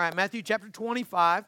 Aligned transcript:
All 0.00 0.06
right, 0.06 0.16
Matthew 0.16 0.40
chapter 0.40 0.70
25. 0.70 1.44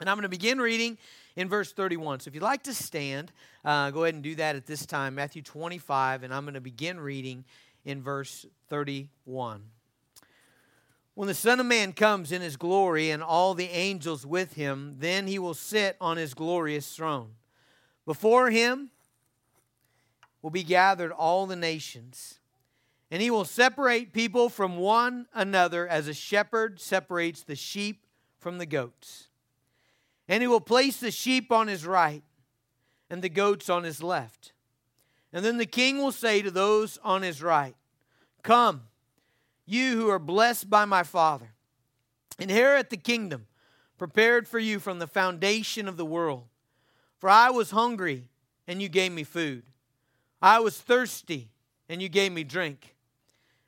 And 0.00 0.10
I'm 0.10 0.16
going 0.16 0.24
to 0.24 0.28
begin 0.28 0.60
reading 0.60 0.98
in 1.36 1.48
verse 1.48 1.72
31. 1.72 2.18
So 2.18 2.28
if 2.28 2.34
you'd 2.34 2.42
like 2.42 2.64
to 2.64 2.74
stand, 2.74 3.30
uh, 3.64 3.92
go 3.92 4.02
ahead 4.02 4.14
and 4.14 4.22
do 4.24 4.34
that 4.34 4.56
at 4.56 4.66
this 4.66 4.84
time. 4.84 5.14
Matthew 5.14 5.42
25, 5.42 6.24
and 6.24 6.34
I'm 6.34 6.42
going 6.42 6.54
to 6.54 6.60
begin 6.60 6.98
reading 6.98 7.44
in 7.84 8.02
verse 8.02 8.46
31. 8.68 9.62
When 11.14 11.28
the 11.28 11.34
Son 11.34 11.60
of 11.60 11.66
Man 11.66 11.92
comes 11.92 12.32
in 12.32 12.42
his 12.42 12.56
glory 12.56 13.10
and 13.10 13.22
all 13.22 13.54
the 13.54 13.68
angels 13.68 14.26
with 14.26 14.54
him, 14.54 14.96
then 14.98 15.28
he 15.28 15.38
will 15.38 15.54
sit 15.54 15.96
on 16.00 16.16
his 16.16 16.34
glorious 16.34 16.96
throne. 16.96 17.28
Before 18.04 18.50
him 18.50 18.90
will 20.42 20.50
be 20.50 20.64
gathered 20.64 21.12
all 21.12 21.46
the 21.46 21.54
nations, 21.54 22.40
and 23.12 23.20
he 23.20 23.30
will 23.30 23.44
separate 23.44 24.14
people 24.14 24.48
from 24.48 24.78
one 24.78 25.26
another 25.34 25.86
as 25.86 26.08
a 26.08 26.14
shepherd 26.14 26.80
separates 26.80 27.42
the 27.42 27.54
sheep 27.54 28.06
from 28.38 28.56
the 28.56 28.64
goats. 28.64 29.28
And 30.28 30.42
he 30.42 30.46
will 30.46 30.62
place 30.62 30.98
the 30.98 31.10
sheep 31.10 31.52
on 31.52 31.68
his 31.68 31.86
right 31.86 32.22
and 33.10 33.20
the 33.20 33.28
goats 33.28 33.68
on 33.68 33.84
his 33.84 34.02
left. 34.02 34.54
And 35.30 35.44
then 35.44 35.58
the 35.58 35.66
king 35.66 35.98
will 35.98 36.10
say 36.10 36.40
to 36.40 36.50
those 36.50 36.98
on 37.04 37.20
his 37.20 37.42
right, 37.42 37.76
Come 38.42 38.84
you 39.66 39.94
who 39.94 40.08
are 40.08 40.18
blessed 40.18 40.70
by 40.70 40.86
my 40.86 41.02
Father. 41.02 41.52
Inherit 42.38 42.88
the 42.88 42.96
kingdom 42.96 43.46
prepared 43.98 44.48
for 44.48 44.58
you 44.58 44.80
from 44.80 45.00
the 45.00 45.06
foundation 45.06 45.86
of 45.86 45.98
the 45.98 46.06
world. 46.06 46.44
For 47.18 47.28
I 47.28 47.50
was 47.50 47.72
hungry, 47.72 48.30
and 48.66 48.80
you 48.80 48.88
gave 48.88 49.12
me 49.12 49.22
food. 49.22 49.64
I 50.40 50.60
was 50.60 50.80
thirsty, 50.80 51.50
and 51.90 52.00
you 52.00 52.08
gave 52.08 52.32
me 52.32 52.42
drink. 52.42 52.91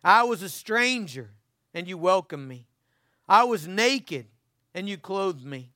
I 0.04 0.24
was 0.24 0.42
a 0.42 0.48
stranger, 0.50 1.30
and 1.72 1.88
you 1.88 1.96
welcomed 1.96 2.46
me. 2.46 2.66
I 3.26 3.44
was 3.44 3.66
naked, 3.66 4.26
and 4.74 4.88
you 4.88 4.98
clothed 4.98 5.44
me. 5.44 5.70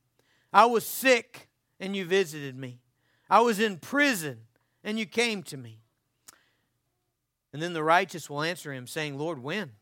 I 0.53 0.67
was 0.67 0.85
sick, 0.85 1.49
and 1.81 1.97
you 1.97 2.05
visited 2.05 2.57
me. 2.57 2.81
I 3.31 3.41
was 3.41 3.59
in 3.59 3.79
prison, 3.79 4.41
and 4.85 4.99
you 4.99 5.07
came 5.07 5.43
to 5.45 5.57
me. 5.57 5.81
And 7.53 7.63
then 7.63 7.73
the 7.73 7.83
righteous 7.83 8.29
will 8.29 8.43
answer 8.43 8.73
him, 8.73 8.87
saying, 8.87 9.17
Lord, 9.17 9.43
when? 9.43 9.73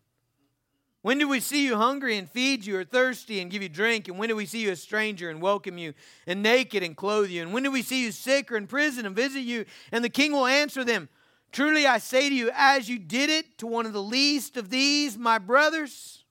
When 1.03 1.19
do 1.19 1.29
we 1.29 1.41
see 1.41 1.65
you 1.65 1.77
hungry 1.77 2.17
and 2.17 2.31
feed 2.31 2.65
you, 2.65 2.79
or 2.79 2.85
thirsty 2.85 3.41
and 3.41 3.51
give 3.51 3.63
you 3.63 3.69
drink? 3.69 4.07
And 4.09 4.19
when 4.19 4.29
do 4.29 4.37
we 4.37 4.47
see 4.47 4.61
you 4.61 4.71
a 4.71 4.77
stranger 4.77 5.29
and 5.29 5.41
welcome 5.41 5.79
you, 5.79 5.95
and 6.27 6.43
naked 6.43 6.85
and 6.85 6.97
clothe 6.97 7.31
you? 7.31 7.43
And 7.43 7.53
when 7.53 7.65
do 7.65 7.71
we 7.73 7.83
see 7.83 8.03
you 8.05 8.13
sick 8.13 8.53
or 8.53 8.57
in 8.57 8.69
prison 8.69 9.07
and 9.07 9.15
visit 9.15 9.41
you? 9.41 9.65
And 9.91 10.05
the 10.05 10.09
king 10.09 10.33
will 10.33 10.47
answer 10.47 10.85
them 10.85 11.09
Truly 11.57 11.87
I 11.87 11.97
say 11.97 12.29
to 12.29 12.35
you, 12.35 12.51
as 12.53 12.87
you 12.87 12.99
did 12.99 13.31
it 13.31 13.57
to 13.57 13.67
one 13.67 13.87
of 13.87 13.95
the 13.95 14.03
least 14.03 14.59
of 14.59 14.69
these, 14.69 15.17
my 15.17 15.39
brothers, 15.39 16.23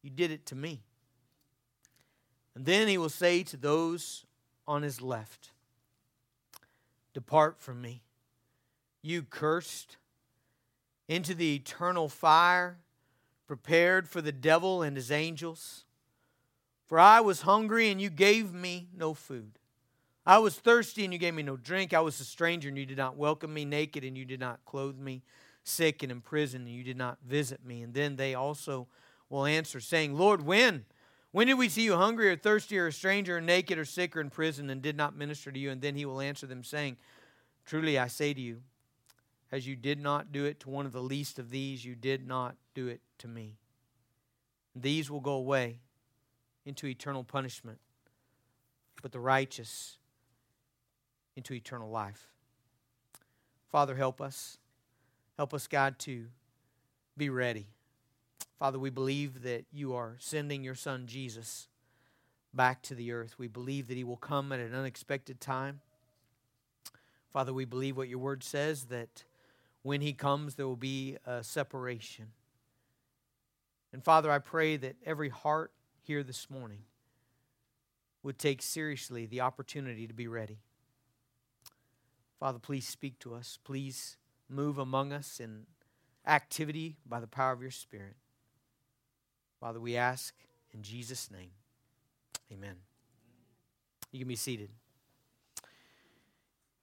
you 0.00 0.10
did 0.10 0.30
it 0.30 0.46
to 0.46 0.54
me. 0.54 0.84
And 2.54 2.64
then 2.64 2.86
he 2.86 2.96
will 2.98 3.08
say 3.08 3.42
to 3.42 3.56
those 3.56 4.24
on 4.64 4.82
his 4.82 5.02
left, 5.02 5.50
Depart 7.14 7.58
from 7.58 7.82
me, 7.82 8.04
you 9.02 9.24
cursed, 9.24 9.96
into 11.08 11.34
the 11.34 11.56
eternal 11.56 12.08
fire 12.08 12.78
prepared 13.48 14.08
for 14.08 14.22
the 14.22 14.30
devil 14.30 14.82
and 14.82 14.96
his 14.96 15.10
angels. 15.10 15.84
For 16.86 17.00
I 17.00 17.20
was 17.20 17.40
hungry, 17.40 17.90
and 17.90 18.00
you 18.00 18.08
gave 18.08 18.54
me 18.54 18.86
no 18.96 19.14
food. 19.14 19.58
I 20.30 20.38
was 20.38 20.54
thirsty, 20.54 21.02
and 21.02 21.12
you 21.12 21.18
gave 21.18 21.34
me 21.34 21.42
no 21.42 21.56
drink. 21.56 21.92
I 21.92 21.98
was 21.98 22.20
a 22.20 22.24
stranger, 22.24 22.68
and 22.68 22.78
you 22.78 22.86
did 22.86 22.96
not 22.96 23.16
welcome 23.16 23.52
me, 23.52 23.64
naked, 23.64 24.04
and 24.04 24.16
you 24.16 24.24
did 24.24 24.38
not 24.38 24.64
clothe 24.64 24.96
me, 24.96 25.24
sick 25.64 26.04
and 26.04 26.12
in 26.12 26.20
prison, 26.20 26.60
and 26.60 26.70
you 26.70 26.84
did 26.84 26.96
not 26.96 27.18
visit 27.26 27.64
me. 27.64 27.82
And 27.82 27.92
then 27.92 28.14
they 28.14 28.36
also 28.36 28.86
will 29.28 29.44
answer, 29.44 29.80
saying, 29.80 30.16
Lord, 30.16 30.42
when? 30.42 30.84
When 31.32 31.48
did 31.48 31.54
we 31.54 31.68
see 31.68 31.82
you 31.82 31.96
hungry 31.96 32.30
or 32.30 32.36
thirsty 32.36 32.78
or 32.78 32.86
a 32.86 32.92
stranger 32.92 33.38
or 33.38 33.40
naked 33.40 33.76
or 33.76 33.84
sick 33.84 34.16
or 34.16 34.20
in 34.20 34.30
prison 34.30 34.70
and 34.70 34.80
did 34.80 34.96
not 34.96 35.16
minister 35.16 35.50
to 35.50 35.58
you? 35.58 35.72
And 35.72 35.82
then 35.82 35.96
he 35.96 36.04
will 36.04 36.20
answer 36.20 36.46
them, 36.46 36.62
saying, 36.62 36.96
Truly 37.66 37.98
I 37.98 38.06
say 38.06 38.32
to 38.32 38.40
you, 38.40 38.62
as 39.50 39.66
you 39.66 39.74
did 39.74 39.98
not 40.00 40.30
do 40.30 40.44
it 40.44 40.60
to 40.60 40.70
one 40.70 40.86
of 40.86 40.92
the 40.92 41.02
least 41.02 41.40
of 41.40 41.50
these, 41.50 41.84
you 41.84 41.96
did 41.96 42.24
not 42.24 42.54
do 42.76 42.86
it 42.86 43.00
to 43.18 43.26
me. 43.26 43.56
These 44.76 45.10
will 45.10 45.18
go 45.18 45.32
away 45.32 45.80
into 46.64 46.86
eternal 46.86 47.24
punishment, 47.24 47.80
but 49.02 49.10
the 49.10 49.18
righteous 49.18 49.96
into 51.40 51.54
eternal 51.54 51.88
life. 51.88 52.28
Father, 53.70 53.96
help 53.96 54.20
us. 54.20 54.58
Help 55.38 55.54
us, 55.54 55.66
God, 55.66 55.98
to 56.00 56.26
be 57.16 57.30
ready. 57.30 57.68
Father, 58.58 58.78
we 58.78 58.90
believe 58.90 59.40
that 59.40 59.64
you 59.72 59.94
are 59.94 60.16
sending 60.18 60.62
your 60.62 60.74
Son 60.74 61.06
Jesus 61.06 61.68
back 62.52 62.82
to 62.82 62.94
the 62.94 63.10
earth. 63.12 63.38
We 63.38 63.48
believe 63.48 63.88
that 63.88 63.96
he 63.96 64.04
will 64.04 64.18
come 64.18 64.52
at 64.52 64.60
an 64.60 64.74
unexpected 64.74 65.40
time. 65.40 65.80
Father, 67.32 67.54
we 67.54 67.64
believe 67.64 67.96
what 67.96 68.08
your 68.08 68.18
word 68.18 68.44
says 68.44 68.84
that 68.86 69.24
when 69.82 70.02
he 70.02 70.12
comes, 70.12 70.56
there 70.56 70.66
will 70.66 70.76
be 70.76 71.16
a 71.24 71.42
separation. 71.42 72.26
And 73.94 74.04
Father, 74.04 74.30
I 74.30 74.40
pray 74.40 74.76
that 74.76 74.96
every 75.06 75.30
heart 75.30 75.72
here 76.02 76.22
this 76.22 76.50
morning 76.50 76.82
would 78.22 78.38
take 78.38 78.60
seriously 78.60 79.24
the 79.24 79.40
opportunity 79.40 80.06
to 80.06 80.12
be 80.12 80.28
ready. 80.28 80.58
Father, 82.40 82.58
please 82.58 82.88
speak 82.88 83.18
to 83.18 83.34
us. 83.34 83.58
Please 83.64 84.16
move 84.48 84.78
among 84.78 85.12
us 85.12 85.40
in 85.40 85.66
activity 86.26 86.96
by 87.06 87.20
the 87.20 87.26
power 87.26 87.52
of 87.52 87.60
your 87.60 87.70
Spirit. 87.70 88.16
Father, 89.60 89.78
we 89.78 89.94
ask 89.94 90.34
in 90.72 90.82
Jesus' 90.82 91.30
name. 91.30 91.50
Amen. 92.50 92.76
You 94.10 94.20
can 94.20 94.28
be 94.28 94.36
seated. 94.36 94.70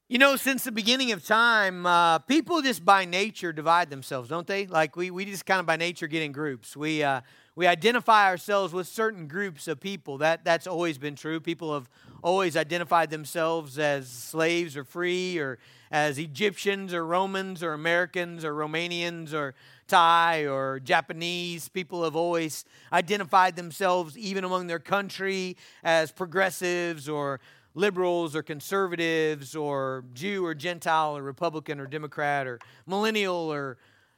You 0.07 0.19
know, 0.19 0.35
since 0.35 0.63
the 0.63 0.71
beginning 0.71 1.11
of 1.11 1.25
time, 1.25 1.87
uh, 1.87 2.19
people 2.19 2.61
just 2.61 2.85
by 2.85 3.05
nature 3.05 3.51
divide 3.51 3.89
themselves, 3.89 4.29
don't 4.29 4.47
they? 4.47 4.67
Like 4.67 4.95
we, 4.95 5.09
we 5.09 5.25
just 5.25 5.47
kind 5.47 5.59
of 5.59 5.65
by 5.65 5.75
nature 5.75 6.05
get 6.05 6.21
in 6.21 6.31
groups. 6.31 6.77
We, 6.77 7.01
uh, 7.01 7.21
we 7.57 7.65
identify 7.65 8.27
ourselves 8.27 8.71
with 8.71 8.85
certain 8.87 9.27
groups 9.27 9.67
of 9.67 9.79
people. 9.79 10.19
That, 10.19 10.45
that's 10.45 10.67
always 10.67 10.99
been 10.99 11.15
true. 11.15 11.39
People 11.39 11.73
have 11.73 11.89
always 12.21 12.55
identified 12.55 13.09
themselves 13.09 13.79
as 13.79 14.07
slaves 14.07 14.77
or 14.77 14.83
free 14.83 15.39
or 15.39 15.57
as 15.89 16.19
Egyptians 16.19 16.93
or 16.93 17.03
Romans 17.03 17.63
or 17.63 17.73
Americans 17.73 18.45
or 18.45 18.53
Romanians 18.53 19.33
or 19.33 19.55
Thai 19.87 20.45
or 20.45 20.79
Japanese. 20.79 21.67
People 21.67 22.03
have 22.03 22.15
always 22.15 22.63
identified 22.93 23.55
themselves, 23.55 24.15
even 24.15 24.43
among 24.43 24.67
their 24.67 24.77
country, 24.77 25.57
as 25.83 26.11
progressives 26.11 27.09
or 27.09 27.39
liberals 27.73 28.35
or 28.35 28.43
conservatives 28.43 29.55
or 29.55 30.03
Jew 30.13 30.45
or 30.45 30.53
Gentile 30.53 31.17
or 31.17 31.23
Republican 31.23 31.79
or 31.79 31.87
Democrat 31.87 32.45
or 32.45 32.59
millennial 32.85 33.51
or 33.51 33.77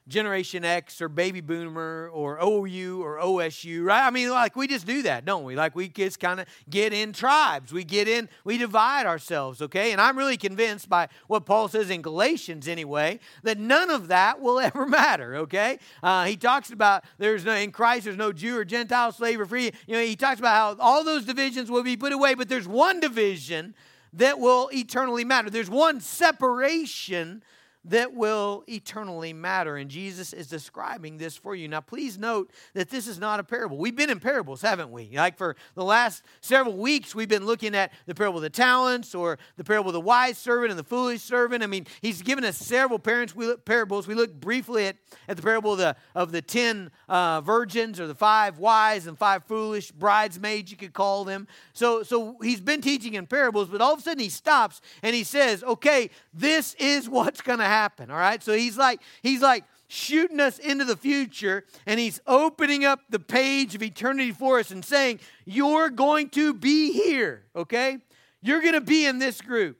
Generation 0.09 0.65
X 0.65 1.01
or 1.01 1.07
baby 1.07 1.39
boomer 1.39 2.09
or 2.11 2.39
OU 2.43 3.01
or 3.03 3.19
OSU, 3.19 3.85
right? 3.85 4.05
I 4.05 4.09
mean, 4.09 4.29
like 4.29 4.55
we 4.55 4.67
just 4.67 4.85
do 4.85 5.03
that, 5.03 5.23
don't 5.23 5.43
we? 5.43 5.55
Like 5.55 5.75
we 5.75 5.87
just 5.87 6.19
kind 6.19 6.39
of 6.39 6.47
get 6.69 6.91
in 6.91 7.13
tribes. 7.13 7.71
We 7.71 7.83
get 7.83 8.07
in, 8.07 8.27
we 8.43 8.57
divide 8.57 9.05
ourselves, 9.05 9.61
okay? 9.61 9.91
And 9.91 10.01
I'm 10.01 10.17
really 10.17 10.35
convinced 10.35 10.89
by 10.89 11.07
what 11.27 11.45
Paul 11.45 11.67
says 11.67 11.89
in 11.89 12.01
Galatians 12.01 12.67
anyway, 12.67 13.19
that 13.43 13.59
none 13.59 13.89
of 13.89 14.07
that 14.07 14.41
will 14.41 14.59
ever 14.59 14.85
matter, 14.85 15.35
okay? 15.37 15.79
Uh, 16.01 16.25
he 16.25 16.35
talks 16.35 16.71
about 16.71 17.03
there's 17.19 17.45
no, 17.45 17.53
in 17.53 17.71
Christ, 17.71 18.05
there's 18.05 18.17
no 18.17 18.33
Jew 18.33 18.57
or 18.57 18.65
Gentile, 18.65 19.11
slave 19.11 19.39
or 19.39 19.45
free. 19.45 19.71
You 19.87 19.95
know, 19.95 20.01
he 20.01 20.15
talks 20.15 20.39
about 20.39 20.79
how 20.79 20.83
all 20.83 21.03
those 21.03 21.25
divisions 21.25 21.69
will 21.69 21.83
be 21.83 21.95
put 21.95 22.11
away, 22.11 22.33
but 22.33 22.49
there's 22.49 22.67
one 22.67 22.99
division 22.99 23.75
that 24.13 24.39
will 24.39 24.69
eternally 24.73 25.23
matter. 25.23 25.49
There's 25.49 25.69
one 25.69 26.01
separation 26.01 27.43
that 27.85 28.13
will 28.13 28.63
eternally 28.67 29.33
matter. 29.33 29.77
And 29.77 29.89
Jesus 29.89 30.33
is 30.33 30.47
describing 30.47 31.17
this 31.17 31.37
for 31.37 31.55
you. 31.55 31.67
Now, 31.67 31.81
please 31.81 32.17
note 32.17 32.51
that 32.73 32.89
this 32.89 33.07
is 33.07 33.19
not 33.19 33.39
a 33.39 33.43
parable. 33.43 33.77
We've 33.77 33.95
been 33.95 34.09
in 34.09 34.19
parables, 34.19 34.61
haven't 34.61 34.91
we? 34.91 35.09
Like 35.13 35.37
for 35.37 35.55
the 35.75 35.83
last 35.83 36.23
several 36.41 36.75
weeks, 36.75 37.15
we've 37.15 37.29
been 37.29 37.45
looking 37.45 37.75
at 37.75 37.93
the 38.05 38.13
parable 38.13 38.39
of 38.39 38.43
the 38.43 38.49
talents 38.49 39.15
or 39.15 39.39
the 39.55 39.63
parable 39.63 39.89
of 39.89 39.93
the 39.93 40.01
wise 40.01 40.37
servant 40.37 40.71
and 40.71 40.79
the 40.79 40.83
foolish 40.83 41.21
servant. 41.21 41.63
I 41.63 41.67
mean, 41.67 41.87
he's 42.01 42.21
given 42.21 42.43
us 42.43 42.57
several 42.57 42.99
parents, 42.99 43.33
we 43.33 43.47
look, 43.47 43.63
parables. 43.63 44.07
We 44.07 44.15
looked 44.15 44.39
briefly 44.39 44.87
at, 44.87 44.97
at 45.27 45.37
the 45.37 45.43
parable 45.43 45.71
of 45.71 45.77
the, 45.77 45.95
of 46.15 46.31
the 46.31 46.41
ten 46.41 46.91
uh, 47.07 47.39
virgins 47.41 47.99
or 47.99 48.07
the 48.07 48.15
five 48.15 48.59
wise 48.59 49.07
and 49.07 49.17
five 49.17 49.45
foolish 49.45 49.91
bridesmaids, 49.91 50.69
you 50.69 50.77
could 50.77 50.93
call 50.93 51.23
them. 51.23 51.47
So, 51.73 52.03
so 52.03 52.35
he's 52.41 52.61
been 52.61 52.81
teaching 52.81 53.13
in 53.13 53.25
parables, 53.25 53.69
but 53.69 53.79
all 53.79 53.93
of 53.93 53.99
a 53.99 54.01
sudden 54.01 54.19
he 54.19 54.29
stops 54.29 54.81
and 55.01 55.15
he 55.15 55.23
says, 55.23 55.63
okay, 55.63 56.09
this 56.33 56.75
is 56.75 57.07
what's 57.07 57.41
going 57.41 57.59
to 57.59 57.68
happen. 57.69 58.11
All 58.11 58.17
right. 58.17 58.43
So 58.43 58.53
he's 58.53 58.77
like, 58.77 59.01
he's 59.21 59.41
like 59.41 59.63
shooting 59.87 60.39
us 60.39 60.59
into 60.59 60.85
the 60.85 60.95
future 60.95 61.65
and 61.85 61.99
he's 61.99 62.21
opening 62.27 62.85
up 62.85 63.01
the 63.09 63.19
page 63.19 63.75
of 63.75 63.83
eternity 63.83 64.31
for 64.31 64.59
us 64.59 64.71
and 64.71 64.83
saying, 64.83 65.19
You're 65.45 65.89
going 65.89 66.29
to 66.31 66.53
be 66.53 66.91
here. 66.91 67.43
Okay. 67.55 67.97
You're 68.41 68.61
going 68.61 68.73
to 68.73 68.81
be 68.81 69.05
in 69.05 69.19
this 69.19 69.41
group. 69.41 69.77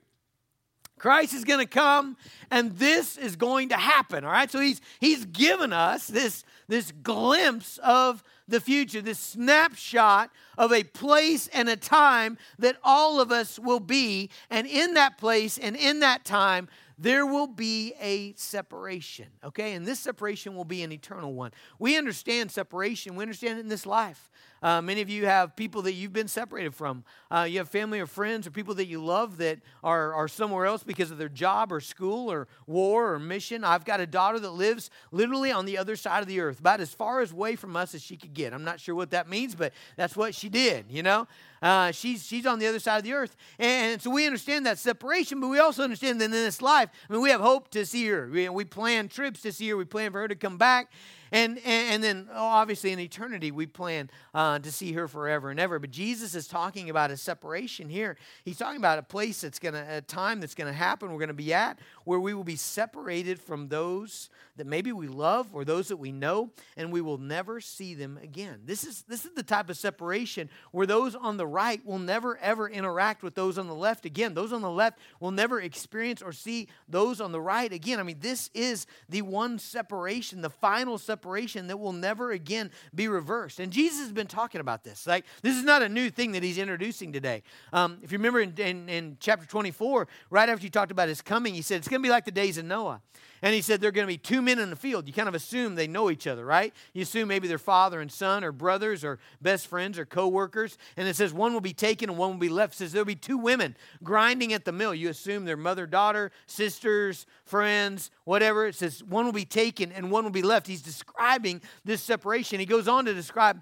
Christ 0.97 1.33
is 1.33 1.45
going 1.45 1.59
to 1.59 1.65
come 1.65 2.17
and 2.51 2.73
this 2.77 3.17
is 3.17 3.35
going 3.37 3.69
to 3.69 3.77
happen. 3.77 4.25
All 4.25 4.31
right. 4.31 4.51
So 4.51 4.59
he's 4.59 4.81
he's 4.99 5.25
given 5.25 5.73
us 5.73 6.07
this, 6.07 6.43
this 6.67 6.91
glimpse 6.91 7.79
of 7.83 8.23
the 8.47 8.59
future, 8.59 9.01
this 9.01 9.19
snapshot 9.19 10.29
of 10.57 10.73
a 10.73 10.83
place 10.83 11.47
and 11.53 11.69
a 11.69 11.75
time 11.75 12.37
that 12.57 12.77
all 12.83 13.21
of 13.21 13.31
us 13.31 13.57
will 13.57 13.79
be. 13.79 14.29
And 14.49 14.67
in 14.67 14.95
that 14.95 15.17
place 15.17 15.57
and 15.57 15.75
in 15.75 16.01
that 16.01 16.25
time, 16.25 16.67
there 17.01 17.25
will 17.25 17.47
be 17.47 17.93
a 18.01 18.33
separation, 18.33 19.27
okay? 19.43 19.73
And 19.73 19.85
this 19.85 19.99
separation 19.99 20.53
will 20.53 20.65
be 20.65 20.83
an 20.83 20.91
eternal 20.91 21.33
one. 21.33 21.51
We 21.79 21.97
understand 21.97 22.51
separation, 22.51 23.15
we 23.15 23.23
understand 23.23 23.57
it 23.57 23.61
in 23.61 23.69
this 23.69 23.85
life. 23.85 24.29
Uh, 24.61 24.81
many 24.81 24.99
of 24.99 25.09
you 25.09 25.25
have 25.25 25.55
people 25.55 25.81
that 25.83 25.93
you've 25.93 26.11
been 26.11 26.27
separated 26.27 26.75
from. 26.75 27.05
Uh, 27.31 27.47
you 27.49 27.59
have 27.59 27.69
family 27.69 28.01
or 28.01 28.05
friends 28.05 28.45
or 28.45 28.51
people 28.51 28.75
that 28.75 28.87
you 28.87 29.01
love 29.01 29.37
that 29.37 29.59
are, 29.81 30.13
are 30.13 30.27
somewhere 30.27 30.65
else 30.65 30.83
because 30.83 31.11
of 31.11 31.17
their 31.17 31.29
job 31.29 31.71
or 31.71 31.79
school 31.79 32.29
or 32.29 32.49
war 32.67 33.13
or 33.13 33.19
mission. 33.19 33.63
I've 33.63 33.85
got 33.85 34.01
a 34.01 34.05
daughter 34.05 34.37
that 34.39 34.51
lives 34.51 34.89
literally 35.11 35.51
on 35.51 35.65
the 35.65 35.77
other 35.77 35.95
side 35.95 36.21
of 36.21 36.27
the 36.27 36.41
earth, 36.41 36.59
about 36.59 36.81
as 36.81 36.93
far 36.93 37.21
away 37.21 37.55
from 37.55 37.77
us 37.77 37.95
as 37.95 38.01
she 38.01 38.17
could 38.17 38.33
get. 38.33 38.53
I'm 38.53 38.65
not 38.65 38.81
sure 38.81 38.95
what 38.95 39.11
that 39.11 39.29
means, 39.29 39.55
but 39.55 39.71
that's 39.95 40.17
what 40.17 40.35
she 40.35 40.49
did, 40.49 40.87
you 40.89 41.03
know? 41.03 41.27
Uh, 41.61 41.91
she's, 41.91 42.25
she's 42.25 42.45
on 42.45 42.59
the 42.59 42.67
other 42.67 42.79
side 42.79 42.97
of 42.97 43.03
the 43.03 43.13
earth. 43.13 43.35
And 43.57 44.01
so 44.01 44.09
we 44.09 44.25
understand 44.25 44.65
that 44.65 44.77
separation, 44.77 45.39
but 45.39 45.47
we 45.47 45.59
also 45.59 45.83
understand 45.83 46.21
that 46.21 46.25
in 46.25 46.31
this 46.31 46.61
life, 46.61 46.89
I 47.09 47.13
mean, 47.13 47.21
we 47.21 47.29
have 47.29 47.41
hope 47.41 47.69
to 47.71 47.85
see 47.85 48.07
her. 48.07 48.29
We, 48.31 48.47
we 48.49 48.65
plan 48.65 49.09
trips 49.09 49.41
to 49.41 49.51
see 49.51 49.69
her, 49.69 49.77
we 49.77 49.85
plan 49.85 50.11
for 50.11 50.21
her 50.21 50.27
to 50.27 50.35
come 50.35 50.57
back. 50.57 50.91
And, 51.31 51.57
and, 51.59 51.93
and 51.93 52.03
then, 52.03 52.27
oh, 52.33 52.45
obviously, 52.45 52.91
in 52.91 52.99
eternity, 52.99 53.51
we 53.51 53.67
plan 53.67 54.09
uh, 54.33 54.59
to 54.59 54.71
see 54.71 54.93
her 54.93 55.07
forever 55.07 55.51
and 55.51 55.59
ever. 55.59 55.77
But 55.79 55.91
Jesus 55.91 56.33
is 56.33 56.47
talking 56.47 56.89
about 56.89 57.11
a 57.11 57.17
separation 57.17 57.87
here. 57.87 58.17
He's 58.43 58.57
talking 58.57 58.77
about 58.77 58.99
a 58.99 59.03
place 59.03 59.41
that's 59.41 59.59
going 59.59 59.75
to, 59.75 59.85
a 59.97 60.01
time 60.01 60.39
that's 60.39 60.55
going 60.55 60.67
to 60.67 60.73
happen, 60.73 61.11
we're 61.11 61.19
going 61.19 61.27
to 61.27 61.33
be 61.33 61.53
at, 61.53 61.79
where 62.05 62.19
we 62.19 62.33
will 62.33 62.43
be 62.43 62.55
separated 62.55 63.39
from 63.39 63.67
those 63.67 64.29
that 64.57 64.65
maybe 64.65 64.91
we 64.91 65.07
love 65.07 65.47
or 65.53 65.63
those 65.63 65.89
that 65.89 65.97
we 65.97 66.11
know, 66.11 66.49
and 66.75 66.91
we 66.91 66.99
will 66.99 67.17
never 67.17 67.61
see 67.61 67.93
them 67.93 68.19
again. 68.21 68.59
This 68.65 68.83
is, 68.83 69.03
this 69.03 69.23
is 69.23 69.31
the 69.33 69.43
type 69.43 69.69
of 69.69 69.77
separation 69.77 70.49
where 70.71 70.87
those 70.87 71.15
on 71.15 71.37
the 71.37 71.47
right 71.47 71.85
will 71.85 71.99
never, 71.99 72.37
ever 72.37 72.67
interact 72.67 73.23
with 73.23 73.35
those 73.35 73.57
on 73.57 73.67
the 73.67 73.75
left 73.75 74.05
again. 74.05 74.33
Those 74.33 74.51
on 74.51 74.61
the 74.61 74.69
left 74.69 74.99
will 75.19 75.31
never 75.31 75.61
experience 75.61 76.21
or 76.21 76.33
see 76.33 76.67
those 76.87 77.21
on 77.21 77.31
the 77.31 77.39
right 77.39 77.71
again. 77.71 77.99
I 77.99 78.03
mean, 78.03 78.19
this 78.19 78.49
is 78.53 78.87
the 79.07 79.21
one 79.21 79.59
separation, 79.59 80.41
the 80.41 80.49
final 80.49 80.97
separation 80.97 81.18
separation 81.19 81.67
that 81.67 81.77
will 81.77 81.91
never 81.91 82.31
again 82.31 82.71
be 82.95 83.09
reversed. 83.09 83.59
And 83.59 83.73
Jesus 83.73 83.99
has 83.99 84.13
been 84.13 84.27
talking 84.27 84.61
about 84.61 84.85
this. 84.85 85.05
Like, 85.05 85.25
this 85.41 85.57
is 85.57 85.65
not 85.65 85.81
a 85.81 85.89
new 85.89 86.09
thing 86.09 86.31
that 86.31 86.43
he's 86.43 86.57
introducing 86.57 87.11
today. 87.11 87.43
Um, 87.73 87.97
if 88.01 88.13
you 88.13 88.17
remember 88.17 88.39
in, 88.39 88.53
in, 88.57 88.87
in 88.87 89.17
chapter 89.19 89.45
24, 89.45 90.07
right 90.29 90.47
after 90.47 90.63
he 90.63 90.69
talked 90.69 90.91
about 90.91 91.09
his 91.09 91.21
coming, 91.21 91.53
he 91.53 91.61
said, 91.61 91.79
It's 91.79 91.89
going 91.89 92.01
to 92.01 92.07
be 92.07 92.09
like 92.09 92.23
the 92.23 92.31
days 92.31 92.57
of 92.57 92.63
Noah. 92.63 93.01
And 93.41 93.53
he 93.53 93.61
said, 93.61 93.81
There 93.81 93.89
are 93.89 93.91
going 93.91 94.07
to 94.07 94.13
be 94.13 94.17
two 94.17 94.41
men 94.41 94.59
in 94.59 94.69
the 94.69 94.75
field. 94.75 95.07
You 95.07 95.13
kind 95.13 95.29
of 95.29 95.35
assume 95.35 95.75
they 95.75 95.87
know 95.87 96.09
each 96.09 96.27
other, 96.27 96.45
right? 96.45 96.73
You 96.93 97.03
assume 97.03 97.27
maybe 97.27 97.47
they're 97.47 97.57
father 97.57 98.01
and 98.01 98.11
son, 98.11 98.43
or 98.43 98.51
brothers, 98.51 99.03
or 99.03 99.19
best 99.41 99.67
friends, 99.67 99.97
or 99.97 100.05
co 100.05 100.27
workers. 100.27 100.77
And 100.97 101.07
it 101.07 101.15
says, 101.15 101.33
One 101.33 101.53
will 101.53 101.61
be 101.61 101.73
taken 101.73 102.09
and 102.09 102.17
one 102.17 102.31
will 102.31 102.39
be 102.39 102.49
left. 102.49 102.75
It 102.75 102.77
says, 102.77 102.91
There'll 102.91 103.05
be 103.05 103.15
two 103.15 103.37
women 103.37 103.75
grinding 104.03 104.53
at 104.53 104.65
the 104.65 104.71
mill. 104.71 104.93
You 104.93 105.09
assume 105.09 105.45
they're 105.45 105.57
mother, 105.57 105.85
daughter, 105.85 106.31
sisters, 106.45 107.25
friends, 107.45 108.11
whatever. 108.25 108.67
It 108.67 108.75
says, 108.75 109.03
One 109.03 109.25
will 109.25 109.31
be 109.31 109.45
taken 109.45 109.91
and 109.91 110.11
one 110.11 110.23
will 110.23 110.31
be 110.31 110.41
left. 110.41 110.67
He's 110.67 110.81
describing 110.81 111.61
this 111.85 112.01
separation. 112.01 112.59
He 112.59 112.65
goes 112.65 112.87
on 112.87 113.05
to 113.05 113.13
describe 113.13 113.61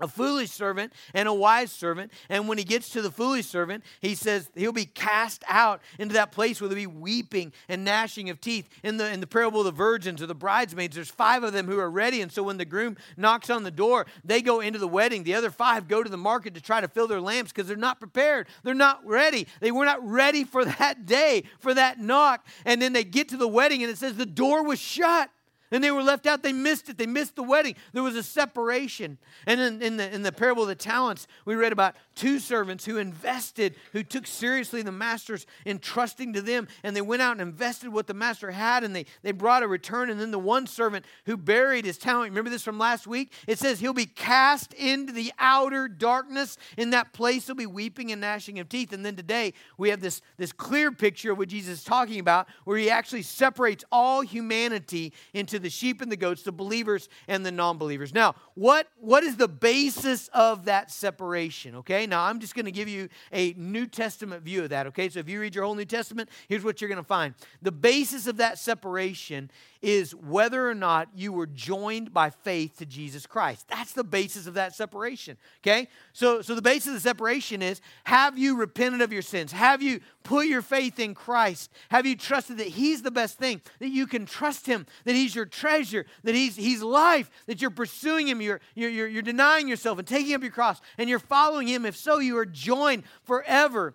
a 0.00 0.08
foolish 0.08 0.50
servant 0.50 0.92
and 1.14 1.28
a 1.28 1.34
wise 1.34 1.72
servant. 1.72 2.12
And 2.28 2.48
when 2.48 2.58
he 2.58 2.64
gets 2.64 2.90
to 2.90 3.02
the 3.02 3.10
foolish 3.10 3.46
servant, 3.46 3.84
he 4.00 4.14
says 4.14 4.50
he'll 4.54 4.72
be 4.72 4.84
cast 4.84 5.44
out 5.48 5.80
into 5.98 6.14
that 6.14 6.32
place 6.32 6.60
where 6.60 6.68
there'll 6.68 6.82
be 6.82 6.86
weeping 6.86 7.52
and 7.68 7.84
gnashing 7.84 8.30
of 8.30 8.40
teeth. 8.40 8.68
In 8.82 8.96
the, 8.96 9.10
in 9.12 9.20
the 9.20 9.26
parable 9.26 9.60
of 9.60 9.66
the 9.66 9.72
virgins 9.72 10.22
or 10.22 10.26
the 10.26 10.34
bridesmaids, 10.34 10.94
there's 10.94 11.10
five 11.10 11.42
of 11.42 11.52
them 11.52 11.66
who 11.66 11.78
are 11.78 11.90
ready. 11.90 12.20
And 12.20 12.30
so 12.30 12.42
when 12.42 12.56
the 12.56 12.64
groom 12.64 12.96
knocks 13.16 13.50
on 13.50 13.62
the 13.62 13.70
door, 13.70 14.06
they 14.24 14.42
go 14.42 14.60
into 14.60 14.78
the 14.78 14.88
wedding. 14.88 15.24
The 15.24 15.34
other 15.34 15.50
five 15.50 15.88
go 15.88 16.02
to 16.02 16.10
the 16.10 16.16
market 16.16 16.54
to 16.54 16.60
try 16.60 16.80
to 16.80 16.88
fill 16.88 17.08
their 17.08 17.20
lamps 17.20 17.52
because 17.52 17.66
they're 17.66 17.76
not 17.76 17.98
prepared. 17.98 18.48
They're 18.62 18.74
not 18.74 19.04
ready. 19.06 19.46
They 19.60 19.70
were 19.70 19.84
not 19.84 20.06
ready 20.06 20.44
for 20.44 20.64
that 20.64 21.06
day, 21.06 21.44
for 21.58 21.74
that 21.74 21.98
knock. 21.98 22.46
And 22.64 22.80
then 22.80 22.92
they 22.92 23.04
get 23.04 23.28
to 23.30 23.36
the 23.36 23.48
wedding 23.48 23.82
and 23.82 23.90
it 23.90 23.98
says 23.98 24.16
the 24.16 24.26
door 24.26 24.64
was 24.64 24.78
shut. 24.78 25.30
And 25.70 25.84
they 25.84 25.90
were 25.90 26.02
left 26.02 26.26
out. 26.26 26.42
They 26.42 26.52
missed 26.52 26.88
it. 26.88 26.98
They 26.98 27.06
missed 27.06 27.36
the 27.36 27.42
wedding. 27.42 27.74
There 27.92 28.02
was 28.02 28.16
a 28.16 28.22
separation. 28.22 29.18
And 29.46 29.60
in, 29.60 29.82
in, 29.82 29.96
the, 29.98 30.14
in 30.14 30.22
the 30.22 30.32
parable 30.32 30.62
of 30.62 30.68
the 30.68 30.74
talents, 30.74 31.26
we 31.44 31.54
read 31.54 31.72
about 31.72 31.94
two 32.14 32.38
servants 32.38 32.84
who 32.84 32.96
invested, 32.96 33.74
who 33.92 34.02
took 34.02 34.26
seriously 34.26 34.82
the 34.82 34.92
master's 34.92 35.46
entrusting 35.66 36.32
to 36.32 36.40
them. 36.40 36.68
And 36.82 36.96
they 36.96 37.00
went 37.00 37.22
out 37.22 37.32
and 37.32 37.40
invested 37.40 37.90
what 37.90 38.06
the 38.06 38.14
master 38.14 38.50
had, 38.50 38.84
and 38.84 38.94
they, 38.96 39.06
they 39.22 39.32
brought 39.32 39.62
a 39.62 39.68
return. 39.68 40.10
And 40.10 40.20
then 40.20 40.30
the 40.30 40.38
one 40.38 40.66
servant 40.66 41.04
who 41.26 41.36
buried 41.36 41.84
his 41.84 41.98
talent, 41.98 42.30
remember 42.30 42.50
this 42.50 42.62
from 42.62 42.78
last 42.78 43.06
week? 43.06 43.32
It 43.46 43.58
says 43.58 43.80
he'll 43.80 43.92
be 43.92 44.06
cast 44.06 44.72
into 44.74 45.12
the 45.12 45.32
outer 45.38 45.88
darkness. 45.88 46.56
In 46.76 46.90
that 46.90 47.12
place, 47.12 47.46
he'll 47.46 47.54
be 47.54 47.66
weeping 47.66 48.10
and 48.12 48.20
gnashing 48.20 48.58
of 48.58 48.68
teeth. 48.68 48.92
And 48.92 49.04
then 49.04 49.16
today, 49.16 49.52
we 49.76 49.90
have 49.90 50.00
this, 50.00 50.22
this 50.36 50.52
clear 50.52 50.92
picture 50.92 51.32
of 51.32 51.38
what 51.38 51.48
Jesus 51.48 51.78
is 51.78 51.84
talking 51.84 52.20
about, 52.20 52.48
where 52.64 52.78
he 52.78 52.90
actually 52.90 53.22
separates 53.22 53.84
all 53.92 54.22
humanity 54.22 55.12
into 55.34 55.57
the 55.58 55.70
sheep 55.70 56.00
and 56.00 56.10
the 56.10 56.16
goats, 56.16 56.42
the 56.42 56.52
believers 56.52 57.08
and 57.26 57.44
the 57.44 57.52
non 57.52 57.78
believers. 57.78 58.14
Now, 58.14 58.34
what, 58.54 58.88
what 59.00 59.22
is 59.22 59.36
the 59.36 59.48
basis 59.48 60.28
of 60.28 60.64
that 60.66 60.90
separation? 60.90 61.76
Okay, 61.76 62.06
now 62.06 62.24
I'm 62.24 62.40
just 62.40 62.54
going 62.54 62.66
to 62.66 62.72
give 62.72 62.88
you 62.88 63.08
a 63.32 63.54
New 63.54 63.86
Testament 63.86 64.42
view 64.42 64.64
of 64.64 64.70
that. 64.70 64.86
Okay, 64.88 65.08
so 65.08 65.20
if 65.20 65.28
you 65.28 65.40
read 65.40 65.54
your 65.54 65.64
whole 65.64 65.74
New 65.74 65.84
Testament, 65.84 66.28
here's 66.48 66.64
what 66.64 66.80
you're 66.80 66.88
going 66.88 66.96
to 66.96 67.02
find. 67.02 67.34
The 67.62 67.72
basis 67.72 68.26
of 68.26 68.36
that 68.38 68.58
separation 68.58 69.50
is 69.80 70.14
whether 70.14 70.68
or 70.68 70.74
not 70.74 71.08
you 71.14 71.32
were 71.32 71.46
joined 71.46 72.12
by 72.12 72.30
faith 72.30 72.78
to 72.78 72.86
Jesus 72.86 73.26
Christ. 73.26 73.68
That's 73.68 73.92
the 73.92 74.04
basis 74.04 74.46
of 74.46 74.54
that 74.54 74.74
separation. 74.74 75.36
Okay? 75.62 75.88
So, 76.12 76.42
so 76.42 76.54
the 76.54 76.62
basis 76.62 76.88
of 76.88 76.94
the 76.94 77.00
separation 77.00 77.62
is 77.62 77.80
have 78.04 78.36
you 78.36 78.56
repented 78.56 79.00
of 79.02 79.12
your 79.12 79.22
sins? 79.22 79.52
Have 79.52 79.82
you 79.82 80.00
put 80.24 80.46
your 80.46 80.62
faith 80.62 80.98
in 80.98 81.14
Christ? 81.14 81.70
Have 81.90 82.06
you 82.06 82.16
trusted 82.16 82.58
that 82.58 82.66
He's 82.66 83.02
the 83.02 83.10
best 83.10 83.38
thing? 83.38 83.60
That 83.78 83.90
you 83.90 84.06
can 84.06 84.26
trust 84.26 84.66
Him, 84.66 84.86
that 85.04 85.14
He's 85.14 85.34
your 85.34 85.46
treasure, 85.46 86.06
that 86.24 86.34
He's, 86.34 86.56
he's 86.56 86.82
life, 86.82 87.30
that 87.46 87.60
you're 87.60 87.70
pursuing 87.70 88.28
Him, 88.28 88.40
you're, 88.40 88.60
you're, 88.74 89.08
you're, 89.08 89.22
denying 89.22 89.68
yourself 89.68 89.98
and 89.98 90.08
taking 90.08 90.34
up 90.34 90.42
your 90.42 90.50
cross, 90.50 90.80
and 90.96 91.08
you're 91.08 91.18
following 91.18 91.68
Him. 91.68 91.86
If 91.86 91.96
so, 91.96 92.18
you 92.18 92.36
are 92.38 92.46
joined 92.46 93.04
forever 93.24 93.94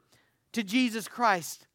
to 0.54 0.64
Jesus 0.64 1.08
Christ 1.08 1.68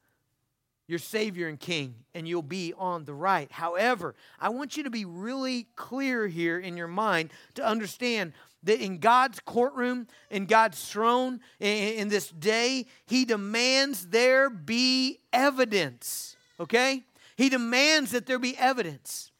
your 0.89 0.99
Savior 0.99 1.47
and 1.47 1.61
King, 1.61 1.95
and 2.15 2.27
you'll 2.27 2.43
be 2.43 2.73
on 2.77 3.05
the 3.05 3.15
right. 3.15 3.53
However, 3.53 4.15
I 4.41 4.49
want 4.49 4.77
you 4.77 4.83
to 4.85 4.91
be 4.91 5.05
really 5.05 5.67
clear 5.77 6.27
here 6.27 6.59
in 6.59 6.77
your 6.77 6.89
mind 6.89 7.31
to 7.55 7.65
understand 7.65 8.33
that 8.65 8.81
in 8.81 8.99
God's 8.99 9.39
courtroom, 9.41 10.09
in 10.31 10.47
God's 10.47 10.83
throne, 10.91 11.41
in, 11.61 12.09
this 12.09 12.31
day, 12.31 12.87
He 13.07 13.25
demands 13.25 14.07
there 14.07 14.51
be 14.51 15.21
evidence. 15.33 16.37
Okay? 16.59 17.05
He 17.37 17.51
demands 17.51 18.11
that 18.13 18.27
there 18.27 18.39
be 18.39 18.57
evidence. 18.57 19.31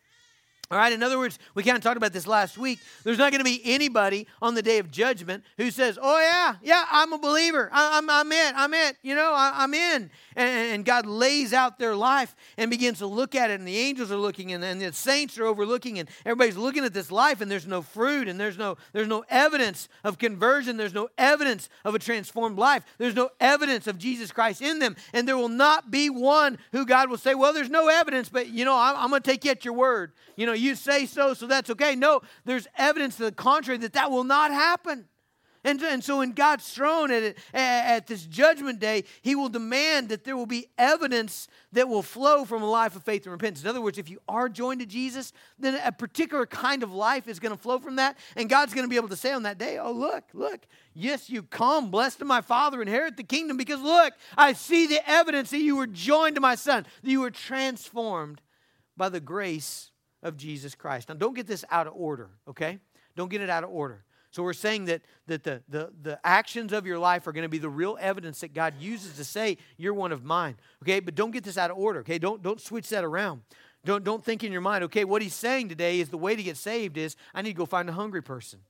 All 0.71 0.77
right, 0.77 0.93
in 0.93 1.03
other 1.03 1.19
words, 1.19 1.39
we 1.55 1.63
kind 1.63 1.79
of 1.79 1.83
talked 1.83 1.97
about 1.97 2.13
this 2.13 2.27
last 2.27 2.59
week. 2.59 2.79
There's 3.03 3.17
not 3.17 3.33
going 3.33 3.41
to 3.41 3.45
be 3.45 3.63
anybody 3.65 4.27
on 4.43 4.55
the 4.55 4.61
day 4.61 4.77
of 4.77 4.91
judgment 4.91 5.43
who 5.57 5.71
says, 5.71 5.99
Oh, 6.01 6.21
yeah, 6.21 6.57
yeah, 6.63 6.85
I'm 6.91 7.15
a 7.15 7.19
believer. 7.19 7.71
I, 7.73 7.97
am 7.97 8.11
I'm, 8.11 8.27
I'm 8.27 8.33
in. 8.33 8.53
I'm 8.55 8.75
in. 8.75 8.93
You 9.03 9.15
know, 9.15 9.33
I, 9.35 9.65
am 9.65 9.73
in. 9.73 10.11
And, 10.37 10.75
and, 10.75 10.85
God 10.85 11.07
lays 11.07 11.55
out 11.55 11.79
their 11.79 11.97
life 11.97 12.37
and 12.59 12.71
begins 12.71 12.99
to 12.99 13.07
look 13.07 13.35
at 13.35 13.51
it, 13.51 13.59
and 13.59 13.67
the 13.67 13.79
angels 13.79 14.13
are 14.13 14.19
looking, 14.19 14.53
and, 14.53 14.63
and 14.63 14.79
the 14.79 14.93
saints 14.93 15.39
are 15.39 15.47
overlooking, 15.47 15.99
and 15.99 16.09
everybody's 16.27 16.57
looking 16.57 16.85
at 16.85 16.93
this 16.93 17.11
life, 17.11 17.41
and 17.41 17.51
there's 17.51 17.67
no 17.67 17.81
fruit, 17.81 18.29
and 18.29 18.39
there's 18.39 18.59
no, 18.59 18.77
there's 18.93 19.09
no 19.09 19.25
evidence 19.31 19.89
of 20.05 20.19
conversion. 20.19 20.77
There's 20.77 20.95
no 20.95 21.09
evidence 21.17 21.71
of 21.83 21.95
a 21.95 21.99
transformed 21.99 22.59
life. 22.59 22.85
There's 22.99 23.15
no 23.15 23.31
evidence 23.41 23.87
of 23.87 23.97
Jesus 23.97 24.33
Christ 24.33 24.61
in 24.61 24.81
them. 24.81 24.97
And 25.15 25.27
there 25.27 25.37
will 25.37 25.49
not 25.49 25.91
be 25.91 26.11
one 26.11 26.59
who 26.73 26.85
God 26.85 27.09
will 27.09 27.17
say, 27.17 27.35
Well, 27.35 27.55
there's 27.55 27.71
no 27.71 27.89
evidence, 27.89 28.29
but, 28.29 28.49
you 28.49 28.67
know, 28.67 28.77
I'm, 28.77 28.97
I'm 28.97 29.09
going 29.09 29.23
to 29.23 29.31
take 29.31 29.47
you 29.47 29.51
at 29.51 29.65
your 29.65 29.75
word. 29.75 30.13
You 30.37 30.47
know, 30.47 30.58
you 30.59 30.75
say 30.75 31.07
so, 31.07 31.35
so 31.35 31.47
that's 31.47 31.71
okay. 31.71 31.95
No, 31.95 32.21
there's 32.45 32.67
evidence 32.77 33.17
to 33.17 33.25
the 33.25 33.33
contrary 33.33 33.79
that 33.79 33.95
that 33.95 34.11
will 34.11 34.25
not 34.25 34.51
happen. 34.51 35.07
And, 35.65 35.83
and 35.83 36.05
so, 36.05 36.21
in 36.21 36.33
God's 36.33 36.73
throne 36.73 37.11
at, 37.11 37.37
at 37.53 38.07
this 38.07 38.25
judgment 38.25 38.79
day, 38.79 39.05
He 39.23 39.35
will 39.35 39.49
demand 39.49 40.09
that 40.11 40.23
there 40.23 40.37
will 40.37 40.47
be 40.47 40.69
evidence 40.79 41.49
that 41.73 41.89
will 41.89 42.03
flow 42.03 42.45
from 42.45 42.63
a 42.63 42.71
life 42.71 42.95
of 42.95 43.03
faith 43.03 43.25
and 43.25 43.33
repentance. 43.33 43.65
In 43.65 43.69
other 43.69 43.81
words, 43.81 43.99
if 43.99 44.09
you 44.09 44.21
are 44.29 44.49
joined 44.49 44.81
to 44.81 44.87
Jesus, 44.87 45.33
then 45.59 45.81
a 45.85 45.91
particular 45.91 46.47
kind 46.47 46.83
of 46.85 46.93
life 46.93 47.27
is 47.27 47.41
going 47.41 47.55
to 47.55 47.61
flow 47.61 47.81
from 47.81 47.97
that. 47.97 48.17
And 48.37 48.49
God's 48.49 48.73
going 48.73 48.85
to 48.85 48.89
be 48.89 48.97
able 48.97 49.09
to 49.09 49.17
say 49.17 49.33
on 49.33 49.43
that 49.43 49.59
day, 49.59 49.79
Oh, 49.79 49.93
look, 49.93 50.25
look, 50.33 50.61
yes, 50.95 51.29
you 51.29 51.43
come, 51.43 51.91
blessed 51.91 52.21
of 52.21 52.29
my 52.29 52.41
Father, 52.41 52.81
inherit 52.81 53.17
the 53.17 53.25
kingdom, 53.25 53.57
because 53.57 53.81
look, 53.81 54.15
I 54.37 54.53
see 54.53 54.87
the 54.87 55.07
evidence 55.11 55.51
that 55.51 55.61
you 55.61 55.77
were 55.77 55.89
joined 55.89 56.37
to 56.37 56.41
my 56.41 56.55
Son, 56.55 56.87
that 57.03 57.11
you 57.11 57.21
were 57.21 57.33
transformed 57.33 58.41
by 58.97 59.09
the 59.09 59.21
grace 59.21 59.91
of 60.23 60.37
Jesus 60.37 60.75
Christ. 60.75 61.09
Now, 61.09 61.15
don't 61.15 61.35
get 61.35 61.47
this 61.47 61.65
out 61.71 61.87
of 61.87 61.95
order, 61.97 62.31
okay? 62.49 62.79
Don't 63.17 63.31
get 63.31 63.41
it 63.41 63.51
out 63.51 63.65
of 63.65 63.71
order. 63.71 64.05
So 64.31 64.43
we're 64.43 64.53
saying 64.53 64.85
that, 64.87 65.03
that 65.27 65.43
the, 65.43 65.63
the, 65.69 65.91
the 66.03 66.21
actions 66.23 66.73
of 66.73 66.87
your 66.87 66.99
life 66.99 67.27
are 67.27 67.33
going 67.33 67.45
to 67.45 67.49
be 67.49 67.59
the 67.59 67.71
real 67.71 67.97
evidence 68.01 68.41
that 68.41 68.53
God 68.53 68.75
uses 68.79 69.17
to 69.17 69.25
say, 69.25 69.57
you're 69.77 69.95
one 69.95 70.13
of 70.13 70.23
mine. 70.23 70.57
Okay, 70.83 71.01
but 71.01 71.15
don't 71.15 71.31
get 71.31 71.45
this 71.45 71.57
out 71.57 71.71
of 71.71 71.79
order. 71.79 72.01
Okay, 72.01 72.19
don't, 72.19 72.43
don't 72.43 72.61
switch 72.61 72.89
that 72.91 73.05
around. 73.05 73.43
Don't, 73.85 74.05
don't 74.05 74.23
think 74.23 74.45
in 74.45 74.53
your 74.53 74.61
mind, 74.61 74.85
okay, 74.85 75.05
what 75.05 75.23
he's 75.23 75.35
saying 75.35 75.69
today 75.69 76.01
is 76.01 76.11
the 76.11 76.19
way 76.19 76.37
to 76.37 76.43
get 76.43 76.57
saved 76.57 76.99
is 76.99 77.17
I 77.33 77.43
need 77.43 77.53
to 77.53 77.57
go 77.57 77.67
find 77.67 77.89
a 77.89 77.93
hungry 77.93 78.23
person. 78.23 78.61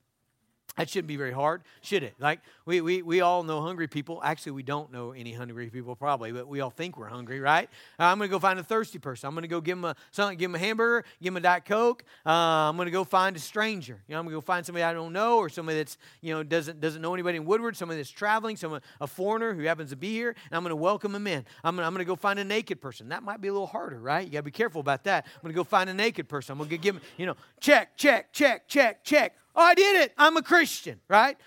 That 0.77 0.89
shouldn't 0.89 1.07
be 1.07 1.17
very 1.17 1.33
hard, 1.33 1.63
should 1.81 2.03
it? 2.03 2.13
Like, 2.19 2.39
we, 2.65 2.79
we, 2.79 3.01
we 3.01 3.19
all 3.19 3.43
know 3.43 3.61
hungry 3.61 3.87
people. 3.87 4.21
Actually, 4.23 4.53
we 4.53 4.63
don't 4.63 4.93
know 4.93 5.11
any 5.11 5.33
hungry 5.33 5.69
people 5.69 5.93
probably, 5.93 6.31
but 6.31 6.47
we 6.47 6.61
all 6.61 6.69
think 6.69 6.97
we're 6.97 7.09
hungry, 7.09 7.41
right? 7.41 7.69
Uh, 7.99 8.03
I'm 8.03 8.17
going 8.17 8.29
to 8.29 8.31
go 8.31 8.39
find 8.39 8.57
a 8.59 8.63
thirsty 8.63 8.97
person. 8.97 9.27
I'm 9.27 9.33
going 9.33 9.41
to 9.41 9.49
go 9.49 9.59
give 9.59 9.77
them 9.77 9.83
a, 9.85 9.95
something, 10.11 10.37
give 10.37 10.49
them 10.51 10.55
a 10.55 10.59
hamburger, 10.59 11.05
give 11.21 11.33
them 11.33 11.37
a 11.37 11.41
Diet 11.41 11.65
Coke. 11.65 12.05
Uh, 12.25 12.29
I'm 12.29 12.77
going 12.77 12.85
to 12.85 12.91
go 12.91 13.03
find 13.03 13.35
a 13.35 13.39
stranger. 13.39 14.01
You 14.07 14.13
know, 14.13 14.19
I'm 14.19 14.25
going 14.25 14.35
to 14.35 14.37
go 14.37 14.41
find 14.41 14.65
somebody 14.65 14.83
I 14.83 14.93
don't 14.93 15.11
know 15.11 15.37
or 15.37 15.49
somebody 15.49 15.79
that's, 15.79 15.97
you 16.21 16.33
know, 16.33 16.43
doesn't, 16.43 16.79
doesn't 16.79 17.01
know 17.01 17.13
anybody 17.13 17.37
in 17.37 17.45
Woodward, 17.45 17.75
somebody 17.75 17.97
that's 17.97 18.11
traveling, 18.11 18.55
someone, 18.55 18.81
a 19.01 19.07
foreigner 19.07 19.53
who 19.53 19.63
happens 19.63 19.89
to 19.89 19.97
be 19.97 20.11
here, 20.11 20.29
and 20.29 20.55
I'm 20.55 20.63
going 20.63 20.69
to 20.69 20.77
welcome 20.77 21.11
them 21.11 21.27
in. 21.27 21.43
I'm 21.63 21.75
going, 21.75 21.85
I'm 21.85 21.93
going 21.93 22.05
to 22.05 22.09
go 22.09 22.15
find 22.15 22.39
a 22.39 22.45
naked 22.45 22.79
person. 22.79 23.09
That 23.09 23.23
might 23.23 23.41
be 23.41 23.49
a 23.49 23.51
little 23.51 23.67
harder, 23.67 23.99
right? 23.99 24.25
You 24.25 24.31
got 24.31 24.39
to 24.39 24.43
be 24.43 24.51
careful 24.51 24.79
about 24.79 25.03
that. 25.05 25.25
I'm 25.25 25.41
going 25.41 25.53
to 25.53 25.57
go 25.57 25.65
find 25.65 25.89
a 25.89 25.93
naked 25.93 26.29
person. 26.29 26.53
I'm 26.53 26.57
going 26.59 26.69
to 26.69 26.77
give 26.77 26.95
them, 26.95 27.03
you 27.17 27.25
know, 27.25 27.35
check, 27.59 27.97
check, 27.97 28.31
check, 28.31 28.67
check, 28.69 29.03
check. 29.03 29.35
Oh, 29.59 29.61
I 29.61 29.73
did 29.73 30.03
it. 30.03 30.13
I'm 30.17 30.37
a 30.37 30.41
Christian, 30.41 31.01
right? 31.09 31.37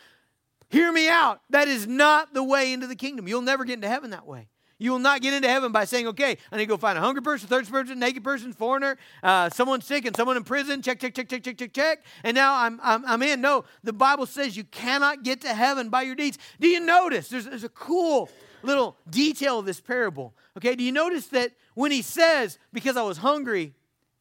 Hear 0.69 0.92
me 0.92 1.09
out. 1.09 1.40
That 1.49 1.66
is 1.66 1.87
not 1.87 2.35
the 2.35 2.45
way 2.45 2.75
into 2.75 2.87
the 2.87 2.95
kingdom. 2.95 3.26
You'll 3.26 3.40
never 3.40 3.64
get 3.64 3.73
into 3.73 3.88
heaven 3.88 4.11
that 4.11 4.26
way. 4.26 4.49
You 4.78 4.90
will 4.90 4.99
not 4.99 5.23
get 5.23 5.33
into 5.33 5.49
heaven 5.49 5.73
by 5.73 5.87
saying, 5.87 6.07
okay, 6.09 6.37
I 6.50 6.57
need 6.59 6.64
to 6.64 6.69
go 6.69 6.76
find 6.76 6.99
a 6.99 7.00
hungry 7.00 7.23
person, 7.23 7.49
thirsty 7.49 7.73
person, 7.73 7.99
naked 7.99 8.23
person, 8.23 8.52
foreigner, 8.52 8.99
uh, 9.23 9.49
someone 9.49 9.81
sick, 9.81 10.04
and 10.04 10.14
someone 10.14 10.37
in 10.37 10.45
prison. 10.45 10.83
Check, 10.83 11.00
check, 11.00 11.14
check, 11.14 11.26
check, 11.26 11.42
check, 11.42 11.57
check, 11.57 11.73
check. 11.73 12.04
And 12.23 12.35
now 12.35 12.54
I'm, 12.54 12.78
I'm, 12.83 13.02
I'm 13.07 13.23
in. 13.23 13.40
No, 13.40 13.64
the 13.83 13.95
Bible 13.95 14.26
says 14.26 14.59
you 14.59 14.64
cannot 14.64 15.23
get 15.23 15.40
to 15.42 15.54
heaven 15.54 15.88
by 15.88 16.02
your 16.02 16.14
deeds. 16.14 16.37
Do 16.61 16.69
you 16.69 16.81
notice? 16.81 17.28
There's, 17.28 17.47
there's 17.47 17.64
a 17.64 17.71
cool 17.71 18.28
little 18.62 18.99
detail 19.09 19.59
of 19.61 19.64
this 19.64 19.81
parable. 19.81 20.35
Okay, 20.59 20.75
do 20.75 20.85
you 20.85 20.92
notice 20.92 21.28
that 21.28 21.52
when 21.73 21.90
he 21.92 22.02
says, 22.02 22.59
because 22.75 22.99
I 22.99 23.02
was 23.04 23.16
hungry 23.16 23.73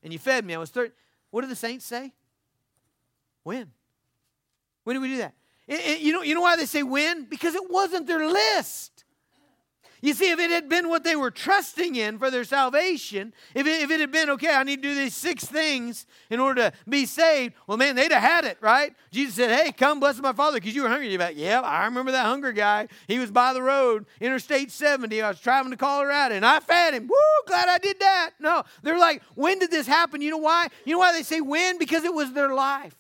and 0.01 0.13
you 0.13 0.19
fed 0.19 0.45
me, 0.45 0.55
I 0.55 0.59
was 0.59 0.69
thirsty, 0.69 0.95
what 1.29 1.41
do 1.41 1.47
the 1.47 1.57
saints 1.57 1.83
say? 1.83 2.13
When? 3.43 3.71
When 4.83 4.95
did 4.95 5.01
we 5.01 5.09
do 5.09 5.17
that? 5.17 5.33
It, 5.67 5.79
it, 5.79 6.01
you, 6.01 6.13
know, 6.13 6.21
you 6.21 6.35
know 6.35 6.41
why 6.41 6.55
they 6.55 6.65
say 6.65 6.83
when? 6.83 7.25
Because 7.25 7.55
it 7.55 7.69
wasn't 7.69 8.07
their 8.07 8.27
list. 8.27 8.91
You 10.03 10.15
see, 10.15 10.31
if 10.31 10.39
it 10.39 10.49
had 10.49 10.67
been 10.67 10.89
what 10.89 11.03
they 11.03 11.15
were 11.15 11.29
trusting 11.29 11.95
in 11.95 12.17
for 12.17 12.31
their 12.31 12.43
salvation, 12.43 13.33
if 13.53 13.67
it, 13.67 13.83
if 13.83 13.91
it 13.91 13.99
had 13.99 14.11
been, 14.11 14.31
okay, 14.31 14.53
I 14.53 14.63
need 14.63 14.81
to 14.81 14.89
do 14.89 14.95
these 14.95 15.13
six 15.15 15.45
things 15.45 16.07
in 16.31 16.39
order 16.39 16.71
to 16.71 16.73
be 16.89 17.05
saved, 17.05 17.53
well, 17.67 17.77
man, 17.77 17.95
they'd 17.95 18.11
have 18.11 18.23
had 18.23 18.45
it, 18.45 18.57
right? 18.61 18.95
Jesus 19.11 19.35
said, 19.35 19.51
hey, 19.51 19.71
come 19.71 19.99
bless 19.99 20.19
my 20.19 20.33
father 20.33 20.59
because 20.59 20.75
you 20.75 20.81
were 20.81 20.89
hungry. 20.89 21.09
You're 21.09 21.19
like, 21.19 21.37
yeah, 21.37 21.61
I 21.61 21.85
remember 21.85 22.11
that 22.13 22.25
hungry 22.25 22.53
guy. 22.53 22.87
He 23.07 23.19
was 23.19 23.29
by 23.29 23.53
the 23.53 23.61
road, 23.61 24.07
Interstate 24.19 24.71
70. 24.71 25.21
I 25.21 25.29
was 25.29 25.39
traveling 25.39 25.71
to 25.71 25.77
Colorado 25.77 26.33
and 26.33 26.45
I 26.45 26.59
fed 26.61 26.95
him. 26.95 27.07
Woo, 27.07 27.15
glad 27.45 27.69
I 27.69 27.77
did 27.77 27.99
that. 27.99 28.31
No, 28.39 28.63
they're 28.81 28.97
like, 28.97 29.21
when 29.35 29.59
did 29.59 29.69
this 29.69 29.85
happen? 29.85 30.21
You 30.21 30.31
know 30.31 30.37
why? 30.37 30.67
You 30.83 30.93
know 30.93 30.99
why 30.99 31.13
they 31.13 31.23
say 31.23 31.41
when? 31.41 31.77
Because 31.77 32.03
it 32.03 32.13
was 32.13 32.33
their 32.33 32.53
life. 32.55 32.95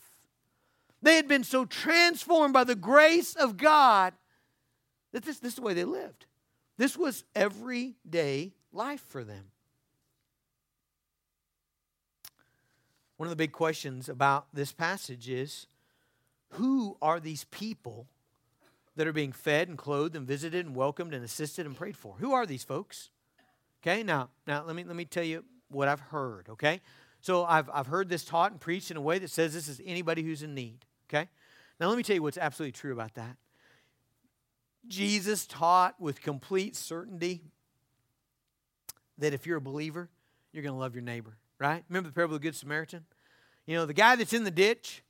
They 1.01 1.15
had 1.15 1.27
been 1.27 1.43
so 1.43 1.65
transformed 1.65 2.53
by 2.53 2.63
the 2.63 2.75
grace 2.75 3.35
of 3.35 3.57
God 3.57 4.13
that 5.11 5.23
this, 5.23 5.39
this 5.39 5.53
is 5.53 5.55
the 5.55 5.61
way 5.61 5.73
they 5.73 5.83
lived. 5.83 6.25
This 6.77 6.95
was 6.97 7.23
everyday 7.35 8.53
life 8.71 9.03
for 9.07 9.23
them. 9.23 9.45
One 13.17 13.27
of 13.27 13.31
the 13.31 13.35
big 13.35 13.51
questions 13.51 14.09
about 14.09 14.47
this 14.53 14.71
passage 14.71 15.29
is 15.29 15.67
who 16.53 16.97
are 17.01 17.19
these 17.19 17.43
people 17.45 18.07
that 18.95 19.07
are 19.07 19.13
being 19.13 19.31
fed 19.31 19.69
and 19.69 19.77
clothed 19.77 20.15
and 20.15 20.27
visited 20.27 20.65
and 20.65 20.75
welcomed 20.75 21.13
and 21.13 21.23
assisted 21.23 21.65
and 21.65 21.75
prayed 21.75 21.95
for? 21.95 22.15
Who 22.19 22.33
are 22.33 22.45
these 22.45 22.63
folks? 22.63 23.09
Okay, 23.81 24.03
now, 24.03 24.29
now 24.47 24.63
let 24.65 24.75
me 24.75 24.83
let 24.83 24.95
me 24.95 25.05
tell 25.05 25.23
you 25.23 25.43
what 25.69 25.87
I've 25.87 25.99
heard, 25.99 26.49
okay? 26.49 26.81
So 27.21 27.45
I've, 27.45 27.69
I've 27.71 27.87
heard 27.87 28.09
this 28.09 28.25
taught 28.25 28.51
and 28.51 28.59
preached 28.59 28.91
in 28.91 28.97
a 28.97 29.01
way 29.01 29.19
that 29.19 29.29
says 29.29 29.53
this 29.53 29.67
is 29.67 29.79
anybody 29.85 30.23
who's 30.23 30.43
in 30.43 30.55
need. 30.55 30.85
Okay? 31.13 31.27
Now, 31.79 31.87
let 31.87 31.97
me 31.97 32.03
tell 32.03 32.15
you 32.15 32.23
what's 32.23 32.37
absolutely 32.37 32.73
true 32.73 32.93
about 32.93 33.15
that. 33.15 33.37
Jesus 34.87 35.45
taught 35.45 35.99
with 35.99 36.21
complete 36.21 36.75
certainty 36.75 37.41
that 39.17 39.33
if 39.33 39.45
you're 39.45 39.57
a 39.57 39.61
believer, 39.61 40.09
you're 40.51 40.63
going 40.63 40.73
to 40.73 40.79
love 40.79 40.95
your 40.95 41.03
neighbor, 41.03 41.37
right? 41.59 41.83
Remember 41.89 42.09
the 42.09 42.13
parable 42.13 42.35
of 42.35 42.41
the 42.41 42.47
Good 42.47 42.55
Samaritan? 42.55 43.05
You 43.65 43.75
know, 43.75 43.85
the 43.85 43.93
guy 43.93 44.15
that's 44.15 44.33
in 44.33 44.43
the 44.43 44.51
ditch, 44.51 45.03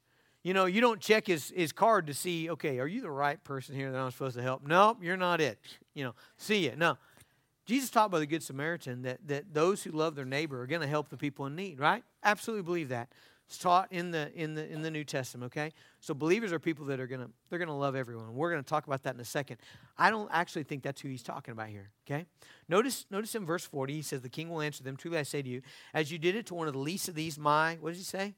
you 0.44 0.54
know, 0.54 0.66
you 0.66 0.82
don't 0.82 1.00
check 1.00 1.28
his, 1.28 1.54
his 1.56 1.72
card 1.72 2.08
to 2.08 2.14
see, 2.14 2.50
okay, 2.50 2.80
are 2.80 2.88
you 2.88 3.02
the 3.02 3.12
right 3.12 3.42
person 3.44 3.76
here 3.76 3.92
that 3.92 3.98
I'm 3.98 4.12
supposed 4.12 4.36
to 4.36 4.42
help? 4.42 4.66
Nope, 4.66 4.98
you're 5.02 5.18
not 5.18 5.40
it. 5.40 5.60
You 5.94 6.04
know, 6.04 6.16
see 6.38 6.66
it. 6.66 6.78
No. 6.78 6.98
Jesus 7.66 7.90
taught 7.90 8.12
by 8.12 8.20
the 8.20 8.26
Good 8.26 8.44
Samaritan 8.44 9.04
that, 9.04 9.20
that 9.28 9.54
those 9.54 9.84
who 9.84 9.92
love 9.92 10.16
their 10.16 10.26
neighbor 10.26 10.62
are 10.62 10.68
going 10.68 10.82
to 10.82 10.88
help 10.88 11.10
the 11.10 11.18
people 11.18 11.46
in 11.46 11.56
need, 11.56 11.80
right? 11.80 12.04
Absolutely 12.24 12.64
believe 12.64 12.90
that. 12.90 13.10
It's 13.52 13.58
taught 13.58 13.92
in 13.92 14.12
the 14.12 14.32
in 14.34 14.54
the 14.54 14.66
in 14.72 14.82
the 14.82 14.90
New 14.90 15.04
Testament, 15.04 15.52
okay? 15.52 15.74
So 16.02 16.16
believers 16.16 16.52
are 16.52 16.60
people 16.60 16.86
that 16.86 17.00
are 17.00 17.06
gonna 17.06 17.30
they're 17.50 17.60
gonna 17.60 17.78
love 17.78 17.96
everyone. 17.96 18.34
We're 18.34 18.50
gonna 18.50 18.64
talk 18.64 18.88
about 18.88 19.04
that 19.04 19.14
in 19.14 19.22
a 19.22 19.26
second. 19.26 19.58
I 19.98 20.10
don't 20.10 20.30
actually 20.34 20.64
think 20.64 20.82
that's 20.82 21.00
who 21.00 21.10
he's 21.10 21.22
talking 21.22 21.52
about 21.52 21.70
here. 21.70 21.92
Okay? 22.08 22.26
Notice, 22.68 23.06
notice 23.12 23.36
in 23.36 23.46
verse 23.46 23.66
40, 23.66 23.94
he 23.94 24.02
says, 24.02 24.22
The 24.22 24.30
king 24.30 24.50
will 24.50 24.62
answer 24.62 24.84
them, 24.84 24.98
Truly 24.98 25.20
I 25.20 25.24
say 25.24 25.44
to 25.44 25.50
you, 25.50 25.62
as 25.94 26.12
you 26.12 26.18
did 26.18 26.36
it 26.36 26.48
to 26.48 26.56
one 26.56 26.68
of 26.68 26.74
the 26.74 26.80
least 26.80 27.08
of 27.08 27.14
these, 27.14 27.38
my 27.38 27.78
what 27.80 27.92
does 27.92 28.00
he 28.00 28.04
say? 28.04 28.34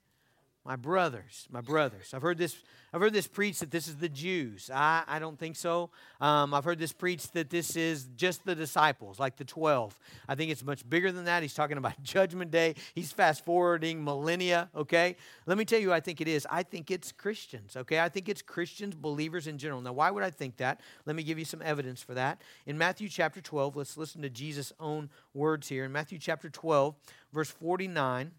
My 0.66 0.78
brothers, 0.78 1.46
my 1.52 1.60
brothers. 1.60 2.14
I've 2.14 2.22
heard 2.22 2.38
this. 2.38 2.56
I've 2.94 3.02
heard 3.02 3.12
this 3.12 3.28
preached 3.28 3.60
that 3.60 3.70
this 3.70 3.90
is 3.90 3.98
the 3.98 4.08
Jews. 4.08 4.72
I, 4.74 5.04
I 5.08 5.20
don't 5.20 5.38
think 5.38 5.58
so. 5.58 5.90
Um, 6.22 6.54
I've 6.54 6.64
heard 6.64 6.80
this 6.80 6.94
preached 6.94 7.34
that 7.34 7.50
this 7.50 7.76
is 7.76 8.08
just 8.16 8.46
the 8.46 8.56
disciples, 8.56 9.20
like 9.20 9.36
the 9.36 9.44
twelve. 9.44 10.00
I 10.26 10.36
think 10.36 10.52
it's 10.52 10.64
much 10.64 10.90
bigger 10.90 11.12
than 11.12 11.26
that. 11.26 11.42
He's 11.42 11.54
talking 11.54 11.76
about 11.76 12.02
Judgment 12.04 12.50
Day. 12.50 12.76
He's 12.96 13.12
fast 13.12 13.44
forwarding 13.44 14.06
millennia. 14.06 14.70
Okay, 14.74 15.18
let 15.46 15.58
me 15.58 15.66
tell 15.66 15.82
you. 15.82 15.92
I 15.92 16.00
think 16.00 16.22
it 16.22 16.30
is. 16.30 16.48
I 16.50 16.64
think 16.64 16.92
it's 16.92 17.12
Christians. 17.12 17.76
Okay, 17.76 18.00
I 18.00 18.08
think 18.08 18.30
it's 18.30 18.42
Christians, 18.42 18.96
believers 18.96 19.48
in 19.48 19.58
general. 19.58 19.82
Now, 19.82 19.92
why 19.92 20.12
would 20.12 20.24
I 20.24 20.30
think 20.30 20.56
that? 20.58 20.80
Let 21.06 21.18
me 21.18 21.24
give 21.24 21.38
you 21.38 21.46
some 21.46 21.62
evidence 21.62 22.02
for 22.02 22.14
that. 22.14 22.42
In 22.66 22.78
Matthew 22.78 23.10
chapter 23.10 23.42
twelve, 23.42 23.76
let's 23.76 23.98
listen 23.98 24.22
to 24.22 24.30
Jesus' 24.30 24.72
own 24.80 25.10
words 25.34 25.68
here. 25.68 25.84
In 25.84 25.92
Matthew 25.92 26.20
chapter 26.20 26.50
twelve, 26.50 26.96
verse 27.34 27.50
forty-nine. 27.50 28.32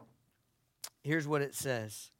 Here's 1.02 1.28
what 1.28 1.42
it 1.42 1.54
says. 1.54 2.12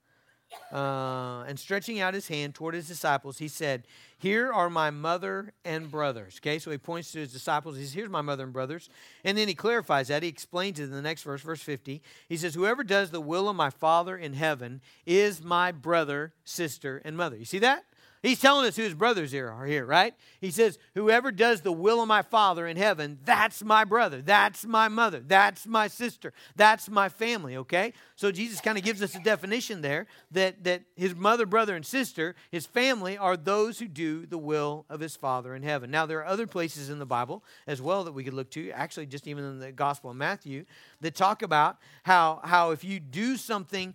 Uh, 0.72 1.44
and 1.46 1.58
stretching 1.58 2.00
out 2.00 2.14
his 2.14 2.26
hand 2.26 2.54
toward 2.54 2.74
his 2.74 2.88
disciples, 2.88 3.38
he 3.38 3.46
said, 3.46 3.86
Here 4.18 4.52
are 4.52 4.68
my 4.68 4.90
mother 4.90 5.52
and 5.64 5.90
brothers. 5.90 6.40
Okay, 6.40 6.58
so 6.58 6.70
he 6.70 6.78
points 6.78 7.12
to 7.12 7.20
his 7.20 7.32
disciples. 7.32 7.76
He 7.76 7.84
says, 7.84 7.92
Here's 7.92 8.10
my 8.10 8.22
mother 8.22 8.42
and 8.44 8.52
brothers. 8.52 8.90
And 9.22 9.38
then 9.38 9.46
he 9.46 9.54
clarifies 9.54 10.08
that. 10.08 10.22
He 10.22 10.28
explains 10.28 10.80
it 10.80 10.84
in 10.84 10.90
the 10.90 11.02
next 11.02 11.22
verse, 11.22 11.42
verse 11.42 11.60
50. 11.60 12.02
He 12.28 12.36
says, 12.36 12.54
Whoever 12.54 12.82
does 12.82 13.10
the 13.10 13.20
will 13.20 13.48
of 13.48 13.56
my 13.56 13.70
Father 13.70 14.16
in 14.16 14.32
heaven 14.32 14.80
is 15.06 15.42
my 15.42 15.70
brother, 15.70 16.32
sister, 16.44 17.00
and 17.04 17.16
mother. 17.16 17.36
You 17.36 17.44
see 17.44 17.60
that? 17.60 17.84
He's 18.24 18.40
telling 18.40 18.66
us 18.66 18.74
who 18.74 18.82
his 18.82 18.94
brothers 18.94 19.32
here 19.32 19.50
are 19.50 19.66
here, 19.66 19.84
right? 19.84 20.14
He 20.40 20.50
says, 20.50 20.78
Whoever 20.94 21.30
does 21.30 21.60
the 21.60 21.70
will 21.70 22.00
of 22.00 22.08
my 22.08 22.22
Father 22.22 22.66
in 22.66 22.78
heaven, 22.78 23.18
that's 23.22 23.62
my 23.62 23.84
brother, 23.84 24.22
that's 24.22 24.64
my 24.64 24.88
mother, 24.88 25.20
that's 25.20 25.66
my 25.66 25.88
sister, 25.88 26.32
that's 26.56 26.88
my 26.88 27.10
family, 27.10 27.58
okay? 27.58 27.92
So 28.16 28.32
Jesus 28.32 28.62
kind 28.62 28.78
of 28.78 28.84
gives 28.84 29.02
us 29.02 29.14
a 29.14 29.18
definition 29.18 29.82
there 29.82 30.06
that, 30.30 30.64
that 30.64 30.84
his 30.96 31.14
mother, 31.14 31.44
brother, 31.44 31.76
and 31.76 31.84
sister, 31.84 32.34
his 32.50 32.64
family, 32.64 33.18
are 33.18 33.36
those 33.36 33.78
who 33.78 33.88
do 33.88 34.24
the 34.24 34.38
will 34.38 34.86
of 34.88 35.00
his 35.00 35.16
Father 35.16 35.54
in 35.54 35.62
heaven. 35.62 35.90
Now, 35.90 36.06
there 36.06 36.20
are 36.20 36.26
other 36.26 36.46
places 36.46 36.88
in 36.88 36.98
the 36.98 37.04
Bible 37.04 37.44
as 37.66 37.82
well 37.82 38.04
that 38.04 38.12
we 38.12 38.24
could 38.24 38.32
look 38.32 38.50
to, 38.52 38.70
actually, 38.70 39.04
just 39.04 39.26
even 39.26 39.44
in 39.44 39.58
the 39.58 39.70
Gospel 39.70 40.10
of 40.10 40.16
Matthew, 40.16 40.64
that 41.02 41.14
talk 41.14 41.42
about 41.42 41.76
how, 42.04 42.40
how 42.42 42.70
if 42.70 42.84
you 42.84 43.00
do 43.00 43.36
something 43.36 43.94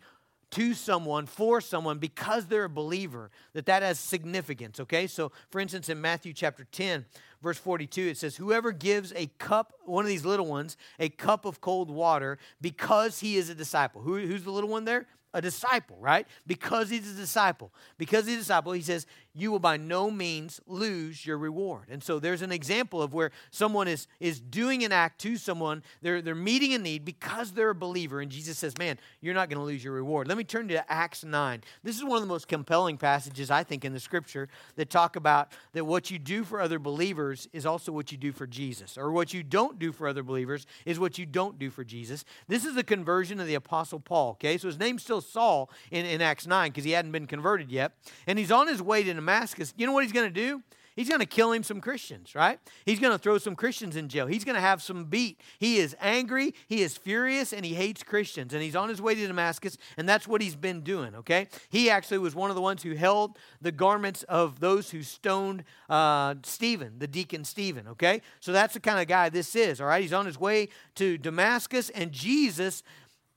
to 0.51 0.73
someone, 0.73 1.25
for 1.25 1.61
someone, 1.61 1.99
because 1.99 2.45
they're 2.45 2.65
a 2.65 2.69
believer, 2.69 3.29
that 3.53 3.65
that 3.67 3.83
has 3.83 3.99
significance, 3.99 4.79
okay? 4.79 5.07
So, 5.07 5.31
for 5.49 5.59
instance, 5.59 5.89
in 5.89 6.01
Matthew 6.01 6.33
chapter 6.33 6.65
10, 6.71 7.05
verse 7.41 7.57
42, 7.57 8.07
it 8.07 8.17
says, 8.17 8.35
Whoever 8.35 8.71
gives 8.71 9.13
a 9.15 9.27
cup, 9.37 9.73
one 9.85 10.03
of 10.03 10.09
these 10.09 10.25
little 10.25 10.45
ones, 10.45 10.77
a 10.99 11.09
cup 11.09 11.45
of 11.45 11.61
cold 11.61 11.89
water 11.89 12.37
because 12.61 13.19
he 13.19 13.37
is 13.37 13.49
a 13.49 13.55
disciple. 13.55 14.01
Who, 14.01 14.17
who's 14.17 14.43
the 14.43 14.51
little 14.51 14.69
one 14.69 14.85
there? 14.85 15.07
a 15.33 15.41
disciple, 15.41 15.97
right? 15.99 16.27
Because 16.47 16.89
he's 16.89 17.09
a 17.11 17.13
disciple. 17.13 17.71
Because 17.97 18.25
he's 18.25 18.37
a 18.37 18.39
disciple, 18.39 18.71
he 18.71 18.81
says, 18.81 19.05
you 19.41 19.51
will 19.51 19.60
by 19.60 19.77
no 19.77 20.10
means 20.10 20.60
lose 20.67 21.25
your 21.25 21.38
reward. 21.38 21.88
And 21.89 22.03
so 22.03 22.19
there's 22.19 22.41
an 22.41 22.51
example 22.51 23.01
of 23.01 23.13
where 23.13 23.31
someone 23.51 23.88
is, 23.88 24.08
is 24.19 24.39
doing 24.39 24.84
an 24.84 24.91
act 24.91 25.19
to 25.22 25.38
someone, 25.38 25.84
they're, 26.01 26.22
they're 26.22 26.36
meeting 26.36 26.74
a 26.74 26.77
need 26.77 27.05
because 27.05 27.51
they're 27.51 27.69
a 27.69 27.75
believer. 27.75 28.22
And 28.22 28.31
Jesus 28.31 28.58
says, 28.58 28.77
man, 28.77 29.00
you're 29.22 29.34
not 29.34 29.50
going 29.50 29.60
to 29.60 29.65
lose 29.65 29.84
your 29.84 29.93
reward. 29.93 30.27
Let 30.27 30.38
me 30.38 30.43
turn 30.43 30.67
to 30.69 30.91
Acts 30.91 31.24
9. 31.24 31.63
This 31.84 31.96
is 31.96 32.03
one 32.03 32.17
of 32.17 32.22
the 32.22 32.27
most 32.27 32.48
compelling 32.48 32.98
passages, 32.98 33.51
I 33.51 33.63
think, 33.63 33.86
in 33.86 33.93
the 33.93 34.00
scripture 34.00 34.50
that 34.75 34.89
talk 34.89 35.15
about 35.15 35.51
that 35.74 35.86
what 35.86 36.12
you 36.12 36.19
do 36.19 36.43
for 36.43 36.62
other 36.62 36.79
believers 36.79 37.48
is 37.53 37.65
also 37.65 37.91
what 37.91 38.12
you 38.12 38.17
do 38.17 38.31
for 38.31 38.48
Jesus, 38.48 38.98
or 38.98 39.12
what 39.12 39.34
you 39.34 39.43
don't 39.43 39.79
do 39.79 39.91
for 39.91 40.08
other 40.08 40.24
believers 40.24 40.65
is 40.86 41.00
what 41.00 41.17
you 41.17 41.25
don't 41.25 41.60
do 41.60 41.69
for 41.69 41.84
Jesus. 41.84 42.25
This 42.48 42.65
is 42.65 42.75
the 42.75 42.84
conversion 42.84 43.39
of 43.39 43.48
the 43.48 43.55
Apostle 43.55 44.00
Paul, 44.00 44.31
okay? 44.31 44.58
So 44.58 44.67
his 44.67 44.79
name's 44.79 45.03
still 45.03 45.22
Saul 45.22 45.69
in, 45.91 46.05
in 46.05 46.22
Acts 46.22 46.48
9 46.48 46.72
because 46.72 46.84
he 46.84 46.91
hadn't 46.91 47.12
been 47.12 47.27
converted 47.27 47.72
yet. 47.72 47.93
And 48.27 48.39
he's 48.39 48.51
on 48.51 48.67
his 48.67 48.81
way 48.81 49.03
to 49.03 49.13
Damascus. 49.29 49.74
You 49.77 49.86
know 49.86 49.93
what 49.93 50.03
he's 50.03 50.12
going 50.12 50.27
to 50.27 50.33
do? 50.33 50.63
He's 50.95 51.07
going 51.07 51.21
to 51.21 51.25
kill 51.25 51.53
him 51.53 51.63
some 51.63 51.79
Christians, 51.79 52.36
right? 52.36 52.59
He's 52.83 53.00
going 53.00 53.13
to 53.13 53.19
throw 53.19 53.38
some 53.38 53.55
Christians 53.55 53.95
in 53.95 54.09
jail. 54.09 54.25
He's 54.25 54.43
going 54.43 54.55
to 54.55 54.62
have 54.62 54.81
some 54.81 55.05
beat. 55.05 55.39
He 55.59 55.77
is 55.77 55.95
angry, 56.01 56.53
he 56.67 56.81
is 56.81 56.98
furious, 56.98 57.53
and 57.53 57.63
he 57.63 57.74
hates 57.74 58.03
Christians. 58.03 58.53
And 58.53 58.62
he's 58.62 58.75
on 58.75 58.89
his 58.89 59.01
way 59.01 59.15
to 59.15 59.27
Damascus, 59.27 59.77
and 59.98 60.09
that's 60.09 60.27
what 60.27 60.41
he's 60.41 60.55
been 60.55 60.81
doing, 60.81 61.15
okay? 61.15 61.48
He 61.69 61.89
actually 61.89 62.17
was 62.17 62.36
one 62.36 62.50
of 62.50 62.55
the 62.55 62.62
ones 62.62 62.83
who 62.83 62.95
held 62.95 63.38
the 63.62 63.71
garments 63.71 64.24
of 64.24 64.59
those 64.59 64.89
who 64.89 65.03
stoned 65.03 65.63
uh, 65.89 66.36
Stephen, 66.43 66.95
the 66.98 67.07
deacon 67.07 67.45
Stephen, 67.45 67.88
okay? 67.88 68.21
So 68.41 68.51
that's 68.51 68.74
the 68.74 68.81
kind 68.81 69.00
of 69.00 69.07
guy 69.07 69.29
this 69.29 69.55
is, 69.55 69.79
all 69.79 69.88
right? 69.88 70.01
He's 70.01 70.12
on 70.12 70.25
his 70.25 70.39
way 70.39 70.67
to 70.95 71.17
Damascus, 71.17 71.91
and 71.91 72.12
Jesus 72.12 72.83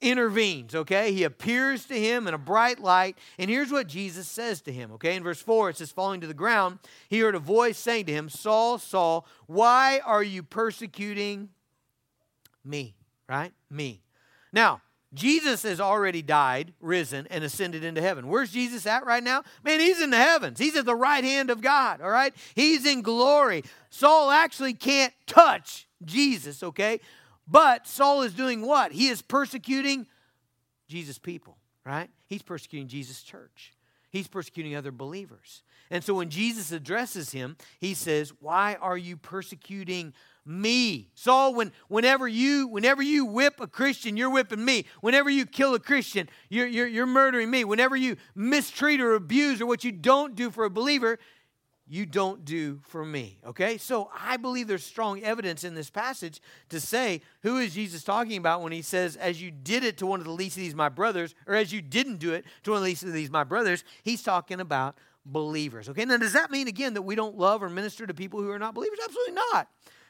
intervenes, 0.02 0.74
okay? 0.74 1.12
He 1.12 1.24
appears 1.24 1.84
to 1.86 1.98
him 1.98 2.26
in 2.26 2.34
a 2.34 2.38
bright 2.38 2.80
light, 2.80 3.16
and 3.38 3.48
here's 3.48 3.70
what 3.70 3.86
Jesus 3.86 4.28
says 4.28 4.60
to 4.62 4.72
him, 4.72 4.92
okay? 4.92 5.16
In 5.16 5.22
verse 5.22 5.40
4, 5.40 5.70
it 5.70 5.76
says, 5.78 5.92
Falling 5.92 6.20
to 6.20 6.26
the 6.26 6.34
ground, 6.34 6.78
he 7.08 7.20
heard 7.20 7.34
a 7.34 7.40
voice 7.40 7.78
saying 7.78 8.06
to 8.06 8.12
him, 8.12 8.28
Saul, 8.28 8.78
Saul, 8.78 9.26
why 9.46 10.00
are 10.04 10.22
you 10.22 10.42
persecuting 10.42 11.50
me? 12.64 12.94
Right? 13.28 13.52
Me. 13.70 14.02
Now, 14.52 14.82
Jesus 15.14 15.62
has 15.64 15.80
already 15.80 16.22
died, 16.22 16.72
risen, 16.80 17.26
and 17.30 17.44
ascended 17.44 17.84
into 17.84 18.00
heaven. 18.00 18.28
Where's 18.28 18.50
Jesus 18.50 18.86
at 18.86 19.04
right 19.04 19.22
now? 19.22 19.42
Man, 19.62 19.78
he's 19.78 20.00
in 20.00 20.10
the 20.10 20.16
heavens. 20.16 20.58
He's 20.58 20.76
at 20.76 20.86
the 20.86 20.94
right 20.94 21.22
hand 21.22 21.50
of 21.50 21.60
God, 21.60 22.00
all 22.00 22.10
right? 22.10 22.34
He's 22.54 22.86
in 22.86 23.02
glory. 23.02 23.62
Saul 23.90 24.30
actually 24.30 24.72
can't 24.72 25.12
touch 25.26 25.86
Jesus, 26.04 26.62
okay? 26.62 27.00
But 27.46 27.86
Saul 27.86 28.22
is 28.22 28.34
doing 28.34 28.62
what? 28.62 28.92
He 28.92 29.08
is 29.08 29.22
persecuting 29.22 30.06
Jesus' 30.88 31.18
people, 31.18 31.56
right? 31.84 32.10
He's 32.26 32.42
persecuting 32.42 32.88
Jesus' 32.88 33.22
church. 33.22 33.72
He's 34.10 34.28
persecuting 34.28 34.76
other 34.76 34.92
believers. 34.92 35.62
And 35.90 36.04
so 36.04 36.14
when 36.14 36.28
Jesus 36.28 36.70
addresses 36.70 37.32
him, 37.32 37.56
he 37.80 37.94
says, 37.94 38.32
Why 38.40 38.76
are 38.80 38.96
you 38.96 39.16
persecuting 39.16 40.12
me? 40.44 41.08
Saul, 41.14 41.54
when, 41.54 41.72
whenever 41.88 42.28
you 42.28 42.66
whenever 42.66 43.02
you 43.02 43.24
whip 43.24 43.58
a 43.60 43.66
Christian, 43.66 44.16
you're 44.16 44.30
whipping 44.30 44.64
me. 44.64 44.84
Whenever 45.00 45.30
you 45.30 45.46
kill 45.46 45.74
a 45.74 45.78
Christian, 45.78 46.28
you're, 46.50 46.66
you're, 46.66 46.86
you're 46.86 47.06
murdering 47.06 47.50
me. 47.50 47.64
Whenever 47.64 47.96
you 47.96 48.16
mistreat 48.34 49.00
or 49.00 49.14
abuse 49.14 49.60
or 49.60 49.66
what 49.66 49.82
you 49.82 49.92
don't 49.92 50.34
do 50.34 50.50
for 50.50 50.64
a 50.64 50.70
believer, 50.70 51.18
you 51.88 52.06
don't 52.06 52.44
do 52.44 52.80
for 52.84 53.04
me. 53.04 53.38
Okay? 53.46 53.76
So 53.76 54.10
I 54.18 54.36
believe 54.36 54.68
there's 54.68 54.84
strong 54.84 55.22
evidence 55.22 55.64
in 55.64 55.74
this 55.74 55.90
passage 55.90 56.40
to 56.70 56.80
say 56.80 57.20
who 57.42 57.58
is 57.58 57.74
Jesus 57.74 58.04
talking 58.04 58.36
about 58.36 58.62
when 58.62 58.72
he 58.72 58.82
says, 58.82 59.16
as 59.16 59.42
you 59.42 59.50
did 59.50 59.84
it 59.84 59.98
to 59.98 60.06
one 60.06 60.20
of 60.20 60.26
the 60.26 60.32
least 60.32 60.56
of 60.56 60.62
these 60.62 60.74
my 60.74 60.88
brothers, 60.88 61.34
or 61.46 61.54
as 61.54 61.72
you 61.72 61.82
didn't 61.82 62.16
do 62.16 62.32
it 62.32 62.44
to 62.64 62.70
one 62.70 62.78
of 62.78 62.82
the 62.82 62.88
least 62.88 63.02
of 63.02 63.12
these 63.12 63.30
my 63.30 63.44
brothers, 63.44 63.84
he's 64.02 64.22
talking 64.22 64.60
about 64.60 64.96
believers. 65.26 65.88
Okay? 65.88 66.04
Now, 66.04 66.16
does 66.16 66.32
that 66.32 66.50
mean 66.50 66.68
again 66.68 66.94
that 66.94 67.02
we 67.02 67.14
don't 67.14 67.36
love 67.36 67.62
or 67.62 67.68
minister 67.68 68.06
to 68.06 68.14
people 68.14 68.40
who 68.40 68.50
are 68.50 68.58
not 68.58 68.74
believers? 68.74 68.98
Absolutely 69.04 69.34
not. 69.52 69.68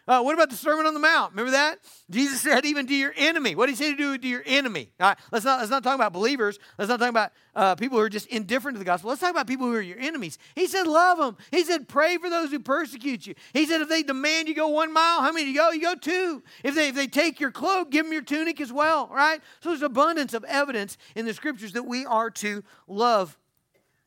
Uh, 0.09 0.21
what 0.21 0.35
about 0.35 0.51
the 0.51 0.57
Sermon 0.57 0.85
on 0.85 0.95
the 0.95 1.01
Mount? 1.01 1.31
Remember 1.31 1.53
that? 1.53 1.79
Jesus 2.11 2.41
said, 2.41 2.65
even 2.65 2.89
to 2.89 2.95
your 2.95 3.15
enemy. 3.17 3.55
What 3.55 3.67
did 3.67 3.77
he 3.77 3.85
say 3.85 3.91
to 3.93 3.97
do 3.97 4.19
to 4.19 4.29
your 4.29 4.43
enemy? 4.45 4.91
All 4.99 5.11
right, 5.11 5.19
let's 5.31 5.45
not, 5.45 5.61
let's 5.61 5.71
not 5.71 5.85
talk 5.85 5.95
about 5.95 6.13
believers. 6.13 6.59
Let's 6.77 6.89
not 6.89 6.99
talk 6.99 7.09
about 7.09 7.33
uh, 7.55 7.77
people 7.77 7.99
who 7.99 8.05
are 8.05 8.09
just 8.09 8.27
indifferent 8.27 8.75
to 8.75 8.79
the 8.81 8.85
gospel. 8.85 9.11
Let's 9.11 9.21
talk 9.21 9.31
about 9.31 9.47
people 9.47 9.67
who 9.67 9.75
are 9.75 9.81
your 9.81 10.01
enemies. 10.01 10.39
He 10.57 10.67
said, 10.67 10.89
love 10.89 11.19
them. 11.19 11.37
He 11.53 11.63
said, 11.63 11.87
pray 11.87 12.17
for 12.17 12.29
those 12.29 12.51
who 12.51 12.59
persecute 12.59 13.29
you. 13.29 13.35
He 13.53 13.65
said, 13.65 13.81
if 13.81 13.89
they 13.89 14.03
demand 14.03 14.49
you 14.49 14.57
go 14.57 14.69
one 14.69 14.93
mile, 14.93 15.21
how 15.21 15.31
many 15.31 15.45
do 15.45 15.51
you 15.53 15.57
go? 15.57 15.71
You 15.71 15.83
go 15.83 15.95
two. 15.95 16.43
If 16.65 16.75
they, 16.75 16.89
if 16.89 16.97
they 16.97 17.07
take 17.07 17.39
your 17.39 17.53
cloak, 17.53 17.93
give 17.93 18.05
them 18.05 18.13
your 18.13 18.23
tunic 18.23 18.61
as 18.61 18.73
well, 18.73 19.09
right? 19.13 19.41
So 19.61 19.69
there's 19.69 19.83
abundance 19.83 20.35
of 20.35 20.43
evidence 20.45 20.99
in 21.15 21.27
the 21.27 21.35
scriptures 21.35 21.75
that 21.75 21.87
we 21.87 22.07
are 22.07 22.31
to 22.31 22.65
love 22.89 23.39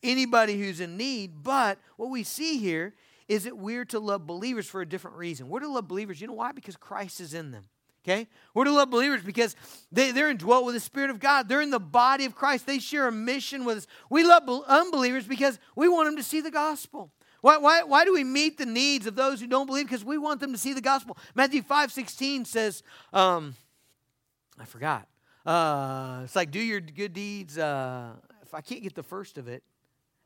anybody 0.03 0.59
who's 0.59 0.81
in 0.81 0.97
need. 0.97 1.41
But 1.41 1.79
what 1.95 2.09
we 2.09 2.23
see 2.23 2.57
here 2.57 2.93
is 3.27 3.45
it 3.45 3.57
we're 3.57 3.85
to 3.85 3.99
love 3.99 4.27
believers 4.27 4.67
for 4.67 4.81
a 4.81 4.85
different 4.85 5.17
reason. 5.17 5.49
We're 5.49 5.61
to 5.61 5.67
love 5.67 5.87
believers, 5.87 6.21
you 6.21 6.27
know 6.27 6.33
why? 6.33 6.51
Because 6.51 6.77
Christ 6.77 7.19
is 7.19 7.33
in 7.33 7.51
them. 7.51 7.65
Okay? 8.03 8.27
We're 8.53 8.65
to 8.65 8.71
love 8.71 8.91
believers 8.91 9.23
because 9.23 9.55
they, 9.91 10.11
they're 10.11 10.29
indwelt 10.29 10.65
with 10.65 10.75
the 10.75 10.79
Spirit 10.79 11.09
of 11.09 11.19
God. 11.19 11.49
They're 11.49 11.61
in 11.61 11.71
the 11.71 11.79
body 11.79 12.25
of 12.25 12.35
Christ. 12.35 12.67
They 12.67 12.77
share 12.77 13.07
a 13.07 13.11
mission 13.11 13.65
with 13.65 13.77
us. 13.77 13.87
We 14.11 14.23
love 14.23 14.47
unbelievers 14.67 15.25
because 15.25 15.59
we 15.75 15.89
want 15.89 16.07
them 16.07 16.17
to 16.17 16.23
see 16.23 16.39
the 16.39 16.51
gospel. 16.51 17.11
Why, 17.41 17.57
why, 17.57 17.83
why 17.83 18.05
do 18.05 18.13
we 18.13 18.23
meet 18.23 18.57
the 18.57 18.65
needs 18.65 19.07
of 19.07 19.15
those 19.15 19.39
who 19.39 19.47
don't 19.47 19.65
believe? 19.65 19.85
Because 19.85 20.05
we 20.05 20.19
want 20.19 20.39
them 20.39 20.51
to 20.51 20.57
see 20.57 20.73
the 20.73 20.81
gospel. 20.81 21.17
Matthew 21.33 21.63
5 21.63 21.91
16 21.91 22.45
says, 22.45 22.83
um, 23.11 23.55
I 24.59 24.65
forgot. 24.65 25.07
Uh, 25.45 26.21
it's 26.23 26.35
like, 26.35 26.51
do 26.51 26.59
your 26.59 26.81
good 26.81 27.13
deeds. 27.13 27.57
Uh, 27.57 28.13
if 28.43 28.53
I 28.53 28.61
can't 28.61 28.83
get 28.83 28.95
the 28.95 29.03
first 29.03 29.37
of 29.37 29.47
it, 29.47 29.63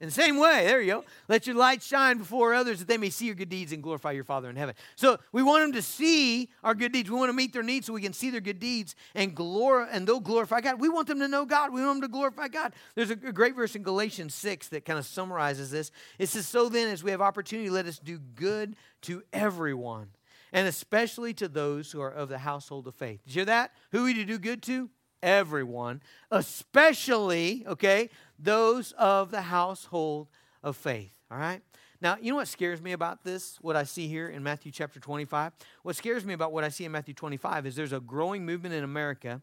in 0.01 0.07
the 0.07 0.13
same 0.13 0.37
way, 0.37 0.65
there 0.65 0.79
you 0.79 0.93
go. 0.93 1.05
Let 1.27 1.45
your 1.45 1.57
light 1.57 1.83
shine 1.83 2.19
before 2.19 2.53
others 2.53 2.79
that 2.79 2.87
they 2.87 2.97
may 2.97 3.09
see 3.09 3.25
your 3.25 3.35
good 3.35 3.49
deeds 3.49 3.73
and 3.73 3.83
glorify 3.83 4.11
your 4.13 4.23
Father 4.23 4.49
in 4.49 4.55
heaven. 4.55 4.75
So 4.95 5.17
we 5.33 5.43
want 5.43 5.63
them 5.63 5.73
to 5.73 5.81
see 5.81 6.49
our 6.63 6.73
good 6.73 6.93
deeds. 6.93 7.11
We 7.11 7.17
want 7.17 7.27
to 7.27 7.33
meet 7.33 7.51
their 7.51 7.63
needs 7.63 7.87
so 7.87 7.91
we 7.91 8.01
can 8.01 8.13
see 8.13 8.29
their 8.29 8.39
good 8.39 8.59
deeds 8.59 8.95
and 9.13 9.35
glor- 9.35 9.89
and 9.91 10.07
they'll 10.07 10.21
glorify 10.21 10.61
God. 10.61 10.79
We 10.79 10.87
want 10.87 11.07
them 11.07 11.19
to 11.19 11.27
know 11.27 11.45
God. 11.45 11.73
We 11.73 11.83
want 11.83 12.01
them 12.01 12.09
to 12.09 12.13
glorify 12.13 12.47
God. 12.47 12.73
There's 12.95 13.09
a 13.09 13.15
great 13.17 13.57
verse 13.57 13.75
in 13.75 13.83
Galatians 13.83 14.33
6 14.35 14.69
that 14.69 14.85
kind 14.85 14.97
of 14.97 15.05
summarizes 15.05 15.69
this. 15.69 15.91
It 16.17 16.29
says, 16.29 16.47
So 16.47 16.69
then, 16.69 16.87
as 16.87 17.03
we 17.03 17.11
have 17.11 17.21
opportunity, 17.21 17.69
let 17.69 17.85
us 17.85 17.99
do 17.99 18.19
good 18.19 18.77
to 19.01 19.21
everyone, 19.33 20.07
and 20.53 20.65
especially 20.65 21.33
to 21.35 21.49
those 21.49 21.91
who 21.91 21.99
are 21.99 22.11
of 22.11 22.29
the 22.29 22.37
household 22.37 22.87
of 22.87 22.95
faith. 22.95 23.21
Did 23.25 23.35
you 23.35 23.39
hear 23.39 23.45
that? 23.47 23.71
Who 23.91 24.03
are 24.03 24.05
we 24.05 24.13
to 24.13 24.23
do 24.23 24.39
good 24.39 24.63
to? 24.63 24.89
Everyone, 25.21 26.01
especially, 26.31 27.65
okay, 27.67 28.09
those 28.37 28.93
of 28.93 29.31
the 29.31 29.41
household 29.41 30.27
of 30.63 30.75
faith. 30.75 31.11
All 31.31 31.37
right? 31.37 31.61
Now, 32.01 32.17
you 32.21 32.31
know 32.31 32.37
what 32.37 32.47
scares 32.47 32.81
me 32.81 32.93
about 32.93 33.23
this, 33.23 33.57
what 33.61 33.75
I 33.75 33.83
see 33.83 34.07
here 34.07 34.29
in 34.29 34.41
Matthew 34.41 34.71
chapter 34.71 34.99
25? 34.99 35.51
What 35.83 35.95
scares 35.95 36.23
me 36.23 36.33
about 36.33 36.53
what 36.53 36.63
I 36.63 36.69
see 36.69 36.85
in 36.85 36.91
Matthew 36.91 37.13
25 37.13 37.65
is 37.65 37.75
there's 37.75 37.91
a 37.91 37.99
growing 37.99 38.45
movement 38.45 38.73
in 38.73 38.85
America, 38.85 39.41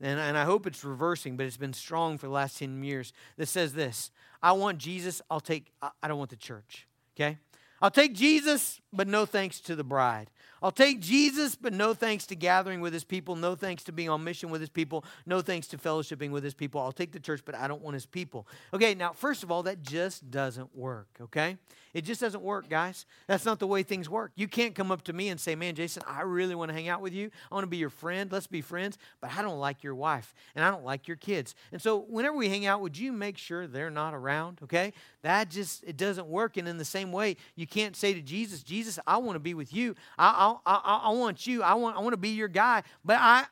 and, 0.00 0.18
and 0.18 0.36
I 0.36 0.44
hope 0.44 0.66
it's 0.66 0.84
reversing, 0.84 1.36
but 1.36 1.46
it's 1.46 1.56
been 1.56 1.72
strong 1.72 2.18
for 2.18 2.26
the 2.26 2.32
last 2.32 2.58
10 2.58 2.82
years, 2.82 3.12
that 3.36 3.46
says 3.46 3.74
this 3.74 4.10
I 4.42 4.52
want 4.52 4.78
Jesus, 4.78 5.22
I'll 5.30 5.40
take, 5.40 5.72
I 5.80 6.08
don't 6.08 6.18
want 6.18 6.30
the 6.30 6.36
church, 6.36 6.88
okay? 7.16 7.38
I'll 7.80 7.90
take 7.90 8.14
Jesus, 8.14 8.80
but 8.92 9.06
no 9.06 9.24
thanks 9.24 9.60
to 9.62 9.76
the 9.76 9.84
bride. 9.84 10.30
I'll 10.62 10.70
take 10.70 11.00
Jesus, 11.00 11.56
but 11.56 11.72
no 11.72 11.92
thanks 11.92 12.26
to 12.26 12.36
gathering 12.36 12.80
with 12.80 12.92
his 12.92 13.04
people, 13.04 13.34
no 13.34 13.54
thanks 13.54 13.82
to 13.84 13.92
being 13.92 14.08
on 14.08 14.22
mission 14.22 14.50
with 14.50 14.60
his 14.60 14.70
people, 14.70 15.04
no 15.26 15.40
thanks 15.40 15.66
to 15.68 15.78
fellowshipping 15.78 16.30
with 16.30 16.44
his 16.44 16.54
people. 16.54 16.80
I'll 16.80 16.92
take 16.92 17.12
the 17.12 17.20
church, 17.20 17.42
but 17.44 17.54
I 17.54 17.66
don't 17.66 17.82
want 17.82 17.94
his 17.94 18.06
people. 18.06 18.46
Okay, 18.72 18.94
now, 18.94 19.12
first 19.12 19.42
of 19.42 19.50
all, 19.50 19.64
that 19.64 19.82
just 19.82 20.30
doesn't 20.30 20.74
work, 20.76 21.08
okay? 21.20 21.56
It 21.94 22.02
just 22.02 22.20
doesn't 22.20 22.42
work, 22.42 22.68
guys. 22.68 23.04
That's 23.26 23.44
not 23.44 23.58
the 23.58 23.66
way 23.66 23.82
things 23.82 24.08
work. 24.08 24.32
You 24.34 24.48
can't 24.48 24.74
come 24.74 24.90
up 24.90 25.04
to 25.04 25.12
me 25.12 25.28
and 25.28 25.38
say, 25.38 25.54
Man, 25.54 25.74
Jason, 25.74 26.02
I 26.06 26.22
really 26.22 26.54
want 26.54 26.70
to 26.70 26.74
hang 26.74 26.88
out 26.88 27.02
with 27.02 27.12
you. 27.12 27.30
I 27.50 27.54
want 27.54 27.64
to 27.64 27.70
be 27.70 27.76
your 27.76 27.90
friend. 27.90 28.32
Let's 28.32 28.46
be 28.46 28.62
friends, 28.62 28.96
but 29.20 29.30
I 29.36 29.42
don't 29.42 29.58
like 29.58 29.82
your 29.82 29.94
wife 29.94 30.34
and 30.54 30.64
I 30.64 30.70
don't 30.70 30.84
like 30.84 31.06
your 31.06 31.16
kids. 31.16 31.54
And 31.70 31.82
so, 31.82 31.98
whenever 32.08 32.36
we 32.36 32.48
hang 32.48 32.66
out, 32.66 32.80
would 32.80 32.96
you 32.96 33.12
make 33.12 33.36
sure 33.36 33.66
they're 33.66 33.90
not 33.90 34.14
around, 34.14 34.60
okay? 34.64 34.92
That 35.22 35.50
just, 35.50 35.84
it 35.84 35.96
doesn't 35.96 36.26
work. 36.26 36.56
And 36.56 36.66
in 36.66 36.78
the 36.78 36.84
same 36.84 37.12
way, 37.12 37.36
you 37.56 37.66
can't 37.66 37.94
say 37.94 38.14
to 38.14 38.22
Jesus, 38.22 38.62
Jesus, 38.62 38.98
I 39.06 39.18
want 39.18 39.36
to 39.36 39.40
be 39.40 39.54
with 39.54 39.74
you. 39.74 39.94
I, 40.18 40.56
I, 40.66 40.74
I, 40.74 41.00
I 41.04 41.10
want 41.10 41.46
you. 41.46 41.62
I 41.62 41.74
want, 41.74 41.96
I 41.96 42.00
want 42.00 42.14
to 42.14 42.18
be 42.18 42.30
your 42.30 42.48
guy. 42.48 42.82
But 43.04 43.18
I, 43.20 43.44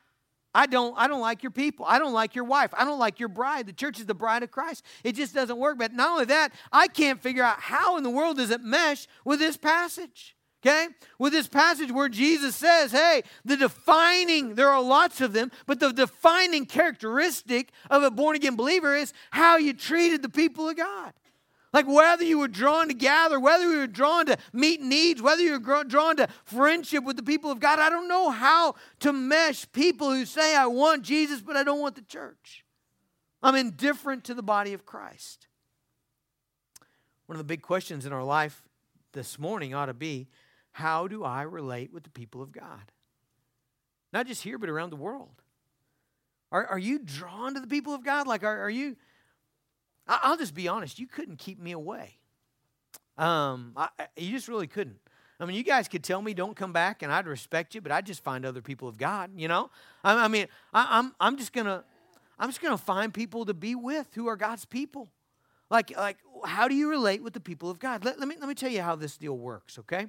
I 0.53 0.65
don't, 0.65 0.93
I 0.97 1.07
don't 1.07 1.21
like 1.21 1.43
your 1.43 1.51
people. 1.51 1.85
I 1.87 1.97
don't 1.99 2.13
like 2.13 2.35
your 2.35 2.43
wife. 2.43 2.73
I 2.77 2.83
don't 2.83 2.99
like 2.99 3.19
your 3.19 3.29
bride. 3.29 3.67
The 3.67 3.73
church 3.73 3.99
is 3.99 4.05
the 4.05 4.13
bride 4.13 4.43
of 4.43 4.51
Christ. 4.51 4.85
It 5.03 5.13
just 5.13 5.33
doesn't 5.33 5.57
work. 5.57 5.77
But 5.77 5.93
not 5.93 6.11
only 6.11 6.25
that, 6.25 6.51
I 6.71 6.87
can't 6.87 7.21
figure 7.21 7.43
out 7.43 7.59
how 7.59 7.97
in 7.97 8.03
the 8.03 8.09
world 8.09 8.37
does 8.37 8.49
it 8.49 8.61
mesh 8.61 9.07
with 9.23 9.39
this 9.39 9.55
passage. 9.55 10.35
Okay? 10.63 10.87
With 11.17 11.33
this 11.33 11.47
passage 11.47 11.91
where 11.91 12.09
Jesus 12.09 12.55
says, 12.55 12.91
hey, 12.91 13.23
the 13.43 13.57
defining, 13.57 14.55
there 14.55 14.69
are 14.69 14.81
lots 14.81 15.19
of 15.19 15.33
them, 15.33 15.51
but 15.65 15.79
the 15.79 15.91
defining 15.91 16.65
characteristic 16.65 17.71
of 17.89 18.03
a 18.03 18.11
born 18.11 18.35
again 18.35 18.55
believer 18.55 18.95
is 18.95 19.11
how 19.31 19.57
you 19.57 19.73
treated 19.73 20.21
the 20.21 20.29
people 20.29 20.69
of 20.69 20.77
God. 20.77 21.13
Like 21.73 21.87
whether 21.87 22.23
you 22.23 22.39
were 22.39 22.49
drawn 22.49 22.89
to 22.89 22.93
gather, 22.93 23.39
whether 23.39 23.63
you 23.63 23.79
were 23.79 23.87
drawn 23.87 24.25
to 24.25 24.37
meet 24.51 24.81
needs, 24.81 25.21
whether 25.21 25.41
you 25.41 25.57
were 25.57 25.83
drawn 25.85 26.17
to 26.17 26.27
friendship 26.43 27.03
with 27.03 27.15
the 27.15 27.23
people 27.23 27.49
of 27.49 27.59
God, 27.59 27.79
I 27.79 27.89
don't 27.89 28.09
know 28.09 28.29
how 28.29 28.75
to 28.99 29.13
mesh 29.13 29.71
people 29.71 30.11
who 30.11 30.25
say, 30.25 30.55
I 30.55 30.65
want 30.65 31.03
Jesus, 31.03 31.41
but 31.41 31.55
I 31.55 31.63
don't 31.63 31.79
want 31.79 31.95
the 31.95 32.01
church. 32.01 32.65
I'm 33.41 33.55
indifferent 33.55 34.25
to 34.25 34.33
the 34.33 34.43
body 34.43 34.73
of 34.73 34.85
Christ. 34.85 35.47
One 37.25 37.35
of 37.35 37.39
the 37.39 37.45
big 37.45 37.61
questions 37.61 38.05
in 38.05 38.11
our 38.11 38.23
life 38.23 38.63
this 39.13 39.39
morning 39.39 39.73
ought 39.73 39.85
to 39.85 39.93
be 39.93 40.27
how 40.73 41.07
do 41.07 41.23
I 41.23 41.43
relate 41.43 41.93
with 41.93 42.03
the 42.03 42.09
people 42.09 42.41
of 42.41 42.51
God? 42.51 42.91
Not 44.13 44.27
just 44.27 44.43
here, 44.43 44.57
but 44.57 44.69
around 44.69 44.89
the 44.89 44.97
world. 44.97 45.41
Are, 46.51 46.65
are 46.65 46.79
you 46.79 46.99
drawn 46.99 47.53
to 47.53 47.61
the 47.61 47.67
people 47.67 47.93
of 47.93 48.03
God? 48.03 48.27
Like, 48.27 48.43
are, 48.43 48.63
are 48.63 48.69
you 48.69 48.97
I'll 50.23 50.37
just 50.37 50.53
be 50.53 50.67
honest, 50.67 50.99
you 50.99 51.07
couldn't 51.07 51.37
keep 51.37 51.59
me 51.59 51.71
away. 51.71 52.17
Um, 53.17 53.73
I, 53.75 53.89
you 54.17 54.31
just 54.31 54.47
really 54.47 54.67
couldn't. 54.67 54.97
I 55.39 55.45
mean, 55.45 55.55
you 55.55 55.63
guys 55.63 55.87
could 55.87 56.03
tell 56.03 56.21
me 56.21 56.33
don't 56.33 56.55
come 56.55 56.71
back, 56.71 57.01
and 57.01 57.11
I'd 57.11 57.25
respect 57.27 57.73
you, 57.73 57.81
but 57.81 57.91
I'd 57.91 58.05
just 58.05 58.23
find 58.23 58.45
other 58.45 58.61
people 58.61 58.87
of 58.87 58.97
God. 58.97 59.31
You 59.35 59.47
know, 59.47 59.69
I, 60.03 60.25
I 60.25 60.27
mean, 60.27 60.47
I, 60.73 60.99
I'm 60.99 61.15
I'm 61.19 61.37
just 61.37 61.51
gonna 61.51 61.83
I'm 62.41 62.49
just 62.49 62.61
to 62.61 62.77
find 62.77 63.13
people 63.13 63.45
to 63.45 63.53
be 63.53 63.75
with 63.75 64.07
who 64.15 64.27
are 64.27 64.35
God's 64.35 64.65
people. 64.65 65.09
Like, 65.69 65.95
like 65.95 66.17
how 66.43 66.67
do 66.67 66.73
you 66.73 66.89
relate 66.89 67.21
with 67.21 67.33
the 67.33 67.39
people 67.39 67.69
of 67.69 67.77
God? 67.77 68.03
Let, 68.03 68.19
let, 68.19 68.27
me, 68.27 68.35
let 68.39 68.49
me 68.49 68.55
tell 68.55 68.71
you 68.71 68.81
how 68.81 68.95
this 68.95 69.15
deal 69.15 69.37
works, 69.37 69.77
okay? 69.79 70.07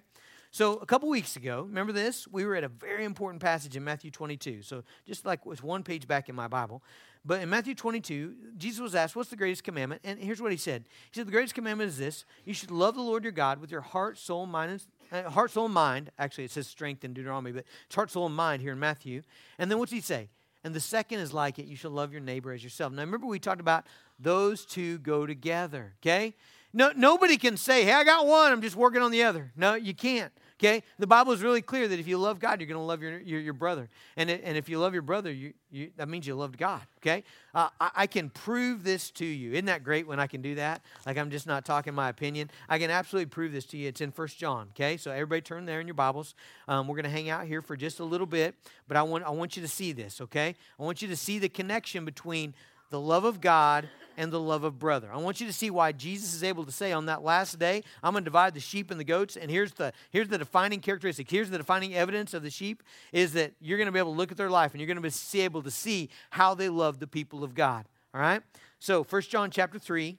So 0.55 0.77
a 0.77 0.85
couple 0.85 1.09
weeks 1.09 1.37
ago, 1.37 1.63
remember 1.63 1.95
this? 1.95 2.29
We 2.29 2.45
were 2.45 2.55
at 2.55 2.63
a 2.63 2.69
very 2.69 3.07
important 3.07 3.43
passage 3.43 3.75
in 3.75 3.83
Matthew 3.85 4.11
22. 4.11 4.61
So 4.61 4.85
just 5.07 5.25
like 5.25 5.41
it's 5.47 5.63
one 5.63 5.83
page 5.83 6.07
back 6.07 6.29
in 6.29 6.35
my 6.35 6.47
Bible. 6.47 6.83
But 7.25 7.41
in 7.41 7.49
Matthew 7.49 7.75
22, 7.75 8.35
Jesus 8.59 8.79
was 8.79 8.95
asked, 8.95 9.17
What's 9.17 9.31
the 9.31 9.37
greatest 9.37 9.65
commandment? 9.65 10.03
And 10.05 10.19
here's 10.19 10.43
what 10.43 10.53
he 10.53 10.59
said 10.59 10.85
He 11.11 11.19
said, 11.19 11.27
The 11.27 11.33
greatest 11.33 11.55
commandment 11.55 11.89
is 11.89 11.97
this 11.97 12.27
you 12.45 12.53
should 12.53 12.71
love 12.71 12.97
the 12.97 13.01
Lord 13.01 13.23
your 13.23 13.33
God 13.33 13.63
with 13.63 13.71
your 13.71 13.81
heart, 13.81 14.19
soul, 14.19 14.45
mind, 14.45 14.83
and 15.11 15.27
uh, 15.27 15.31
heart, 15.31 15.53
soul, 15.53 15.65
and 15.65 15.75
mind. 15.75 16.11
Actually, 16.19 16.45
it 16.45 16.51
says 16.51 16.67
strength 16.67 17.03
in 17.03 17.15
Deuteronomy, 17.15 17.53
but 17.53 17.65
it's 17.87 17.95
heart, 17.95 18.11
soul, 18.11 18.27
and 18.27 18.37
mind 18.37 18.61
here 18.61 18.73
in 18.73 18.79
Matthew. 18.79 19.23
And 19.59 19.71
then 19.71 19.79
what's 19.79 19.93
he 19.93 20.03
say? 20.03 20.29
And 20.65 20.75
the 20.75 20.81
second 20.81 21.21
is 21.21 21.33
like 21.33 21.59
it 21.59 21.65
you 21.65 21.77
shall 21.77 21.93
love 21.93 22.13
your 22.13 22.21
neighbor 22.21 22.53
as 22.53 22.63
yourself. 22.63 22.93
Now, 22.93 23.01
remember, 23.01 23.27
we 23.27 23.39
talked 23.39 23.63
about 23.63 23.87
those 24.19 24.67
two 24.67 24.99
go 24.99 25.25
together, 25.25 25.95
okay? 26.01 26.35
No, 26.73 26.93
nobody 26.97 27.37
can 27.37 27.57
say, 27.57 27.85
Hey, 27.85 27.93
I 27.93 28.05
got 28.05 28.27
one, 28.27 28.53
I'm 28.53 28.63
just 28.63 28.77
working 28.77 29.03
on 29.03 29.11
the 29.11 29.23
other. 29.25 29.53
No, 29.57 29.75
you 29.75 29.95
can't. 29.95 30.33
Okay? 30.63 30.85
The 31.01 31.09
Bible 31.09 31.33
is 31.33 31.43
really 31.43 31.61
clear 31.61 31.89
that 31.89 31.99
if 31.99 32.07
you 32.07 32.19
love 32.19 32.39
God, 32.39 32.61
you're 32.61 32.69
going 32.69 32.79
to 32.79 32.85
love 32.85 33.03
your, 33.03 33.19
your, 33.19 33.41
your, 33.41 33.53
brother. 33.53 33.89
And, 34.17 34.31
and 34.31 34.57
if 34.57 34.69
you 34.69 34.79
love 34.79 34.93
your 34.93 35.03
brother, 35.03 35.33
you, 35.33 35.55
you, 35.73 35.91
that 35.97 36.09
means 36.09 36.25
you 36.25 36.37
loved 36.37 36.57
God. 36.57 36.83
Okay? 36.99 37.25
Uh, 37.53 37.69
I, 37.81 37.91
I, 37.97 38.07
can 38.07 38.31
prove 38.31 38.85
this 38.85 39.11
to 39.13 39.25
you. 39.25 39.53
Isn't 39.53 39.65
that 39.65 39.83
great 39.83 40.07
when 40.07 40.21
I 40.21 40.29
can 40.29 40.41
do 40.41 40.55
that? 40.55 40.83
Like 41.05 41.19
I'm 41.19 41.31
just 41.31 41.49
not 41.49 41.65
talking 41.65 41.95
my 41.95 42.09
opinion. 42.09 42.49
I 42.69 42.79
can 42.79 42.93
absolutely 42.93 43.27
prove 43.27 43.51
this 43.51 43.67
to 43.67 43.77
you. 43.77 43.89
It's 43.89 44.01
in 44.01 44.13
First 44.13 44.39
John. 44.39 44.69
Okay? 44.71 44.97
So 44.97 45.11
everybody 45.11 45.41
turn 45.41 45.65
there 45.65 45.81
in 45.81 45.89
your 45.89 45.95
Bibles. 45.95 46.37
Um, 46.69 46.87
we're 46.87 46.97
going 46.97 47.05
to 47.05 47.11
hang 47.11 47.29
out 47.29 47.47
here 47.47 47.61
for 47.61 47.77
just 47.77 47.99
a 47.99 48.05
little 48.05 48.27
bit, 48.27 48.55
but 48.87 48.97
I 48.97 49.03
want, 49.03 49.25
I 49.25 49.31
want 49.31 49.57
you 49.57 49.63
to 49.63 49.69
see 49.69 49.91
this. 49.91 50.21
Okay? 50.21 50.55
I 50.79 50.83
want 50.83 51.03
you 51.03 51.09
to 51.09 51.17
see 51.17 51.41
the 51.41 51.49
connection 51.49 52.05
between 52.05 52.55
the 52.91 53.01
love 53.01 53.25
of 53.25 53.41
God 53.41 53.89
and 54.17 54.33
the 54.33 54.41
love 54.41 54.65
of 54.65 54.79
brother. 54.79 55.11
I 55.13 55.17
want 55.19 55.41
you 55.41 55.47
to 55.47 55.53
see 55.53 55.71
why 55.71 55.93
Jesus 55.93 56.35
is 56.35 56.43
able 56.43 56.65
to 56.65 56.73
say 56.73 56.93
on 56.93 57.07
that 57.07 57.23
last 57.23 57.59
day, 57.59 57.83
I'm 58.03 58.13
going 58.13 58.25
to 58.25 58.31
divide 58.31 58.55
the 58.55 58.61
sheep 58.61 58.91
and 58.91 58.99
the 58.99 59.05
goats. 59.05 59.37
And 59.37 59.51
here's 59.51 59.73
the 59.73 59.93
here's 60.11 60.29
the 60.29 60.39
defining 60.39 60.81
characteristic. 60.81 61.31
Here's 61.31 61.51
the 61.51 61.59
defining 61.59 61.95
evidence 61.95 62.35
of 62.35 62.43
the 62.43 62.51
sheep 62.51 62.83
is 63.13 63.33
that 63.35 63.53
you're 63.61 63.79
going 63.79 63.87
to 63.87 63.93
be 63.93 63.99
able 63.99 64.13
to 64.13 64.19
look 64.19 64.31
at 64.31 64.37
their 64.37 64.51
life 64.51 64.73
and 64.73 64.81
you're 64.81 64.93
going 64.93 65.03
to 65.03 65.31
be 65.33 65.41
able 65.41 65.63
to 65.63 65.71
see 65.71 66.11
how 66.31 66.55
they 66.55 66.69
love 66.69 66.99
the 66.99 67.07
people 67.07 67.45
of 67.45 67.55
God. 67.55 67.87
All 68.15 68.21
right? 68.21 68.43
So, 68.79 69.05
First 69.05 69.31
John 69.31 69.51
chapter 69.51 69.79
3, 69.79 70.19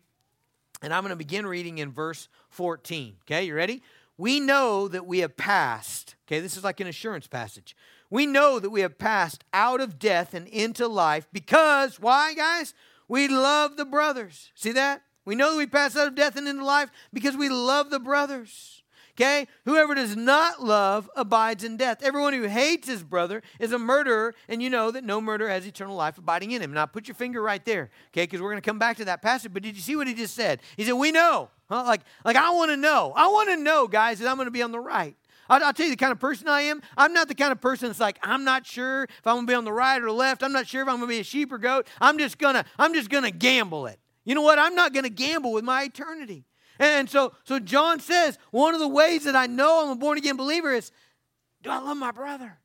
and 0.81 0.93
I'm 0.93 1.03
going 1.03 1.09
to 1.09 1.15
begin 1.15 1.45
reading 1.45 1.77
in 1.77 1.91
verse 1.91 2.29
14. 2.49 3.15
Okay, 3.25 3.45
you 3.45 3.55
ready? 3.55 3.81
We 4.17 4.39
know 4.39 4.87
that 4.87 5.05
we 5.05 5.19
have 5.19 5.35
passed. 5.37 6.15
Okay, 6.27 6.39
this 6.39 6.55
is 6.55 6.63
like 6.63 6.79
an 6.79 6.87
assurance 6.87 7.27
passage. 7.27 7.75
We 8.09 8.25
know 8.27 8.59
that 8.59 8.69
we 8.69 8.81
have 8.81 8.99
passed 8.99 9.43
out 9.53 9.81
of 9.81 9.97
death 9.97 10.33
and 10.33 10.47
into 10.47 10.87
life 10.87 11.27
because, 11.33 11.99
why, 11.99 12.33
guys? 12.35 12.73
We 13.13 13.27
love 13.27 13.77
the 13.77 13.85
brothers. 13.85 14.49
See 14.55 14.71
that? 14.71 15.03
We 15.23 15.35
know 15.35 15.51
that 15.51 15.57
we 15.59 15.67
pass 15.67 15.95
out 15.95 16.07
of 16.07 16.15
death 16.15 16.35
and 16.35 16.47
into 16.47 16.65
life 16.65 16.89
because 17.13 17.37
we 17.37 17.47
love 17.47 17.91
the 17.91 17.99
brothers. 17.99 18.81
Okay? 19.11 19.45
Whoever 19.65 19.93
does 19.93 20.15
not 20.15 20.63
love 20.63 21.07
abides 21.15 21.63
in 21.63 21.77
death. 21.77 22.01
Everyone 22.01 22.33
who 22.33 22.47
hates 22.47 22.87
his 22.87 23.03
brother 23.03 23.43
is 23.59 23.71
a 23.71 23.77
murderer, 23.77 24.33
and 24.49 24.63
you 24.63 24.69
know 24.71 24.89
that 24.89 25.03
no 25.03 25.21
murderer 25.21 25.49
has 25.49 25.67
eternal 25.67 25.95
life 25.95 26.17
abiding 26.17 26.49
in 26.49 26.63
him. 26.63 26.73
Now, 26.73 26.87
put 26.87 27.07
your 27.07 27.13
finger 27.13 27.39
right 27.39 27.63
there, 27.63 27.91
okay? 28.09 28.23
Because 28.23 28.41
we're 28.41 28.49
going 28.49 28.63
to 28.63 28.67
come 28.67 28.79
back 28.79 28.97
to 28.97 29.05
that 29.05 29.21
passage. 29.21 29.53
But 29.53 29.61
did 29.61 29.75
you 29.75 29.83
see 29.83 29.95
what 29.95 30.07
he 30.07 30.15
just 30.15 30.33
said? 30.33 30.61
He 30.75 30.83
said, 30.83 30.93
We 30.93 31.11
know. 31.11 31.51
Huh? 31.69 31.83
Like, 31.83 32.01
like 32.25 32.35
I 32.35 32.49
want 32.49 32.71
to 32.71 32.77
know. 32.77 33.13
I 33.15 33.27
want 33.27 33.49
to 33.49 33.57
know, 33.57 33.87
guys, 33.87 34.17
that 34.17 34.27
I'm 34.27 34.37
going 34.37 34.47
to 34.47 34.51
be 34.51 34.63
on 34.63 34.71
the 34.71 34.79
right. 34.79 35.15
I'll, 35.53 35.63
I'll, 35.65 35.73
tell 35.73 35.85
you 35.85 35.91
the 35.91 35.97
kind 35.97 36.11
of 36.11 36.19
person 36.19 36.47
I 36.47 36.61
am. 36.63 36.81
I'm 36.97 37.13
not 37.13 37.27
the 37.27 37.35
kind 37.35 37.51
of 37.51 37.61
person 37.61 37.87
that's 37.87 37.99
like, 37.99 38.17
I'm 38.21 38.43
not 38.43 38.65
sure 38.65 39.03
if 39.03 39.27
I'm 39.27 39.35
gonna 39.35 39.47
be 39.47 39.53
on 39.53 39.65
the 39.65 39.71
right 39.71 40.01
or 40.01 40.11
left. 40.11 40.43
I'm 40.43 40.51
not 40.51 40.67
sure 40.67 40.81
if 40.81 40.87
I'm 40.87 40.95
gonna 40.95 41.07
be 41.07 41.19
a 41.19 41.23
sheep 41.23 41.51
or 41.51 41.57
goat. 41.57 41.87
I'm 42.01 42.17
just 42.17 42.37
gonna, 42.37 42.65
I'm 42.77 42.93
just 42.93 43.09
gonna 43.09 43.31
gamble 43.31 43.87
it. 43.87 43.99
You 44.25 44.35
know 44.35 44.41
what? 44.41 44.59
I'm 44.59 44.75
not 44.75 44.93
gonna 44.93 45.09
gamble 45.09 45.51
with 45.51 45.63
my 45.63 45.83
eternity. 45.83 46.45
And 46.79 47.09
so, 47.09 47.33
so 47.43 47.59
John 47.59 47.99
says, 47.99 48.37
one 48.51 48.73
of 48.73 48.79
the 48.79 48.87
ways 48.87 49.25
that 49.25 49.35
I 49.35 49.45
know 49.45 49.85
I'm 49.85 49.91
a 49.91 49.95
born 49.95 50.17
again 50.17 50.37
believer 50.37 50.71
is, 50.71 50.91
do 51.61 51.69
I 51.69 51.79
love 51.79 51.97
my 51.97 52.11
brother? 52.11 52.57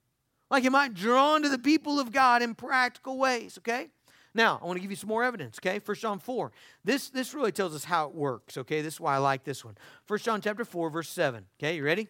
Like, 0.51 0.65
am 0.65 0.75
I 0.75 0.89
drawn 0.89 1.43
to 1.43 1.49
the 1.49 1.59
people 1.59 2.01
of 2.01 2.11
God 2.11 2.43
in 2.43 2.55
practical 2.55 3.19
ways? 3.19 3.59
Okay. 3.59 3.89
Now, 4.35 4.59
I 4.63 4.67
want 4.67 4.77
to 4.77 4.81
give 4.81 4.91
you 4.91 4.97
some 4.97 5.09
more 5.09 5.25
evidence, 5.25 5.59
okay? 5.59 5.79
First 5.79 6.03
John 6.03 6.19
4. 6.19 6.53
This, 6.85 7.11
this 7.11 7.35
really 7.35 7.51
tells 7.51 7.75
us 7.75 7.85
how 7.85 8.07
it 8.07 8.15
works, 8.15 8.57
okay? 8.57 8.83
This 8.83 8.95
is 8.95 9.01
why 9.01 9.15
I 9.15 9.19
like 9.19 9.43
this 9.43 9.65
one. 9.65 9.77
First 10.05 10.25
John 10.25 10.41
chapter 10.41 10.65
4, 10.65 10.91
verse 10.91 11.09
7. 11.09 11.45
Okay, 11.59 11.77
you 11.77 11.85
ready? 11.85 12.09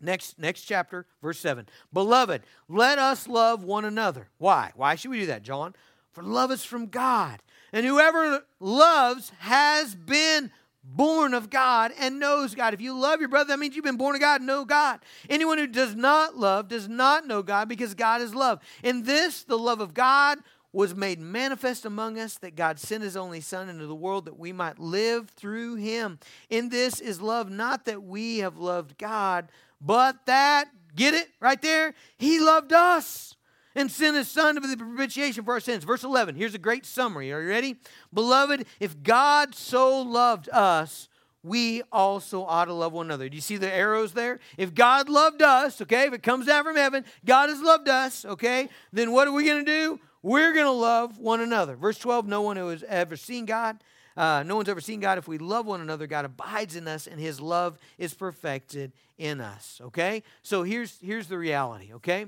Next, 0.00 0.38
next 0.38 0.62
chapter, 0.62 1.06
verse 1.22 1.38
7. 1.40 1.66
Beloved, 1.92 2.42
let 2.68 2.98
us 2.98 3.26
love 3.26 3.64
one 3.64 3.84
another. 3.84 4.28
Why? 4.38 4.72
Why 4.76 4.94
should 4.94 5.10
we 5.10 5.20
do 5.20 5.26
that, 5.26 5.42
John? 5.42 5.74
For 6.12 6.22
love 6.22 6.50
is 6.50 6.64
from 6.64 6.86
God. 6.86 7.40
And 7.72 7.84
whoever 7.84 8.44
loves 8.60 9.32
has 9.38 9.94
been 9.94 10.50
born 10.82 11.34
of 11.34 11.50
God 11.50 11.92
and 11.98 12.18
knows 12.18 12.54
God. 12.54 12.74
If 12.74 12.80
you 12.80 12.98
love 12.98 13.20
your 13.20 13.28
brother, 13.28 13.48
that 13.48 13.58
means 13.58 13.76
you've 13.76 13.84
been 13.84 13.96
born 13.96 14.14
of 14.14 14.20
God 14.20 14.40
and 14.40 14.46
know 14.46 14.64
God. 14.64 15.00
Anyone 15.28 15.58
who 15.58 15.66
does 15.66 15.94
not 15.94 16.36
love 16.36 16.68
does 16.68 16.88
not 16.88 17.26
know 17.26 17.42
God 17.42 17.68
because 17.68 17.94
God 17.94 18.22
is 18.22 18.34
love. 18.34 18.60
In 18.82 19.02
this, 19.02 19.42
the 19.42 19.58
love 19.58 19.80
of 19.80 19.94
God 19.94 20.38
was 20.72 20.94
made 20.94 21.18
manifest 21.18 21.84
among 21.86 22.18
us 22.18 22.36
that 22.38 22.54
God 22.54 22.78
sent 22.78 23.02
his 23.02 23.16
only 23.16 23.40
Son 23.40 23.68
into 23.68 23.86
the 23.86 23.94
world 23.94 24.26
that 24.26 24.38
we 24.38 24.52
might 24.52 24.78
live 24.78 25.30
through 25.30 25.76
him. 25.76 26.18
In 26.50 26.68
this 26.68 27.00
is 27.00 27.22
love, 27.22 27.50
not 27.50 27.86
that 27.86 28.02
we 28.02 28.38
have 28.38 28.58
loved 28.58 28.98
God, 28.98 29.48
but 29.80 30.26
that, 30.26 30.68
get 30.94 31.14
it 31.14 31.28
right 31.40 31.60
there? 31.60 31.94
He 32.16 32.40
loved 32.40 32.72
us 32.72 33.36
and 33.74 33.90
sent 33.90 34.16
his 34.16 34.28
son 34.28 34.54
to 34.56 34.60
be 34.60 34.68
the 34.68 34.76
propitiation 34.76 35.44
for 35.44 35.54
our 35.54 35.60
sins. 35.60 35.84
Verse 35.84 36.04
11, 36.04 36.34
here's 36.34 36.54
a 36.54 36.58
great 36.58 36.84
summary. 36.84 37.32
Are 37.32 37.40
you 37.40 37.48
ready? 37.48 37.76
Beloved, 38.12 38.66
if 38.80 39.02
God 39.02 39.54
so 39.54 40.02
loved 40.02 40.48
us, 40.50 41.08
we 41.44 41.82
also 41.92 42.42
ought 42.44 42.64
to 42.64 42.72
love 42.72 42.92
one 42.92 43.06
another. 43.06 43.28
Do 43.28 43.36
you 43.36 43.40
see 43.40 43.56
the 43.56 43.72
arrows 43.72 44.12
there? 44.12 44.40
If 44.56 44.74
God 44.74 45.08
loved 45.08 45.42
us, 45.42 45.80
okay, 45.82 46.06
if 46.08 46.12
it 46.12 46.22
comes 46.22 46.46
down 46.46 46.64
from 46.64 46.76
heaven, 46.76 47.04
God 47.24 47.48
has 47.48 47.60
loved 47.60 47.88
us, 47.88 48.24
okay, 48.24 48.68
then 48.92 49.12
what 49.12 49.28
are 49.28 49.32
we 49.32 49.44
going 49.44 49.64
to 49.64 49.70
do? 49.70 50.00
We're 50.22 50.52
going 50.52 50.66
to 50.66 50.72
love 50.72 51.18
one 51.18 51.40
another. 51.40 51.76
Verse 51.76 51.98
12, 51.98 52.26
no 52.26 52.42
one 52.42 52.56
who 52.56 52.68
has 52.68 52.82
ever 52.82 53.16
seen 53.16 53.46
God 53.46 53.78
uh, 54.18 54.42
no 54.42 54.56
one's 54.56 54.68
ever 54.68 54.80
seen 54.80 54.98
God. 54.98 55.16
If 55.16 55.28
we 55.28 55.38
love 55.38 55.64
one 55.64 55.80
another, 55.80 56.08
God 56.08 56.24
abides 56.24 56.74
in 56.74 56.88
us 56.88 57.06
and 57.06 57.20
his 57.20 57.40
love 57.40 57.78
is 57.98 58.14
perfected 58.14 58.92
in 59.18 59.40
us. 59.40 59.80
Okay? 59.84 60.22
So 60.42 60.62
here's, 60.62 60.98
here's 61.00 61.26
the 61.26 61.36
reality, 61.36 61.92
okay? 61.94 62.26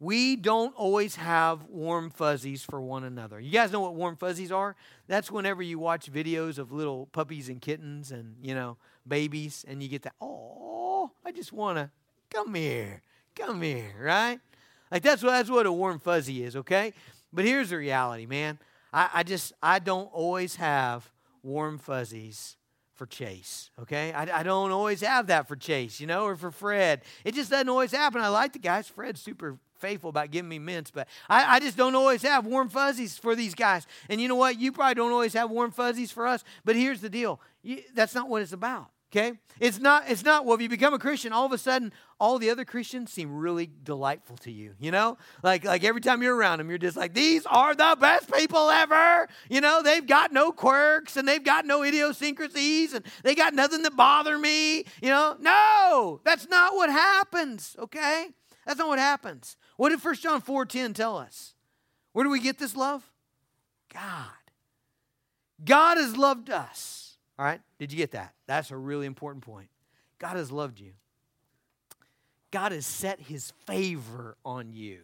We 0.00 0.36
don't 0.36 0.74
always 0.76 1.16
have 1.16 1.64
warm 1.64 2.10
fuzzies 2.10 2.62
for 2.62 2.80
one 2.80 3.02
another. 3.02 3.40
You 3.40 3.50
guys 3.50 3.72
know 3.72 3.80
what 3.80 3.96
warm 3.96 4.16
fuzzies 4.16 4.52
are? 4.52 4.76
That's 5.08 5.30
whenever 5.30 5.60
you 5.60 5.80
watch 5.80 6.10
videos 6.10 6.58
of 6.58 6.70
little 6.70 7.06
puppies 7.06 7.48
and 7.48 7.60
kittens 7.60 8.12
and, 8.12 8.36
you 8.40 8.54
know, 8.54 8.76
babies, 9.06 9.64
and 9.66 9.82
you 9.82 9.88
get 9.88 10.02
that, 10.02 10.14
oh, 10.20 11.10
I 11.24 11.32
just 11.32 11.52
want 11.52 11.78
to 11.78 11.90
come 12.30 12.54
here, 12.54 13.02
come 13.34 13.60
here, 13.62 13.94
right? 14.00 14.38
Like 14.92 15.02
that's 15.02 15.22
what, 15.22 15.30
that's 15.30 15.50
what 15.50 15.66
a 15.66 15.72
warm 15.72 15.98
fuzzy 15.98 16.44
is, 16.44 16.54
okay? 16.54 16.92
But 17.32 17.44
here's 17.44 17.70
the 17.70 17.78
reality, 17.78 18.26
man. 18.26 18.58
I, 18.92 19.08
I 19.14 19.22
just, 19.22 19.52
I 19.62 19.80
don't 19.80 20.10
always 20.12 20.56
have 20.56 21.10
warm 21.42 21.78
fuzzies 21.78 22.56
for 22.98 23.06
Chase, 23.06 23.70
okay? 23.80 24.12
I, 24.12 24.40
I, 24.40 24.42
don't 24.42 24.72
always 24.72 25.00
have 25.02 25.28
that 25.28 25.46
for 25.46 25.54
Chase, 25.54 26.00
you 26.00 26.06
know, 26.08 26.24
or 26.24 26.36
for 26.36 26.50
Fred. 26.50 27.02
It 27.24 27.34
just 27.34 27.50
doesn't 27.50 27.68
always 27.68 27.92
happen. 27.92 28.20
I 28.20 28.28
like 28.28 28.52
the 28.52 28.58
guys. 28.58 28.88
Fred's 28.88 29.22
super 29.22 29.56
faithful 29.78 30.10
about 30.10 30.32
giving 30.32 30.48
me 30.48 30.58
mints, 30.58 30.90
but 30.90 31.06
I, 31.28 31.56
I 31.56 31.60
just 31.60 31.76
don't 31.76 31.94
always 31.94 32.22
have 32.22 32.44
warm 32.44 32.68
fuzzies 32.68 33.16
for 33.16 33.36
these 33.36 33.54
guys. 33.54 33.86
And 34.08 34.20
you 34.20 34.26
know 34.26 34.34
what? 34.34 34.58
You 34.58 34.72
probably 34.72 34.96
don't 34.96 35.12
always 35.12 35.32
have 35.34 35.48
warm 35.48 35.70
fuzzies 35.70 36.10
for 36.10 36.26
us, 36.26 36.42
but 36.64 36.74
here's 36.74 37.00
the 37.00 37.08
deal 37.08 37.40
you, 37.62 37.82
that's 37.94 38.14
not 38.14 38.28
what 38.28 38.42
it's 38.42 38.52
about. 38.52 38.90
Okay? 39.10 39.38
It's 39.58 39.80
not, 39.80 40.04
it's 40.06 40.22
not, 40.22 40.44
well, 40.44 40.54
if 40.54 40.60
you 40.60 40.68
become 40.68 40.92
a 40.92 40.98
Christian, 40.98 41.32
all 41.32 41.46
of 41.46 41.52
a 41.52 41.58
sudden, 41.58 41.92
all 42.20 42.38
the 42.38 42.50
other 42.50 42.64
Christians 42.64 43.10
seem 43.10 43.34
really 43.34 43.70
delightful 43.82 44.36
to 44.38 44.52
you, 44.52 44.74
you 44.78 44.90
know? 44.90 45.16
Like, 45.42 45.64
like 45.64 45.82
every 45.82 46.00
time 46.00 46.22
you're 46.22 46.36
around 46.36 46.58
them, 46.58 46.68
you're 46.68 46.78
just 46.78 46.96
like, 46.96 47.14
these 47.14 47.46
are 47.46 47.74
the 47.74 47.96
best 47.98 48.32
people 48.32 48.68
ever. 48.70 49.26
You 49.48 49.60
know, 49.60 49.82
they've 49.82 50.06
got 50.06 50.32
no 50.32 50.52
quirks 50.52 51.16
and 51.16 51.26
they've 51.26 51.42
got 51.42 51.64
no 51.64 51.82
idiosyncrasies 51.82 52.92
and 52.92 53.04
they 53.24 53.34
got 53.34 53.54
nothing 53.54 53.82
that 53.82 53.96
bother 53.96 54.38
me. 54.38 54.84
You 55.02 55.08
know, 55.08 55.36
no, 55.40 56.20
that's 56.24 56.48
not 56.48 56.74
what 56.74 56.90
happens, 56.90 57.76
okay? 57.78 58.26
That's 58.66 58.78
not 58.78 58.88
what 58.88 58.98
happens. 58.98 59.56
What 59.76 59.88
did 59.88 60.04
1 60.04 60.14
John 60.16 60.42
4.10 60.42 60.94
tell 60.94 61.16
us? 61.16 61.54
Where 62.12 62.24
do 62.24 62.30
we 62.30 62.40
get 62.40 62.58
this 62.58 62.76
love? 62.76 63.10
God. 63.92 64.26
God 65.64 65.96
has 65.96 66.16
loved 66.16 66.50
us 66.50 67.07
all 67.38 67.44
right? 67.44 67.60
Did 67.78 67.92
you 67.92 67.98
get 67.98 68.12
that? 68.12 68.34
That's 68.46 68.70
a 68.70 68.76
really 68.76 69.06
important 69.06 69.44
point. 69.44 69.68
God 70.18 70.36
has 70.36 70.50
loved 70.50 70.80
you. 70.80 70.92
God 72.50 72.72
has 72.72 72.86
set 72.86 73.20
his 73.20 73.52
favor 73.66 74.36
on 74.44 74.72
you. 74.72 75.00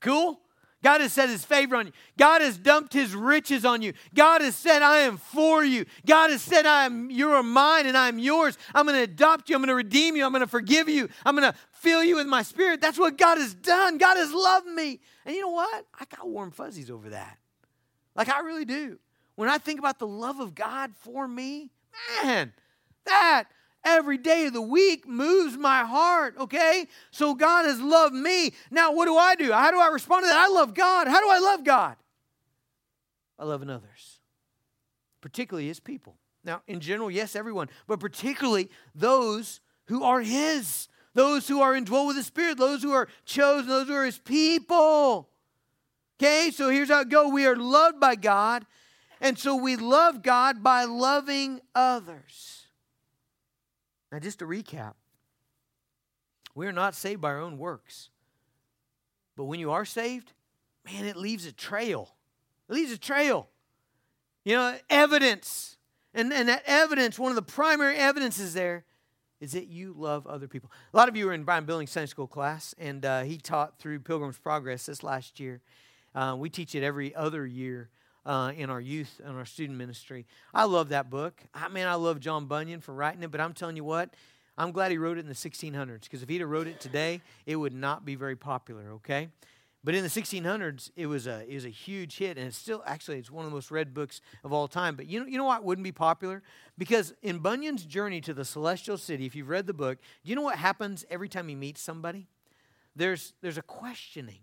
Cool? 0.00 0.40
God 0.82 1.02
has 1.02 1.12
set 1.12 1.28
his 1.28 1.44
favor 1.44 1.76
on 1.76 1.86
you. 1.86 1.92
God 2.16 2.40
has 2.40 2.56
dumped 2.56 2.94
his 2.94 3.14
riches 3.14 3.66
on 3.66 3.82
you. 3.82 3.92
God 4.14 4.40
has 4.40 4.56
said, 4.56 4.80
I 4.80 5.00
am 5.00 5.18
for 5.18 5.62
you. 5.62 5.84
God 6.06 6.30
has 6.30 6.40
said, 6.40 6.64
I 6.64 6.86
am 6.86 7.10
you 7.10 7.30
are 7.32 7.42
mine 7.42 7.86
and 7.86 7.98
I 7.98 8.08
am 8.08 8.18
yours. 8.18 8.56
I'm 8.74 8.86
going 8.86 8.96
to 8.96 9.02
adopt 9.02 9.50
you. 9.50 9.56
I'm 9.56 9.60
going 9.60 9.68
to 9.68 9.74
redeem 9.74 10.16
you. 10.16 10.24
I'm 10.24 10.32
going 10.32 10.40
to 10.40 10.46
forgive 10.46 10.88
you. 10.88 11.10
I'm 11.26 11.36
going 11.36 11.52
to 11.52 11.58
fill 11.72 12.02
you 12.02 12.16
with 12.16 12.26
my 12.26 12.42
spirit. 12.42 12.80
That's 12.80 12.98
what 12.98 13.18
God 13.18 13.36
has 13.36 13.52
done. 13.52 13.98
God 13.98 14.16
has 14.16 14.32
loved 14.32 14.68
me. 14.68 15.00
And 15.26 15.34
you 15.34 15.42
know 15.42 15.50
what? 15.50 15.84
I 15.98 16.06
got 16.16 16.26
warm 16.26 16.50
fuzzies 16.50 16.90
over 16.90 17.10
that. 17.10 17.36
Like, 18.16 18.30
I 18.30 18.40
really 18.40 18.64
do. 18.64 18.98
When 19.40 19.48
I 19.48 19.56
think 19.56 19.78
about 19.78 19.98
the 19.98 20.06
love 20.06 20.38
of 20.38 20.54
God 20.54 20.92
for 21.00 21.26
me, 21.26 21.70
man, 22.22 22.52
that 23.06 23.44
every 23.82 24.18
day 24.18 24.44
of 24.44 24.52
the 24.52 24.60
week 24.60 25.08
moves 25.08 25.56
my 25.56 25.82
heart, 25.82 26.34
okay? 26.38 26.86
So 27.10 27.34
God 27.34 27.64
has 27.64 27.80
loved 27.80 28.14
me. 28.14 28.52
Now, 28.70 28.92
what 28.92 29.06
do 29.06 29.16
I 29.16 29.36
do? 29.36 29.50
How 29.50 29.70
do 29.70 29.80
I 29.80 29.86
respond 29.86 30.24
to 30.24 30.26
that? 30.26 30.36
I 30.36 30.48
love 30.48 30.74
God. 30.74 31.08
How 31.08 31.20
do 31.20 31.30
I 31.30 31.38
love 31.38 31.64
God? 31.64 31.96
I 33.38 33.46
love 33.46 33.62
in 33.62 33.70
others, 33.70 34.20
particularly 35.22 35.68
His 35.68 35.80
people. 35.80 36.18
Now, 36.44 36.60
in 36.66 36.80
general, 36.80 37.10
yes, 37.10 37.34
everyone, 37.34 37.70
but 37.86 37.98
particularly 37.98 38.68
those 38.94 39.60
who 39.86 40.02
are 40.04 40.20
His, 40.20 40.88
those 41.14 41.48
who 41.48 41.62
are 41.62 41.74
indwelt 41.74 42.08
with 42.08 42.16
the 42.16 42.22
Spirit, 42.24 42.58
those 42.58 42.82
who 42.82 42.92
are 42.92 43.08
chosen, 43.24 43.68
those 43.68 43.88
who 43.88 43.94
are 43.94 44.04
His 44.04 44.18
people. 44.18 45.30
Okay, 46.22 46.50
so 46.50 46.68
here's 46.68 46.90
how 46.90 47.00
it 47.00 47.08
goes 47.08 47.32
we 47.32 47.46
are 47.46 47.56
loved 47.56 47.98
by 47.98 48.16
God, 48.16 48.66
and 49.20 49.38
so 49.38 49.54
we 49.56 49.76
love 49.76 50.22
God 50.22 50.62
by 50.62 50.84
loving 50.84 51.60
others. 51.74 52.66
Now, 54.10 54.18
just 54.18 54.38
to 54.40 54.46
recap, 54.46 54.94
we 56.54 56.66
are 56.66 56.72
not 56.72 56.94
saved 56.94 57.20
by 57.20 57.30
our 57.30 57.40
own 57.40 57.58
works. 57.58 58.10
But 59.36 59.44
when 59.44 59.60
you 59.60 59.70
are 59.70 59.84
saved, 59.84 60.32
man, 60.84 61.04
it 61.04 61.16
leaves 61.16 61.46
a 61.46 61.52
trail. 61.52 62.14
It 62.68 62.74
leaves 62.74 62.92
a 62.92 62.98
trail. 62.98 63.48
You 64.44 64.56
know, 64.56 64.76
evidence. 64.88 65.76
And, 66.12 66.32
and 66.32 66.48
that 66.48 66.62
evidence, 66.66 67.18
one 67.18 67.30
of 67.30 67.36
the 67.36 67.42
primary 67.42 67.96
evidences 67.96 68.54
there 68.54 68.84
is 69.40 69.52
that 69.52 69.68
you 69.68 69.94
love 69.96 70.26
other 70.26 70.48
people. 70.48 70.70
A 70.92 70.96
lot 70.96 71.08
of 71.08 71.16
you 71.16 71.26
were 71.26 71.32
in 71.32 71.44
Brian 71.44 71.64
Billings' 71.64 71.90
Sunday 71.90 72.06
school 72.06 72.26
class, 72.26 72.74
and 72.78 73.04
uh, 73.04 73.22
he 73.22 73.38
taught 73.38 73.78
through 73.78 74.00
Pilgrim's 74.00 74.38
Progress 74.38 74.86
this 74.86 75.02
last 75.02 75.40
year. 75.40 75.60
Uh, 76.14 76.34
we 76.38 76.50
teach 76.50 76.74
it 76.74 76.82
every 76.82 77.14
other 77.14 77.46
year 77.46 77.88
uh, 78.26 78.52
in 78.56 78.70
our 78.70 78.80
youth 78.80 79.20
and 79.24 79.36
our 79.36 79.44
student 79.44 79.78
ministry. 79.78 80.26
I 80.52 80.64
love 80.64 80.90
that 80.90 81.10
book. 81.10 81.40
I 81.54 81.68
mean, 81.68 81.86
I 81.86 81.94
love 81.94 82.20
John 82.20 82.46
Bunyan 82.46 82.80
for 82.80 82.94
writing 82.94 83.22
it, 83.22 83.30
but 83.30 83.40
I'm 83.40 83.52
telling 83.52 83.76
you 83.76 83.84
what, 83.84 84.14
I'm 84.58 84.72
glad 84.72 84.90
he 84.90 84.98
wrote 84.98 85.16
it 85.16 85.20
in 85.20 85.28
the 85.28 85.34
1600s 85.34 86.02
because 86.02 86.22
if 86.22 86.28
he'd 86.28 86.40
have 86.40 86.50
wrote 86.50 86.66
it 86.66 86.80
today, 86.80 87.22
it 87.46 87.56
would 87.56 87.72
not 87.72 88.04
be 88.04 88.14
very 88.14 88.36
popular. 88.36 88.92
Okay, 88.92 89.28
but 89.82 89.94
in 89.94 90.02
the 90.02 90.10
1600s, 90.10 90.90
it 90.94 91.06
was 91.06 91.26
a 91.26 91.50
it 91.50 91.54
was 91.54 91.64
a 91.64 91.70
huge 91.70 92.18
hit, 92.18 92.36
and 92.36 92.46
it's 92.46 92.58
still 92.58 92.82
actually 92.84 93.18
it's 93.18 93.30
one 93.30 93.46
of 93.46 93.50
the 93.50 93.54
most 93.54 93.70
read 93.70 93.94
books 93.94 94.20
of 94.44 94.52
all 94.52 94.68
time. 94.68 94.96
But 94.96 95.06
you 95.06 95.20
know 95.20 95.26
you 95.26 95.38
know 95.38 95.44
what 95.44 95.64
wouldn't 95.64 95.84
be 95.84 95.92
popular 95.92 96.42
because 96.76 97.14
in 97.22 97.38
Bunyan's 97.38 97.84
journey 97.86 98.20
to 98.22 98.34
the 98.34 98.44
celestial 98.44 98.98
city, 98.98 99.24
if 99.24 99.34
you've 99.34 99.48
read 99.48 99.66
the 99.66 99.72
book, 99.72 99.98
do 100.22 100.28
you 100.28 100.36
know 100.36 100.42
what 100.42 100.56
happens 100.56 101.06
every 101.08 101.28
time 101.28 101.48
he 101.48 101.54
meets 101.54 101.80
somebody? 101.80 102.26
There's 102.94 103.32
there's 103.40 103.56
a 103.56 103.62
questioning, 103.62 104.40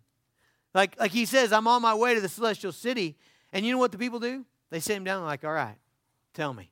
like 0.73 0.99
like 0.99 1.11
he 1.11 1.25
says, 1.25 1.53
I'm 1.53 1.67
on 1.67 1.83
my 1.83 1.93
way 1.93 2.15
to 2.15 2.21
the 2.21 2.29
celestial 2.29 2.71
city, 2.71 3.15
and 3.53 3.65
you 3.65 3.71
know 3.71 3.77
what 3.77 3.91
the 3.91 3.97
people 3.97 4.19
do? 4.19 4.45
They 4.69 4.79
sit 4.79 4.97
him 4.97 5.03
down, 5.03 5.23
like, 5.23 5.43
all 5.43 5.51
right, 5.51 5.77
tell 6.33 6.53
me, 6.53 6.71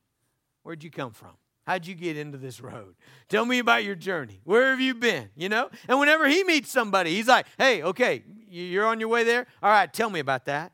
where'd 0.64 0.84
you 0.84 0.92
come 0.92 1.12
from? 1.12 1.32
How'd 1.66 1.88
you 1.88 1.96
get 1.96 2.16
into 2.16 2.38
this 2.38 2.62
road? 2.62 2.96
Tell 3.28 3.44
me 3.44 3.58
about 3.58 3.84
your 3.84 3.96
journey. 3.96 4.40
Where 4.44 4.70
have 4.70 4.80
you 4.80 4.94
been? 4.94 5.30
You 5.36 5.50
know? 5.50 5.70
And 5.88 6.00
whenever 6.00 6.28
he 6.28 6.44
meets 6.44 6.72
somebody, 6.72 7.16
he's 7.16 7.28
like, 7.28 7.48
hey, 7.58 7.82
okay, 7.82 8.24
you're 8.48 8.86
on 8.86 9.00
your 9.00 9.10
way 9.10 9.24
there? 9.24 9.48
All 9.64 9.72
right, 9.72 9.92
tell 9.92 10.12
me 10.12 10.20
about 10.20 10.46
that. 10.46 10.74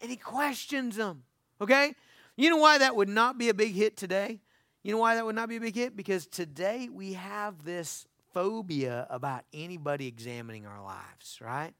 and 0.00 0.10
he 0.10 0.16
questions 0.16 0.96
them. 0.96 1.22
Okay? 1.60 1.94
You 2.36 2.50
know 2.50 2.56
why 2.56 2.78
that 2.78 2.96
would 2.96 3.08
not 3.08 3.38
be 3.38 3.48
a 3.50 3.54
big 3.54 3.72
hit 3.72 3.96
today? 3.96 4.40
You 4.82 4.92
know 4.92 4.98
why 4.98 5.14
that 5.14 5.24
would 5.24 5.36
not 5.36 5.48
be 5.48 5.56
a 5.56 5.60
big 5.60 5.74
hit? 5.74 5.96
Because 5.96 6.26
today 6.26 6.88
we 6.92 7.12
have 7.14 7.64
this 7.64 8.06
phobia 8.32 9.06
about 9.08 9.44
anybody 9.54 10.08
examining 10.08 10.66
our 10.66 10.82
lives, 10.82 11.38
right? 11.40 11.72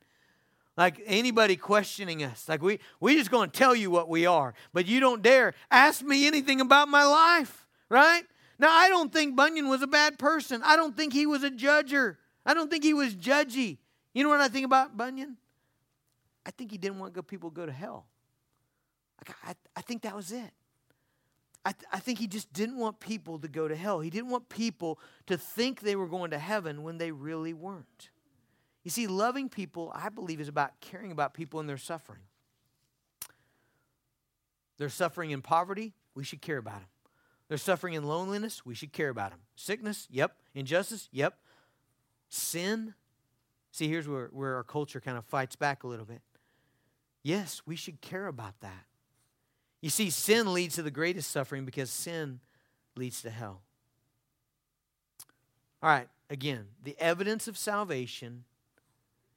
Like 0.77 1.01
anybody 1.07 1.57
questioning 1.57 2.23
us. 2.23 2.49
Like 2.49 2.63
we 2.63 2.81
we 3.01 3.17
just 3.17 3.31
going 3.31 3.51
to 3.51 3.59
tell 3.59 3.75
you 3.75 3.91
what 3.91 4.09
we 4.09 4.27
are, 4.27 4.55
but 4.73 4.87
you 4.87 5.01
don't 5.01 5.23
dare 5.23 5.55
ask 5.71 6.03
me 6.03 6.27
anything 6.27 6.61
about 6.61 6.89
my 6.89 7.05
life, 7.05 7.67
right? 7.89 8.23
Now 8.59 8.71
I 8.71 8.89
don't 8.89 9.13
think 9.13 9.37
Bunyan 9.37 9.69
was 9.69 9.83
a 9.83 9.87
bad 9.87 10.19
person. 10.19 10.63
I 10.65 10.77
don't 10.77 10.97
think 10.97 11.13
he 11.13 11.27
was 11.27 11.43
a 11.43 11.51
judger. 11.51 12.17
I 12.45 12.55
don't 12.55 12.71
think 12.71 12.85
he 12.85 12.95
was 12.95 13.15
judgy. 13.15 13.79
You 14.15 14.23
know 14.23 14.29
what 14.29 14.41
I 14.41 14.49
think 14.49 14.65
about 14.65 14.97
Bunyan? 14.97 15.37
I 16.45 16.51
think 16.51 16.71
he 16.71 16.79
didn't 16.79 16.99
want 16.99 17.27
people 17.27 17.51
to 17.51 17.57
go 17.57 17.67
to 17.67 17.73
hell. 17.73 18.07
Like 19.19 19.37
I, 19.45 19.55
I 19.77 19.83
think 19.83 20.03
that 20.03 20.15
was 20.15 20.33
it. 20.33 20.51
I, 21.65 21.73
th- 21.73 21.89
I 21.93 21.99
think 21.99 22.21
he 22.21 22.29
just 22.29 22.53
didn't 22.53 22.79
want 22.79 23.01
people 23.01 23.41
to 23.41 23.49
go 23.49 23.67
to 23.67 23.75
hell. 23.75 23.99
He 23.99 24.09
didn't 24.09 24.31
want 24.31 24.49
people 24.49 25.01
to 25.27 25.37
think 25.37 25.81
they 25.81 25.97
were 25.97 26.07
going 26.07 26.31
to 26.31 26.39
heaven 26.39 26.85
when 26.85 26.99
they 26.99 27.11
really 27.11 27.53
weren't. 27.53 28.11
You 28.87 28.91
see, 28.91 29.09
loving 29.09 29.49
people, 29.49 29.91
I 29.93 30.11
believe, 30.11 30.41
is 30.41 30.47
about 30.47 30.81
caring 30.81 31.11
about 31.11 31.35
people 31.35 31.59
in 31.59 31.67
their 31.67 31.77
suffering. 31.77 32.21
They're 34.79 34.89
suffering 34.89 35.33
in 35.33 35.43
poverty, 35.43 35.93
we 36.15 36.23
should 36.23 36.41
care 36.41 36.59
about 36.59 36.79
them. 36.79 36.89
They're 37.49 37.59
suffering 37.59 37.95
in 37.95 38.05
loneliness, 38.05 38.65
we 38.65 38.77
should 38.77 38.93
care 38.93 39.09
about 39.09 39.31
them. 39.31 39.41
Sickness, 39.57 40.07
yep. 40.09 40.37
Injustice, 40.55 41.09
yep. 41.11 41.37
Sin, 42.29 42.95
see, 43.73 43.89
here's 43.89 44.07
where, 44.07 44.29
where 44.31 44.55
our 44.55 44.63
culture 44.63 45.01
kind 45.01 45.19
of 45.19 45.25
fights 45.25 45.57
back 45.57 45.83
a 45.83 45.89
little 45.89 46.07
bit. 46.07 46.23
Yes, 47.25 47.63
we 47.67 47.75
should 47.75 48.01
care 48.01 48.29
about 48.29 48.61
that. 48.61 48.85
You 49.81 49.91
see, 49.91 50.11
sin 50.11 50.55
leads 50.55 50.77
to 50.77 50.83
the 50.83 50.93
greatest 50.93 51.33
suffering 51.33 51.65
because 51.65 51.91
sin 51.91 52.39
leads 52.95 53.21
to 53.23 53.31
hell. 53.31 53.63
All 55.83 55.91
right, 55.91 56.07
again, 56.31 56.67
the 56.85 56.95
evidence 57.01 57.49
of 57.49 57.59
salvation 57.59 58.45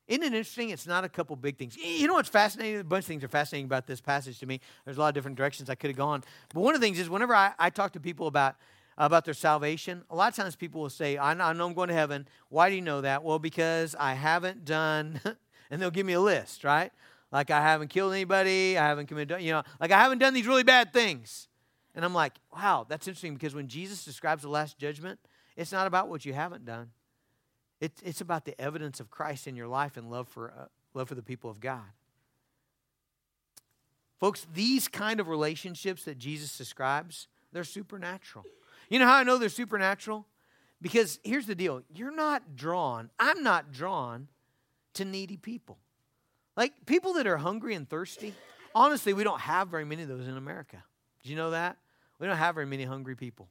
isn't 0.10 0.24
it 0.24 0.26
interesting? 0.26 0.72
It's 0.72 0.88
not 0.88 1.04
a 1.04 1.10
couple 1.10 1.36
big 1.36 1.56
things. 1.56 1.78
You 1.78 2.08
know 2.08 2.16
what's 2.16 2.30
fascinating? 2.30 2.80
A 2.80 2.84
bunch 2.84 3.04
of 3.04 3.08
things 3.08 3.24
are 3.24 3.28
fascinating 3.28 3.66
about 3.66 3.86
this 3.86 4.02
passage 4.02 4.40
to 4.40 4.48
me. 4.48 4.60
There's 4.84 4.98
a 4.98 5.00
lot 5.00 5.10
of 5.10 5.14
different 5.14 5.38
directions 5.38 5.70
I 5.70 5.76
could 5.76 5.92
have 5.92 5.98
gone. 5.98 6.24
But 6.52 6.62
one 6.62 6.74
of 6.74 6.82
the 6.82 6.88
things 6.88 6.98
is 6.98 7.10
whenever 7.12 7.36
I, 7.36 7.54
I 7.60 7.70
talk 7.70 7.94
to 7.94 8.00
people 8.00 8.26
about, 8.26 8.56
about 8.98 9.24
their 9.24 9.36
salvation, 9.36 10.04
a 10.10 10.16
lot 10.16 10.30
of 10.30 10.36
times 10.36 10.56
people 10.56 10.82
will 10.82 10.90
say, 10.90 11.20
I 11.20 11.36
know, 11.36 11.44
I 11.44 11.54
know 11.54 11.68
I'm 11.68 11.76
going 11.76 11.90
to 11.90 11.94
heaven. 11.94 12.28
Why 12.50 12.70
do 12.70 12.76
you 12.76 12.82
know 12.82 13.02
that? 13.02 13.24
Well, 13.24 13.38
because 13.38 13.96
I 14.00 14.16
haven't 14.16 14.66
done, 14.66 15.22
and 15.70 15.80
they'll 15.80 15.92
give 15.92 16.08
me 16.08 16.14
a 16.14 16.22
list, 16.22 16.64
right? 16.64 16.92
Like 17.32 17.52
I 17.52 17.62
haven't 17.62 17.90
killed 17.90 18.12
anybody, 18.12 18.80
I 18.80 18.88
haven't 18.88 19.06
committed, 19.06 19.42
you 19.42 19.52
know, 19.52 19.62
like 19.80 19.92
I 19.92 20.00
haven't 20.00 20.18
done 20.18 20.34
these 20.34 20.48
really 20.48 20.64
bad 20.64 20.92
things. 20.92 21.48
And 21.94 22.04
I'm 22.04 22.16
like, 22.16 22.34
wow, 22.52 22.88
that's 22.90 23.08
interesting 23.08 23.36
because 23.36 23.54
when 23.54 23.68
Jesus 23.68 24.04
describes 24.04 24.42
the 24.42 24.50
last 24.50 24.80
judgment, 24.80 25.20
it's 25.56 25.72
not 25.72 25.86
about 25.86 26.10
what 26.10 26.26
you 26.26 26.34
haven't 26.34 26.66
done. 26.66 26.90
It's, 27.80 28.02
it's 28.02 28.22
about 28.22 28.46
the 28.46 28.60
evidence 28.60 29.00
of 29.00 29.10
Christ 29.10 29.48
in 29.48 29.56
your 29.56 29.68
life 29.68 29.98
and 29.98 30.10
love 30.10 30.28
for, 30.28 30.52
uh, 30.52 30.66
love 30.94 31.08
for 31.08 31.16
the 31.16 31.24
people 31.24 31.50
of 31.50 31.60
God. 31.60 31.86
Folks, 34.20 34.46
these 34.54 34.88
kind 34.88 35.20
of 35.20 35.30
relationships 35.30 36.04
that 36.04 36.18
Jesus 36.18 36.58
describes, 36.58 37.28
they're 37.54 37.64
supernatural. 37.64 38.46
You 38.90 39.00
know 39.00 39.06
how 39.06 39.16
I 39.16 39.24
know 39.24 39.38
they're 39.38 39.50
supernatural? 39.50 40.26
Because 40.82 41.20
here's 41.24 41.46
the 41.46 41.56
deal 41.56 41.84
you're 41.94 42.16
not 42.16 42.56
drawn, 42.56 43.10
I'm 43.20 43.44
not 43.44 43.72
drawn 43.72 44.28
to 44.96 45.06
needy 45.06 45.38
people. 45.38 45.78
Like 46.58 46.74
people 46.86 47.14
that 47.14 47.28
are 47.28 47.38
hungry 47.38 47.76
and 47.76 47.90
thirsty, 47.90 48.34
honestly, 48.76 49.14
we 49.14 49.24
don't 49.24 49.40
have 49.40 49.70
very 49.70 49.86
many 49.86 50.04
of 50.04 50.10
those 50.10 50.28
in 50.28 50.36
America. 50.36 50.84
Do 51.24 51.30
you 51.30 51.38
know 51.38 51.52
that? 51.52 51.78
We 52.20 52.28
don't 52.28 52.38
have 52.38 52.56
very 52.56 52.68
many 52.68 52.84
hungry 52.84 53.16
people. 53.16 53.48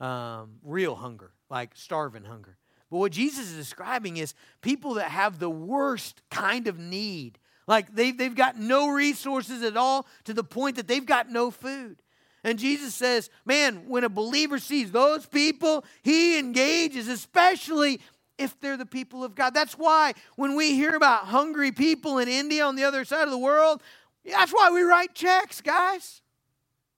Um, 0.00 0.56
real 0.62 0.94
hunger, 0.94 1.32
like 1.50 1.72
starving 1.74 2.24
hunger. 2.24 2.56
But 2.94 3.00
what 3.00 3.10
Jesus 3.10 3.50
is 3.50 3.56
describing 3.56 4.18
is 4.18 4.34
people 4.60 4.94
that 4.94 5.10
have 5.10 5.40
the 5.40 5.50
worst 5.50 6.22
kind 6.30 6.68
of 6.68 6.78
need. 6.78 7.40
Like 7.66 7.92
they've, 7.92 8.16
they've 8.16 8.32
got 8.32 8.56
no 8.56 8.90
resources 8.90 9.64
at 9.64 9.76
all 9.76 10.06
to 10.26 10.32
the 10.32 10.44
point 10.44 10.76
that 10.76 10.86
they've 10.86 11.04
got 11.04 11.28
no 11.28 11.50
food. 11.50 11.96
And 12.44 12.56
Jesus 12.56 12.94
says, 12.94 13.30
man, 13.44 13.88
when 13.88 14.04
a 14.04 14.08
believer 14.08 14.60
sees 14.60 14.92
those 14.92 15.26
people, 15.26 15.84
he 16.04 16.38
engages, 16.38 17.08
especially 17.08 18.00
if 18.38 18.60
they're 18.60 18.76
the 18.76 18.86
people 18.86 19.24
of 19.24 19.34
God. 19.34 19.54
That's 19.54 19.74
why 19.74 20.12
when 20.36 20.54
we 20.54 20.76
hear 20.76 20.94
about 20.94 21.24
hungry 21.24 21.72
people 21.72 22.18
in 22.18 22.28
India 22.28 22.64
on 22.64 22.76
the 22.76 22.84
other 22.84 23.04
side 23.04 23.24
of 23.24 23.32
the 23.32 23.38
world, 23.38 23.82
that's 24.24 24.52
why 24.52 24.70
we 24.70 24.82
write 24.82 25.16
checks, 25.16 25.60
guys. 25.60 26.22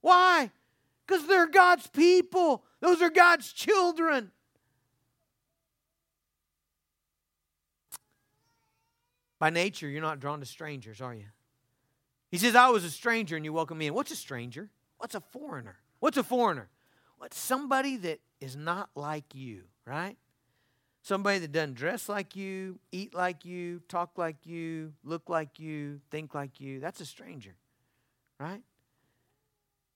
Why? 0.02 0.50
Because 1.06 1.26
they're 1.26 1.48
God's 1.48 1.86
people, 1.86 2.64
those 2.82 3.00
are 3.00 3.08
God's 3.08 3.50
children. 3.50 4.30
By 9.38 9.50
nature, 9.50 9.88
you're 9.88 10.02
not 10.02 10.20
drawn 10.20 10.40
to 10.40 10.46
strangers, 10.46 11.00
are 11.00 11.14
you? 11.14 11.26
He 12.30 12.38
says, 12.38 12.54
I 12.54 12.70
was 12.70 12.84
a 12.84 12.90
stranger 12.90 13.36
and 13.36 13.44
you 13.44 13.52
welcome 13.52 13.78
me 13.78 13.86
in. 13.86 13.94
What's 13.94 14.10
a 14.10 14.16
stranger? 14.16 14.70
What's 14.98 15.14
a 15.14 15.20
foreigner? 15.20 15.76
What's 16.00 16.16
a 16.16 16.22
foreigner? 16.22 16.68
What's 17.18 17.38
somebody 17.38 17.96
that 17.98 18.20
is 18.40 18.56
not 18.56 18.90
like 18.94 19.34
you, 19.34 19.62
right? 19.86 20.16
Somebody 21.02 21.38
that 21.38 21.52
doesn't 21.52 21.74
dress 21.74 22.08
like 22.08 22.34
you, 22.34 22.78
eat 22.90 23.14
like 23.14 23.44
you, 23.44 23.80
talk 23.88 24.18
like 24.18 24.44
you, 24.44 24.92
look 25.04 25.28
like 25.28 25.60
you, 25.60 26.00
think 26.10 26.34
like 26.34 26.60
you. 26.60 26.80
That's 26.80 27.00
a 27.00 27.06
stranger, 27.06 27.54
right? 28.40 28.60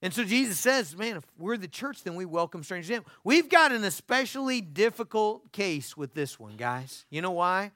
And 0.02 0.14
so 0.14 0.24
Jesus 0.24 0.58
says, 0.58 0.96
man, 0.96 1.16
if 1.16 1.24
we're 1.38 1.56
the 1.56 1.68
church, 1.68 2.04
then 2.04 2.14
we 2.14 2.24
welcome 2.24 2.62
strangers 2.62 2.90
in. 2.90 3.02
We've 3.24 3.48
got 3.48 3.72
an 3.72 3.84
especially 3.84 4.60
difficult 4.60 5.52
case 5.52 5.96
with 5.96 6.14
this 6.14 6.38
one, 6.38 6.56
guys. 6.56 7.04
You 7.10 7.20
know 7.20 7.32
why? 7.32 7.72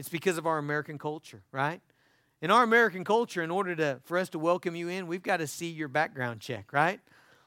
It's 0.00 0.08
because 0.08 0.38
of 0.38 0.46
our 0.46 0.56
American 0.56 0.96
culture, 0.96 1.42
right? 1.52 1.82
In 2.40 2.50
our 2.50 2.62
American 2.62 3.04
culture, 3.04 3.42
in 3.42 3.50
order 3.50 3.76
to, 3.76 4.00
for 4.04 4.16
us 4.16 4.30
to 4.30 4.38
welcome 4.38 4.74
you 4.74 4.88
in, 4.88 5.06
we've 5.06 5.22
got 5.22 5.36
to 5.36 5.46
see 5.46 5.68
your 5.68 5.88
background 5.88 6.40
check, 6.40 6.72
right? 6.72 7.00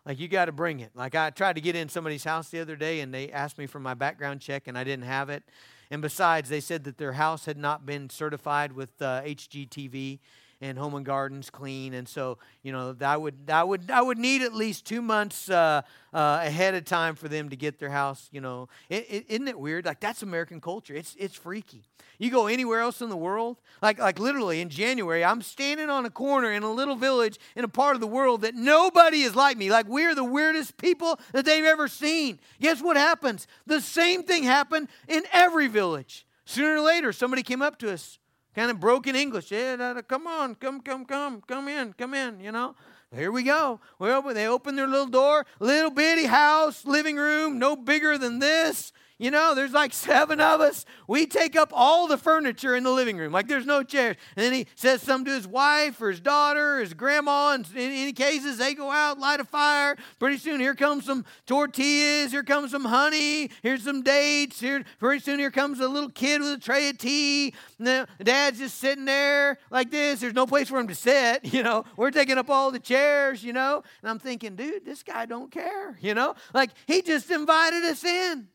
Like 0.05 0.19
you 0.19 0.27
got 0.27 0.45
to 0.45 0.51
bring 0.51 0.79
it. 0.79 0.91
Like 0.93 1.15
I 1.15 1.31
tried 1.31 1.53
to 1.55 1.61
get 1.61 1.75
in 1.75 1.89
somebody's 1.89 2.23
house 2.23 2.49
the 2.49 2.59
other 2.59 2.75
day 2.75 2.99
and 2.99 3.11
they 3.11 3.31
asked 3.31 3.57
me 3.57 3.65
for 3.65 3.79
my 3.79 3.95
background 3.95 4.39
check 4.39 4.67
and 4.67 4.77
I 4.77 4.83
didn't 4.83 5.05
have 5.05 5.31
it. 5.31 5.41
And 5.89 5.99
besides, 6.03 6.47
they 6.47 6.59
said 6.59 6.83
that 6.83 6.99
their 6.99 7.13
house 7.13 7.45
had 7.45 7.57
not 7.57 7.87
been 7.87 8.07
certified 8.11 8.73
with 8.73 9.01
uh, 9.01 9.23
HGTV 9.23 10.19
and 10.63 10.77
Home 10.77 10.95
and 10.95 11.05
Gardens 11.05 11.49
clean, 11.49 11.93
and 11.93 12.07
so 12.07 12.37
you 12.61 12.71
know 12.71 12.95
I 13.01 13.17
would 13.17 13.49
I 13.49 13.63
would 13.63 13.91
I 13.91 14.01
would 14.01 14.17
need 14.17 14.41
at 14.41 14.53
least 14.53 14.85
two 14.85 15.01
months 15.01 15.49
uh, 15.49 15.81
uh, 16.13 16.39
ahead 16.41 16.73
of 16.73 16.85
time 16.85 17.15
for 17.15 17.27
them 17.27 17.49
to 17.49 17.57
get 17.57 17.79
their 17.79 17.89
house. 17.89 18.29
You 18.31 18.39
know, 18.39 18.69
is 18.89 19.23
isn't 19.27 19.47
it 19.49 19.59
weird? 19.59 19.85
Like 19.85 19.99
that's 19.99 20.23
American 20.23 20.61
culture. 20.61 20.95
It's 20.95 21.15
it's 21.19 21.35
freaky. 21.35 21.83
You 22.17 22.31
go 22.31 22.47
anywhere 22.47 22.79
else 22.79 23.01
in 23.01 23.09
the 23.09 23.17
world, 23.17 23.59
like 23.81 23.99
like 23.99 24.19
literally 24.19 24.61
in 24.61 24.69
January, 24.69 25.25
I'm 25.25 25.41
standing 25.41 25.89
on 25.89 26.05
a 26.05 26.09
corner 26.09 26.51
in 26.51 26.63
a 26.63 26.71
little 26.71 26.95
village 26.95 27.37
in 27.57 27.65
a 27.65 27.69
part 27.69 27.95
of 27.95 28.01
the 28.01 28.07
world 28.07 28.41
that 28.41 28.55
nobody 28.55 29.23
is 29.23 29.35
like 29.35 29.57
me. 29.57 29.69
Like 29.69 29.87
we're 29.87 30.15
the 30.15 30.23
weirdest 30.23 30.77
people 30.77 31.19
that 31.33 31.43
they've 31.43 31.65
ever 31.65 31.89
seen. 31.89 32.39
Guess 32.61 32.81
what 32.81 32.95
happens? 32.95 33.47
The 33.65 33.81
same 33.81 34.23
thing 34.23 34.43
happened 34.43 34.87
in 35.09 35.23
every 35.33 35.67
village. 35.67 36.25
Sooner 36.45 36.75
or 36.75 36.81
later, 36.81 37.11
somebody 37.11 37.43
came 37.43 37.61
up 37.61 37.77
to 37.79 37.91
us 37.91 38.19
kind 38.55 38.71
of 38.71 38.79
broken 38.79 39.15
English. 39.15 39.51
Yeah, 39.51 40.01
come 40.07 40.27
on, 40.27 40.55
come, 40.55 40.81
come, 40.81 41.05
come, 41.05 41.41
come 41.41 41.67
in, 41.67 41.93
come 41.93 42.13
in, 42.13 42.39
you 42.39 42.51
know. 42.51 42.75
Here 43.15 43.31
we 43.31 43.43
go. 43.43 43.79
Well, 43.99 44.21
they 44.33 44.47
open 44.47 44.75
their 44.75 44.87
little 44.87 45.07
door, 45.07 45.45
little 45.59 45.91
bitty 45.91 46.25
house, 46.25 46.83
living 46.85 47.15
room, 47.17 47.59
no 47.59 47.75
bigger 47.75 48.17
than 48.17 48.39
this. 48.39 48.91
You 49.23 49.31
know, 49.31 49.55
there's 49.55 49.71
like 49.71 49.93
seven 49.93 50.41
of 50.41 50.59
us. 50.59 50.83
We 51.07 51.25
take 51.25 51.55
up 51.55 51.69
all 51.71 52.09
the 52.09 52.17
furniture 52.17 52.75
in 52.75 52.83
the 52.83 52.91
living 52.91 53.15
room. 53.15 53.31
Like 53.31 53.47
there's 53.47 53.65
no 53.65 53.81
chairs. 53.81 54.17
And 54.35 54.43
then 54.43 54.51
he 54.51 54.67
says 54.75 55.01
something 55.01 55.27
to 55.27 55.31
his 55.31 55.47
wife 55.47 56.01
or 56.01 56.09
his 56.09 56.19
daughter 56.19 56.75
or 56.75 56.79
his 56.81 56.93
grandma. 56.93 57.53
And 57.53 57.65
in 57.73 57.89
any 57.89 58.11
cases, 58.11 58.57
they 58.57 58.73
go 58.73 58.91
out, 58.91 59.19
light 59.19 59.39
a 59.39 59.45
fire. 59.45 59.95
Pretty 60.19 60.39
soon, 60.39 60.59
here 60.59 60.75
comes 60.75 61.05
some 61.05 61.23
tortillas. 61.45 62.33
Here 62.33 62.43
comes 62.43 62.71
some 62.71 62.83
honey. 62.83 63.49
Here's 63.61 63.83
some 63.83 64.01
dates. 64.01 64.59
Here, 64.59 64.83
pretty 64.99 65.23
soon, 65.23 65.39
here 65.39 65.51
comes 65.51 65.79
a 65.79 65.87
little 65.87 66.09
kid 66.09 66.41
with 66.41 66.51
a 66.51 66.59
tray 66.59 66.89
of 66.89 66.97
tea. 66.97 67.53
And 67.79 68.05
dad's 68.21 68.59
just 68.59 68.77
sitting 68.77 69.05
there 69.05 69.57
like 69.71 69.89
this. 69.89 70.19
There's 70.19 70.33
no 70.33 70.45
place 70.45 70.67
for 70.67 70.79
him 70.79 70.89
to 70.89 70.95
sit. 70.95 71.45
You 71.53 71.61
know, 71.61 71.85
we're 71.95 72.11
taking 72.11 72.39
up 72.39 72.49
all 72.49 72.71
the 72.71 72.79
chairs. 72.79 73.41
You 73.41 73.53
know, 73.53 73.83
and 74.01 74.09
I'm 74.09 74.19
thinking, 74.19 74.57
dude, 74.57 74.83
this 74.83 75.01
guy 75.01 75.25
don't 75.25 75.49
care. 75.49 75.97
You 76.01 76.13
know, 76.13 76.35
like 76.53 76.71
he 76.87 77.01
just 77.01 77.31
invited 77.31 77.85
us 77.85 78.03
in. 78.03 78.49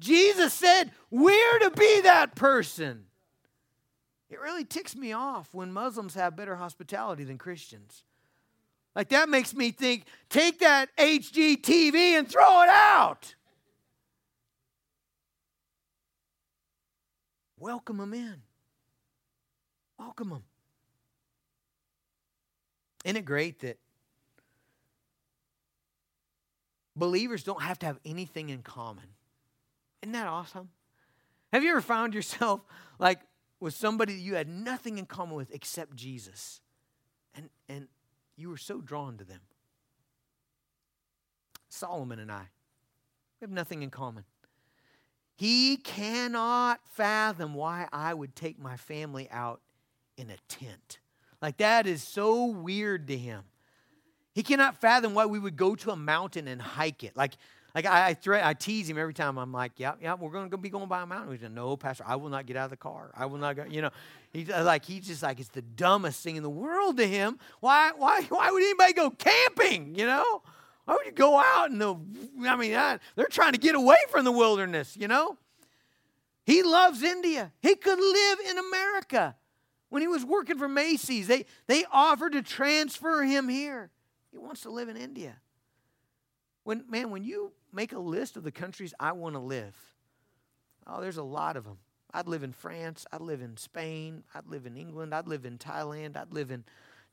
Jesus 0.00 0.52
said, 0.52 0.92
We're 1.10 1.58
to 1.60 1.70
be 1.70 2.02
that 2.02 2.34
person. 2.34 3.04
It 4.30 4.40
really 4.40 4.64
ticks 4.64 4.94
me 4.94 5.12
off 5.12 5.48
when 5.52 5.72
Muslims 5.72 6.14
have 6.14 6.36
better 6.36 6.56
hospitality 6.56 7.24
than 7.24 7.38
Christians. 7.38 8.04
Like 8.94 9.08
that 9.10 9.28
makes 9.28 9.54
me 9.54 9.70
think 9.70 10.04
take 10.28 10.60
that 10.60 10.88
HGTV 10.96 11.94
and 11.94 12.28
throw 12.28 12.62
it 12.62 12.68
out. 12.68 13.34
Welcome 17.58 17.96
them 17.96 18.14
in. 18.14 18.36
Welcome 19.98 20.30
them. 20.30 20.44
Isn't 23.04 23.16
it 23.16 23.24
great 23.24 23.60
that 23.60 23.78
believers 26.94 27.42
don't 27.42 27.62
have 27.62 27.78
to 27.80 27.86
have 27.86 27.98
anything 28.04 28.50
in 28.50 28.62
common? 28.62 29.04
Isn't 30.02 30.12
that 30.12 30.26
awesome? 30.26 30.70
Have 31.52 31.62
you 31.62 31.70
ever 31.70 31.80
found 31.80 32.14
yourself 32.14 32.60
like 32.98 33.20
with 33.60 33.74
somebody 33.74 34.14
you 34.14 34.34
had 34.34 34.48
nothing 34.48 34.98
in 34.98 35.06
common 35.06 35.34
with 35.34 35.52
except 35.52 35.96
Jesus? 35.96 36.60
And, 37.34 37.50
and 37.68 37.88
you 38.36 38.48
were 38.48 38.56
so 38.56 38.80
drawn 38.80 39.16
to 39.18 39.24
them. 39.24 39.40
Solomon 41.68 42.18
and 42.18 42.32
I, 42.32 42.46
we 43.40 43.44
have 43.44 43.50
nothing 43.50 43.82
in 43.82 43.90
common. 43.90 44.24
He 45.36 45.76
cannot 45.76 46.80
fathom 46.92 47.54
why 47.54 47.86
I 47.92 48.12
would 48.12 48.34
take 48.34 48.58
my 48.58 48.76
family 48.76 49.28
out 49.30 49.60
in 50.16 50.30
a 50.30 50.36
tent. 50.48 50.98
Like 51.40 51.58
that 51.58 51.86
is 51.86 52.02
so 52.02 52.46
weird 52.46 53.06
to 53.08 53.16
him. 53.16 53.44
He 54.34 54.42
cannot 54.42 54.80
fathom 54.80 55.14
why 55.14 55.26
we 55.26 55.38
would 55.38 55.56
go 55.56 55.76
to 55.76 55.90
a 55.90 55.96
mountain 55.96 56.48
and 56.48 56.60
hike 56.60 57.04
it. 57.04 57.16
Like 57.16 57.34
like 57.74 57.86
I, 57.86 58.08
I, 58.08 58.14
threat, 58.14 58.44
I 58.44 58.54
tease 58.54 58.88
him 58.88 58.98
every 58.98 59.14
time. 59.14 59.38
I'm 59.38 59.52
like, 59.52 59.72
yeah, 59.76 59.94
yeah, 60.00 60.14
we're 60.14 60.48
to 60.48 60.56
be 60.56 60.70
going 60.70 60.88
by 60.88 61.02
a 61.02 61.06
mountain. 61.06 61.32
He's 61.32 61.40
said, 61.40 61.54
no, 61.54 61.76
Pastor, 61.76 62.04
I 62.06 62.16
will 62.16 62.30
not 62.30 62.46
get 62.46 62.56
out 62.56 62.64
of 62.64 62.70
the 62.70 62.76
car. 62.76 63.10
I 63.14 63.26
will 63.26 63.38
not 63.38 63.56
go. 63.56 63.64
You 63.68 63.82
know, 63.82 63.90
he's 64.32 64.50
uh, 64.50 64.62
like, 64.64 64.84
he's 64.84 65.06
just 65.06 65.22
like, 65.22 65.38
it's 65.38 65.50
the 65.50 65.62
dumbest 65.62 66.22
thing 66.22 66.36
in 66.36 66.42
the 66.42 66.50
world 66.50 66.96
to 66.96 67.06
him. 67.06 67.38
Why, 67.60 67.92
why, 67.96 68.22
why 68.28 68.50
would 68.50 68.62
anybody 68.62 68.92
go 68.94 69.10
camping? 69.10 69.94
You 69.94 70.06
know, 70.06 70.42
why 70.84 70.94
would 70.94 71.06
you 71.06 71.12
go 71.12 71.38
out 71.38 71.70
and 71.70 71.80
the? 71.80 71.94
I 72.48 72.56
mean, 72.56 72.74
I, 72.74 72.98
they're 73.14 73.26
trying 73.26 73.52
to 73.52 73.58
get 73.58 73.74
away 73.74 73.98
from 74.08 74.24
the 74.24 74.32
wilderness. 74.32 74.96
You 74.98 75.08
know, 75.08 75.36
he 76.46 76.62
loves 76.62 77.02
India. 77.02 77.52
He 77.60 77.74
could 77.76 77.98
live 77.98 78.38
in 78.48 78.58
America. 78.58 79.36
When 79.90 80.02
he 80.02 80.08
was 80.08 80.24
working 80.24 80.58
for 80.58 80.68
Macy's, 80.68 81.26
they 81.26 81.44
they 81.66 81.84
offered 81.92 82.32
to 82.32 82.42
transfer 82.42 83.22
him 83.22 83.48
here. 83.48 83.90
He 84.30 84.38
wants 84.38 84.62
to 84.62 84.70
live 84.70 84.88
in 84.88 84.96
India. 84.96 85.36
When 86.68 86.84
man, 86.90 87.08
when 87.08 87.24
you 87.24 87.52
make 87.72 87.94
a 87.94 87.98
list 87.98 88.36
of 88.36 88.42
the 88.42 88.52
countries 88.52 88.92
I 89.00 89.12
want 89.12 89.36
to 89.36 89.38
live. 89.38 89.74
Oh, 90.86 91.00
there's 91.00 91.16
a 91.16 91.22
lot 91.22 91.56
of 91.56 91.64
them. 91.64 91.78
I'd 92.12 92.28
live 92.28 92.42
in 92.42 92.52
France. 92.52 93.06
I'd 93.10 93.22
live 93.22 93.40
in 93.40 93.56
Spain. 93.56 94.22
I'd 94.34 94.46
live 94.46 94.66
in 94.66 94.76
England. 94.76 95.14
I'd 95.14 95.26
live 95.26 95.46
in 95.46 95.56
Thailand. 95.56 96.14
I'd 96.18 96.34
live 96.34 96.50
in 96.50 96.64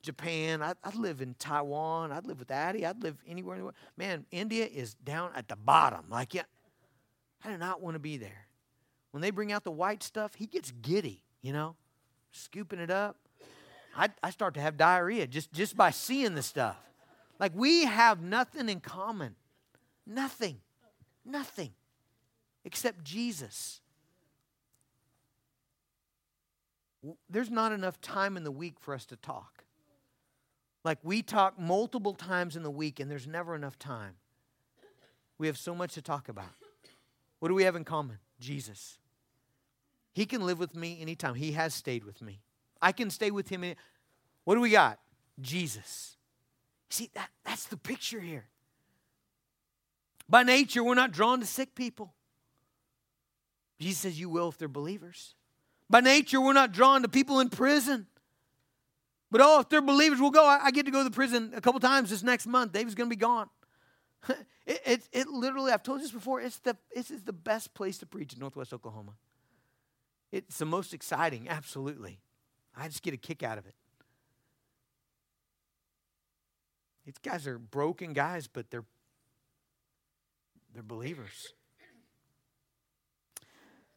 Japan. 0.02 0.62
I'd, 0.62 0.76
I'd 0.84 0.96
live 0.96 1.22
in 1.22 1.36
Taiwan. 1.39 2.12
I'd 2.12 2.28
live 2.28 2.39
with 2.39 2.52
Addie. 2.52 2.86
I'd 2.86 3.02
live 3.02 3.15
anywhere 3.26 3.56
in 3.56 3.60
the 3.62 3.63
world. 3.68 3.78
Man, 3.96 4.26
India 4.30 4.65
is 4.65 4.94
down 4.96 5.32
at 5.38 5.48
the 5.48 5.56
bottom. 5.56 6.04
Like, 6.10 6.34
yeah, 6.34 6.44
I 7.41 7.50
do 7.50 7.58
not 7.58 7.82
want 7.82 7.96
to 7.96 8.00
be 8.00 8.18
there. 8.18 8.48
When 9.12 9.22
they 9.22 9.32
bring 9.32 9.54
out 9.54 9.63
the 9.63 9.72
white 9.72 10.04
stuff, 10.04 10.36
he 10.36 10.48
gets 10.48 10.72
giddy, 10.82 11.24
you 11.41 11.54
know, 11.54 11.78
scooping 12.34 12.80
it 12.80 12.91
up. 12.91 13.15
I, 13.96 14.10
I 14.22 14.32
start 14.32 14.56
to 14.56 14.60
have 14.60 14.76
diarrhea 14.76 15.28
just, 15.28 15.54
just 15.54 15.78
by 15.78 15.91
seeing 15.91 16.36
the 16.36 16.44
stuff. 16.44 16.76
Like, 17.39 17.54
we 17.56 17.86
have 17.86 18.22
nothing 18.22 18.68
in 18.68 18.82
common. 18.82 19.38
Nothing. 20.06 20.58
Nothing. 21.26 21.72
Except 22.63 23.04
Jesus. 23.04 23.82
There's 27.30 27.52
not 27.52 27.72
enough 27.72 28.02
time 28.02 28.38
in 28.38 28.44
the 28.44 28.52
week 28.52 28.80
for 28.80 28.94
us 28.94 29.06
to 29.08 29.15
talk. 29.15 29.63
Like 30.84 31.00
we 31.04 31.22
talk 31.22 31.60
multiple 31.60 32.13
times 32.13 32.56
in 32.56 32.63
the 32.63 32.72
week, 32.72 33.00
and 33.00 33.10
there's 33.10 33.28
never 33.28 33.56
enough 33.56 33.78
time. 33.80 34.15
We 35.38 35.48
have 35.48 35.58
so 35.58 35.76
much 35.76 35.94
to 35.96 36.02
talk 36.02 36.30
about. 36.30 36.52
What 37.39 37.50
do 37.50 37.56
we 37.56 37.63
have 37.63 37.76
in 37.76 37.84
common? 37.84 38.20
Jesus. 38.39 39.00
He 40.13 40.26
can 40.26 40.46
live 40.46 40.60
with 40.60 40.76
me 40.76 41.00
anytime. 41.02 41.36
He 41.36 41.52
has 41.54 41.74
stayed 41.74 42.06
with 42.06 42.22
me. 42.22 42.41
I 42.82 42.91
can 42.91 43.10
stay 43.10 43.32
with 43.32 43.50
him. 43.50 43.63
Any- 43.63 43.76
what 44.44 44.56
do 44.56 44.62
we 44.62 44.70
got? 44.70 45.00
Jesus. 45.41 46.18
See, 46.89 47.10
that, 47.15 47.30
that's 47.44 47.65
the 47.65 47.78
picture 47.78 48.20
here. 48.20 48.46
By 50.28 50.44
nature, 50.44 50.84
we're 50.84 50.96
not 50.96 51.12
drawn 51.12 51.40
to 51.40 51.46
sick 51.46 51.76
people. 51.76 52.14
Jesus 53.80 54.00
says 54.00 54.20
you 54.20 54.30
will 54.30 54.50
if 54.50 54.58
they're 54.58 54.68
believers. 54.68 55.36
By 55.90 56.02
nature, 56.02 56.42
we're 56.42 56.54
not 56.54 56.72
drawn 56.72 57.04
to 57.04 57.10
people 57.10 57.40
in 57.40 57.50
prison. 57.50 58.08
But 59.32 59.42
oh, 59.42 59.60
if 59.60 59.70
they're 59.70 59.82
believers, 59.82 60.20
we'll 60.20 60.32
go. 60.32 60.46
I, 60.46 60.66
I 60.66 60.72
get 60.72 60.86
to 60.86 60.92
go 60.92 61.00
to 61.00 61.04
the 61.04 61.16
prison 61.16 61.54
a 61.56 61.62
couple 61.62 61.80
times 61.80 62.10
this 62.10 62.24
next 62.24 62.48
month. 62.48 62.72
David's 62.72 62.96
going 62.96 63.10
to 63.10 63.16
be 63.16 63.20
gone. 63.20 63.50
it, 64.66 64.82
it, 64.86 65.10
it, 65.12 65.28
literally, 65.28 65.72
I've 65.72 65.84
told 65.84 66.00
you 66.00 66.06
this 66.06 66.12
before, 66.12 66.42
it's 66.42 66.60
the, 66.60 66.78
this 66.94 67.12
is 67.12 67.24
the 67.24 67.34
best 67.34 67.74
place 67.74 67.98
to 68.00 68.06
preach 68.06 68.34
in 68.34 68.40
Northwest 68.40 68.74
Oklahoma. 68.74 69.14
It's 70.32 70.58
the 70.58 70.66
most 70.66 70.94
exciting, 70.94 71.48
absolutely. 71.50 72.20
I 72.76 72.88
just 72.88 73.04
get 73.04 73.14
a 73.14 73.18
kick 73.18 73.44
out 73.44 73.58
of 73.58 73.66
it. 73.66 73.76
These 77.06 77.18
guys 77.22 77.46
are 77.46 77.60
broken 77.60 78.14
guys, 78.14 78.48
but 78.48 78.72
they're 78.72 78.86
they're 80.76 80.84
believers. 80.84 81.54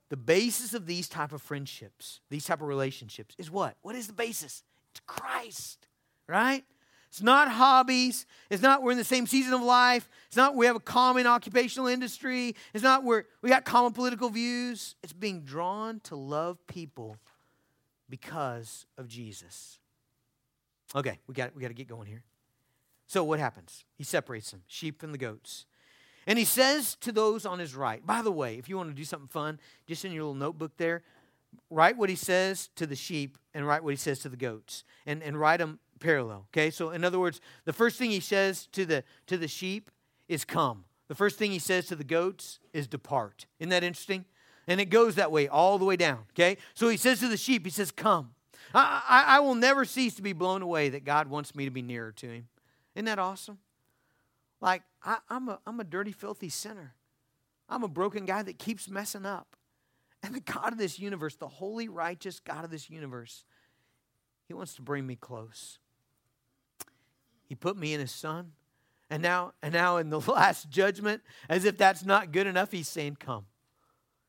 The 0.09 0.17
basis 0.17 0.73
of 0.73 0.87
these 0.87 1.09
type 1.09 1.33
of 1.33 1.43
friendships, 1.43 2.21
these 2.31 2.47
type 2.47 2.62
of 2.62 2.69
relationships 2.69 3.35
is 3.37 3.51
what? 3.51 3.77
What 3.83 3.95
is 3.95 4.07
the 4.07 4.14
basis? 4.14 4.63
It's 4.92 5.00
Christ, 5.07 5.87
right? 6.27 6.65
It's 7.11 7.23
not 7.23 7.50
hobbies. 7.50 8.27
It's 8.50 8.63
not 8.63 8.83
we're 8.83 8.92
in 8.92 8.98
the 8.98 9.05
same 9.05 9.27
season 9.27 9.52
of 9.55 9.63
life. 9.63 10.09
It's 10.29 10.37
not 10.37 10.55
we 10.55 10.67
have 10.67 10.77
a 10.77 10.81
common 10.81 11.27
occupational 11.27 11.88
industry. 11.88 12.55
It's 12.73 12.85
not 12.85 13.05
where 13.05 13.27
we 13.42 13.50
got 13.50 13.65
common 13.65 13.92
political 13.92 14.31
views. 14.31 14.94
It's 15.02 15.13
being 15.13 15.42
drawn 15.42 16.00
to 16.05 16.17
love 16.17 16.59
people 16.67 17.17
because 18.09 18.87
of 18.96 19.09
Jesus. 19.09 19.79
Okay, 20.94 21.19
we 21.27 21.35
got 21.35 21.55
we 21.55 21.63
got 21.63 21.69
to 21.69 21.75
get 21.75 21.88
going 21.88 22.07
here. 22.07 22.23
So 23.07 23.25
what 23.25 23.40
happens? 23.40 23.85
He 23.96 24.05
separates 24.05 24.50
them, 24.50 24.63
sheep 24.67 25.00
from 25.00 25.13
the 25.13 25.19
goats. 25.19 25.65
And 26.29 26.38
he 26.38 26.44
says 26.44 26.94
to 27.00 27.10
those 27.10 27.46
on 27.46 27.58
his 27.58 27.74
right, 27.74 28.06
by 28.06 28.20
the 28.20 28.31
way, 28.31 28.58
if 28.58 28.68
you 28.68 28.76
want 28.76 28.90
to 28.90 28.94
do 28.94 29.04
something 29.04 29.29
fun, 29.29 29.58
just 29.87 30.04
in 30.04 30.12
your 30.12 30.24
little 30.24 30.35
notebook 30.35 30.76
there, 30.76 31.02
write 31.70 31.96
what 31.96 32.10
he 32.10 32.16
says 32.16 32.68
to 32.76 32.87
the 32.87 32.94
sheep 32.94 33.38
and 33.54 33.66
write 33.66 33.83
what 33.83 33.94
he 33.94 33.96
says 33.96 34.18
to 34.20 34.29
the 34.29 34.37
goats 34.37 34.85
and, 35.06 35.22
and 35.22 35.40
write 35.40 35.56
them 35.56 35.79
parallel. 36.00 36.46
Okay, 36.52 36.68
so 36.70 36.90
in 36.90 37.02
other 37.02 37.18
words, 37.18 37.40
the 37.64 37.72
first 37.72 37.96
thing 37.98 38.10
he 38.10 38.20
says 38.20 38.66
to 38.72 38.85
the 38.85 39.04
to 39.26 39.38
the 39.38 39.48
sheep 39.48 39.90
is 40.29 40.44
come. 40.44 40.85
The 41.08 41.14
first 41.14 41.38
thing 41.38 41.50
he 41.50 41.58
says 41.58 41.87
to 41.87 41.96
the 41.96 42.04
goats 42.04 42.58
is 42.74 42.87
depart. 42.87 43.46
Isn't 43.58 43.70
that 43.70 43.83
interesting? 43.83 44.26
And 44.66 44.83
it 44.83 44.90
goes 44.90 45.14
that 45.14 45.33
way 45.33 45.48
all 45.48 45.79
the 45.79 45.87
way 45.87 45.96
down. 45.96 46.24
Okay, 46.33 46.58
so 46.74 46.90
he 46.90 46.98
says 46.98 47.20
to 47.20 47.29
the 47.29 47.38
sheep, 47.38 47.64
he 47.64 47.70
says, 47.70 47.90
come. 47.90 48.33
I, 48.74 49.02
I, 49.08 49.37
I 49.37 49.40
will 49.40 49.54
never 49.54 49.87
cease 49.87 50.14
to 50.16 50.22
be 50.22 50.35
blown 50.35 50.60
away 50.60 50.90
that 50.90 51.06
God 51.06 51.29
wants 51.29 51.54
me 51.54 51.64
to 51.64 51.70
be 51.70 51.81
nearer 51.81 52.12
to 52.12 52.26
him. 52.26 52.48
Isn't 52.94 53.06
that 53.06 53.18
awesome? 53.18 53.58
Like, 54.61 54.83
I, 55.02 55.19
I'm, 55.29 55.48
a, 55.48 55.59
I'm 55.67 55.81
a 55.81 55.85
dirty, 55.85 56.13
filthy 56.13 56.48
sinner. 56.48 56.94
I'm 57.69 57.85
a 57.85 57.88
broken 57.88 58.25
guy 58.25 58.42
that 58.42 58.59
keeps 58.59 58.88
messing 58.88 59.27
up. 59.27 59.56
And 60.23 60.35
the 60.35 60.40
God 60.40 60.73
of 60.73 60.79
this 60.79 60.98
universe, 60.98 61.37
the 61.37 61.48
holy, 61.48 61.88
righteous 61.88 62.40
God 62.40 62.65
of 62.65 62.71
this 62.71 62.90
universe, 62.90 63.44
He 64.46 64.54
wants 64.54 64.75
to 64.75 64.83
bring 64.83 65.06
me 65.06 65.15
close. 65.15 65.79
He 67.44 67.54
put 67.54 67.77
me 67.77 67.94
in 67.94 68.00
His 68.00 68.11
Son. 68.11 68.52
And 69.11 69.23
now, 69.23 69.52
and 69.63 69.73
now 69.73 69.96
in 69.96 70.11
the 70.11 70.21
last 70.33 70.69
judgment, 70.69 71.23
as 71.48 71.65
if 71.65 71.79
that's 71.79 72.04
not 72.04 72.33
good 72.33 72.46
enough, 72.46 72.73
He's 72.73 72.88
saying, 72.88 73.19
Come. 73.21 73.46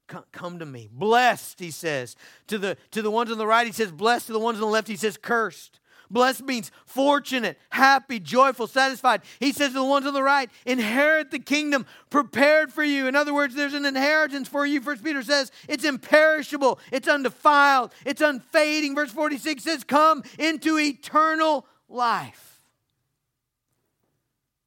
Come, 0.09 0.23
come 0.32 0.59
to 0.59 0.65
me. 0.65 0.89
Blessed, 0.91 1.59
he 1.59 1.69
says. 1.69 2.15
To 2.47 2.57
the, 2.57 2.77
to 2.91 3.03
the 3.03 3.11
ones 3.11 3.32
on 3.32 3.38
the 3.38 3.45
right, 3.45 3.67
he 3.67 3.71
says, 3.71 3.91
blessed. 3.91 4.25
To 4.25 4.34
the 4.34 4.39
ones 4.39 4.57
on 4.57 4.61
the 4.61 4.67
left, 4.67 4.88
he 4.88 4.95
says, 4.95 5.17
cursed. 5.17 5.80
Blessed 6.12 6.43
means 6.43 6.72
fortunate, 6.86 7.60
happy, 7.70 8.20
joyful, 8.20 8.66
satisfied. 8.68 9.22
He 9.39 9.51
says 9.51 9.70
to 9.70 9.76
the 9.76 9.84
ones 9.84 10.07
on 10.07 10.14
the 10.14 10.24
right, 10.24 10.49
inherit 10.66 11.30
the 11.30 11.39
kingdom 11.39 11.86
prepared 12.10 12.74
for 12.74 12.84
you. 12.84 13.07
In 13.07 13.16
other 13.16 13.34
words, 13.34 13.53
there's 13.53 13.76
an 13.76 13.86
inheritance 13.86 14.47
for 14.47 14.66
you. 14.66 14.82
First 14.82 15.03
Peter 15.03 15.22
says 15.22 15.51
it's 15.68 15.84
imperishable, 15.84 16.80
it's 16.91 17.07
undefiled, 17.07 17.93
it's 18.05 18.22
unfading. 18.22 18.95
Verse 18.95 19.12
46 19.12 19.64
says, 19.64 19.84
come 19.84 20.24
into 20.39 20.80
eternal 20.80 21.66
life. 21.88 22.62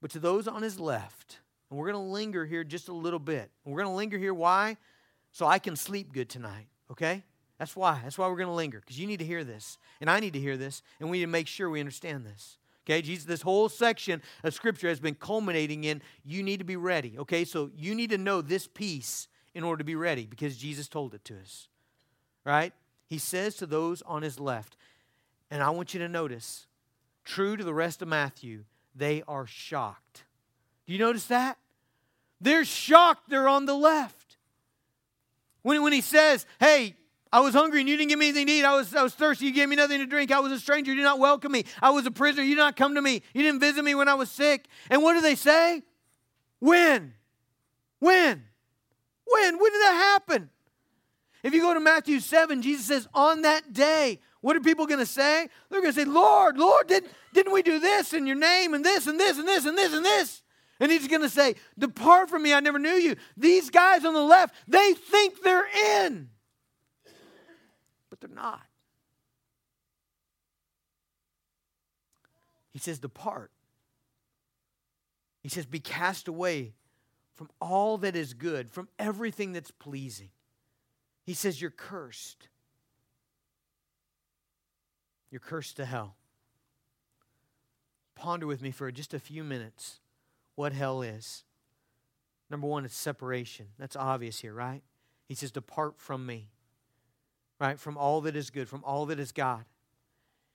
But 0.01 0.13
to 0.13 0.21
those 0.21 0.47
on 0.47 0.63
his 0.63 0.79
left, 0.79 1.39
and 1.71 1.79
we're 1.79 1.91
going 1.91 2.05
to 2.05 2.13
linger 2.13 2.45
here 2.45 2.65
just 2.65 2.89
a 2.89 2.93
little 2.93 3.19
bit. 3.19 3.51
We're 3.65 3.83
going 3.83 3.93
to 3.93 3.97
linger 3.97 4.19
here. 4.19 4.35
Why? 4.35 4.77
So 5.31 5.47
I 5.47 5.59
can 5.59 5.75
sleep 5.75 6.13
good 6.13 6.29
tonight, 6.29 6.67
okay? 6.91 7.25
That's 7.63 7.77
why. 7.77 8.01
That's 8.03 8.19
why 8.19 8.27
we're 8.27 8.35
going 8.35 8.49
to 8.49 8.55
linger, 8.55 8.81
because 8.81 8.99
you 8.99 9.07
need 9.07 9.21
to 9.21 9.25
hear 9.25 9.45
this, 9.45 9.79
and 10.01 10.11
I 10.11 10.19
need 10.19 10.33
to 10.33 10.41
hear 10.41 10.57
this, 10.57 10.83
and 10.99 11.09
we 11.09 11.19
need 11.19 11.27
to 11.27 11.31
make 11.31 11.47
sure 11.47 11.71
we 11.71 11.79
understand 11.79 12.27
this. 12.27 12.59
Okay, 12.85 13.01
Jesus, 13.03 13.25
this 13.25 13.43
whole 13.43 13.69
section 13.69 14.21
of 14.43 14.53
Scripture 14.53 14.89
has 14.89 14.99
been 14.99 15.15
culminating 15.15 15.85
in 15.85 16.03
you 16.25 16.43
need 16.43 16.57
to 16.57 16.65
be 16.65 16.75
ready. 16.75 17.17
Okay, 17.21 17.45
so 17.45 17.71
you 17.77 17.95
need 17.95 18.11
to 18.11 18.19
know 18.19 18.43
this 18.43 18.67
piece 18.67 19.29
in 19.55 19.63
order 19.63 19.79
to 19.79 19.85
be 19.85 19.95
ready 19.95 20.27
because 20.27 20.57
Jesus 20.57 20.89
told 20.89 21.15
it 21.15 21.25
to 21.27 21.39
us. 21.39 21.69
Right? 22.45 22.73
He 23.07 23.19
says 23.19 23.55
to 23.59 23.67
those 23.67 24.03
on 24.03 24.23
his 24.23 24.41
left, 24.41 24.77
and 25.49 25.63
I 25.63 25.71
want 25.71 25.95
you 25.95 26.01
to 26.01 26.09
notice, 26.09 26.67
true 27.25 27.57
to 27.57 27.63
the 27.63 27.73
rest 27.73 28.03
of 28.03 28.09
Matthew, 28.09 28.65
they 28.93 29.23
are 29.29 29.47
shocked. 29.47 30.25
Do 30.85 30.93
you 30.95 30.99
notice 30.99 31.27
that? 31.27 31.59
They're 32.41 32.65
shocked 32.65 33.31
they're 33.31 33.47
on 33.47 33.67
the 33.67 33.77
left. 33.77 34.37
When, 35.63 35.81
when 35.85 35.93
he 35.93 36.01
says, 36.01 36.45
hey, 36.59 36.97
I 37.33 37.41
was 37.41 37.55
hungry 37.55 37.81
and 37.81 37.89
you 37.89 37.97
didn't 37.97 38.11
give 38.11 38.19
me 38.19 38.29
anything 38.29 38.47
to 38.47 38.53
eat. 38.53 38.65
I 38.65 38.77
was, 38.77 38.95
I 38.95 39.03
was 39.03 39.15
thirsty. 39.15 39.47
You 39.47 39.53
gave 39.53 39.69
me 39.69 39.77
nothing 39.77 39.99
to 40.01 40.07
drink. 40.07 40.31
I 40.31 40.41
was 40.41 40.53
a 40.53 40.61
stranger. 40.61 40.91
You 40.91 40.99
did 40.99 41.05
not 41.05 41.19
welcome 41.19 41.51
me. 41.51 41.65
I 41.81 41.91
was 41.91 42.05
a 42.05 42.11
prisoner. 42.11 42.43
You 42.43 42.57
did 42.57 42.61
not 42.61 42.77
come 42.77 42.95
to 42.95 43.03
me. 43.03 43.23
You 43.33 43.43
didn't 43.43 43.61
visit 43.61 43.83
me 43.83 43.95
when 43.95 44.07
I 44.07 44.15
was 44.15 44.31
sick. 44.31 44.67
And 44.91 45.03
what 45.03 45.15
do 45.15 45.23
they 45.23 45.35
say? 45.35 45.83
When? 46.59 47.15
When? 48.01 48.45
When? 49.25 49.59
When 49.59 49.73
did 49.73 49.81
that 49.81 50.19
happen? 50.21 50.51
If 51.43 51.55
you 51.55 51.63
go 51.63 51.73
to 51.73 51.81
Matthew 51.81 52.21
7, 52.21 52.61
Jesus 52.61 52.87
says, 52.87 53.09
on 53.15 53.43
that 53.43 53.73
day, 53.73 54.21
what 54.43 54.55
are 54.55 54.61
people 54.61 54.87
going 54.87 55.01
to 55.01 55.07
say? 55.07 55.49
They're 55.71 55.81
going 55.81 55.93
to 55.93 55.99
say, 55.99 56.05
Lord, 56.05 56.59
Lord, 56.59 56.87
didn't, 56.87 57.13
didn't 57.33 57.53
we 57.53 57.63
do 57.63 57.81
this 57.81 58.13
in 58.13 58.27
your 58.27 58.37
name 58.37 58.75
and 58.75 58.85
this 58.85 59.07
and 59.07 59.19
this 59.19 59.39
and 59.39 59.49
this 59.49 59.65
and 59.65 59.77
this 59.77 59.95
and 59.95 60.05
this? 60.05 60.43
And 60.81 60.93
he's 60.93 61.09
going 61.09 61.23
to 61.23 61.31
say, 61.31 61.55
Depart 61.79 62.29
from 62.29 62.43
me, 62.43 62.53
I 62.53 62.61
never 62.61 62.79
knew 62.79 62.91
you. 62.91 63.17
These 63.37 63.71
guys 63.71 64.05
on 64.05 64.15
the 64.15 64.21
left, 64.21 64.55
they 64.69 64.93
think 64.93 65.43
they're 65.43 65.69
in 66.05 66.29
they're 68.23 68.35
not. 68.35 68.63
He 72.73 72.79
says, 72.79 72.99
Depart. 72.99 73.51
He 75.43 75.49
says, 75.49 75.67
Be 75.67 75.81
cast 75.81 76.29
away 76.29 76.73
from 77.35 77.51
all 77.61 77.99
that 77.99 78.17
is 78.17 78.33
good, 78.33 78.71
from 78.71 78.89
everything 78.99 79.53
that's 79.53 79.71
pleasing. 79.71 80.31
He 81.25 81.35
says, 81.35 81.61
You're 81.61 81.71
cursed. 81.71 82.49
You're 85.31 85.41
cursed 85.41 85.77
to 85.77 85.85
hell. 85.85 86.17
Ponder 88.15 88.47
with 88.47 88.63
me 88.63 88.71
for 88.71 88.91
just 88.93 89.15
a 89.15 89.19
few 89.19 89.43
minutes 89.43 90.01
what 90.55 90.73
hell 90.73 91.03
is. 91.03 91.45
Number 92.51 92.67
one, 92.67 92.85
it's 92.85 92.97
separation. 92.97 93.69
That's 93.79 93.97
obvious 93.97 94.41
here, 94.41 94.53
right? 94.53 94.83
He 95.27 95.35
says, 95.35 95.51
Depart 95.51 95.99
from 95.99 96.27
me 96.27 96.52
right? 97.63 97.79
From 97.79 97.97
all 97.97 98.23
that 98.23 98.35
is 98.35 98.51
good, 98.51 98.69
from 98.69 98.83
all 98.85 99.07
that 99.07 99.21
is 99.21 99.31
God. 99.31 99.65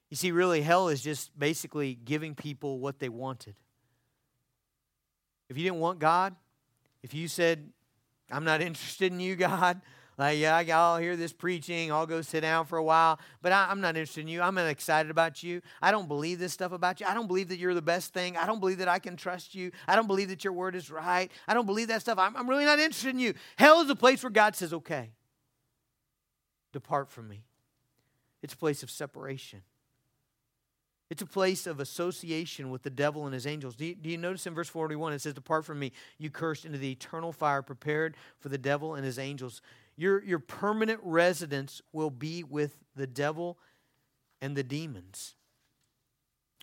You 0.09 0.17
see, 0.17 0.31
really, 0.33 0.61
hell 0.61 0.89
is 0.89 1.01
just 1.01 1.37
basically 1.39 1.95
giving 1.95 2.35
people 2.35 2.79
what 2.79 2.99
they 2.99 3.07
wanted. 3.07 3.55
If 5.49 5.57
you 5.57 5.63
didn't 5.63 5.79
want 5.79 5.99
God, 5.99 6.35
if 7.01 7.13
you 7.13 7.29
said, 7.29 7.69
I'm 8.29 8.43
not 8.43 8.61
interested 8.69 9.13
in 9.13 9.21
you, 9.21 9.37
God, 9.37 9.81
like, 10.17 10.37
yeah, 10.37 10.57
I'll 10.73 10.97
hear 10.97 11.15
this 11.15 11.31
preaching, 11.31 11.93
I'll 11.93 12.07
go 12.07 12.21
sit 12.21 12.41
down 12.41 12.65
for 12.65 12.77
a 12.77 12.83
while, 12.83 13.19
but 13.41 13.53
I, 13.53 13.71
am 13.71 13.79
not 13.79 13.95
interested 13.95 14.21
in 14.21 14.27
you. 14.27 14.41
I'm 14.41 14.55
not 14.55 14.67
excited 14.67 15.09
about 15.09 15.43
you. 15.43 15.61
I 15.81 15.91
don't 15.91 16.09
believe 16.09 16.39
this 16.39 16.51
stuff 16.51 16.73
about 16.73 16.99
you. 16.99 17.05
I 17.05 17.13
don't 17.13 17.27
believe 17.27 17.47
that 17.49 17.57
you're 17.57 17.75
the 17.75 17.81
best 17.81 18.13
thing. 18.13 18.35
I 18.35 18.45
don't 18.45 18.59
believe 18.59 18.79
that 18.79 18.89
I 18.89 18.99
can 18.99 19.15
trust 19.15 19.55
you. 19.55 19.71
I 19.87 19.95
don't 19.95 20.07
believe 20.07 20.27
that 20.27 20.43
your 20.43 20.53
word 20.53 20.75
is 20.75 20.91
right. 20.91 21.31
I 21.47 21.53
don't 21.53 21.67
believe 21.67 21.87
that 21.87 22.01
stuff. 22.01 22.17
I'm, 22.17 22.35
I'm 22.35 22.49
really 22.49 22.65
not 22.65 22.79
interested 22.79 23.11
in 23.11 23.19
you. 23.19 23.33
Hell 23.57 23.79
is 23.79 23.89
a 23.89 23.95
place 23.95 24.23
where 24.23 24.31
God 24.31 24.57
says, 24.57 24.73
okay, 24.73 25.11
Depart 26.77 27.09
from 27.09 27.27
me. 27.27 27.41
It's 28.43 28.53
a 28.53 28.57
place 28.57 28.83
of 28.83 28.91
separation. 28.91 29.63
It's 31.09 31.23
a 31.23 31.25
place 31.25 31.65
of 31.65 31.79
association 31.79 32.69
with 32.69 32.83
the 32.83 32.91
devil 32.91 33.25
and 33.25 33.33
his 33.33 33.47
angels. 33.47 33.75
Do 33.75 33.87
you, 33.87 33.95
do 33.95 34.09
you, 34.09 34.17
notice 34.19 34.45
in 34.45 34.53
verse 34.53 34.69
41 34.69 35.13
it 35.13 35.21
says, 35.21 35.33
Depart 35.33 35.65
from 35.65 35.79
me, 35.79 35.91
you 36.19 36.29
cursed, 36.29 36.65
into 36.65 36.77
the 36.77 36.91
eternal 36.91 37.33
fire 37.33 37.63
prepared 37.63 38.15
for 38.39 38.49
the 38.49 38.59
devil 38.59 38.93
and 38.93 39.03
his 39.03 39.17
angels. 39.17 39.63
Your, 39.95 40.23
your 40.23 40.37
permanent 40.37 40.99
residence 41.01 41.81
will 41.93 42.11
be 42.11 42.43
with 42.43 42.77
the 42.95 43.07
devil 43.07 43.57
and 44.39 44.55
the 44.55 44.61
demons. 44.61 45.33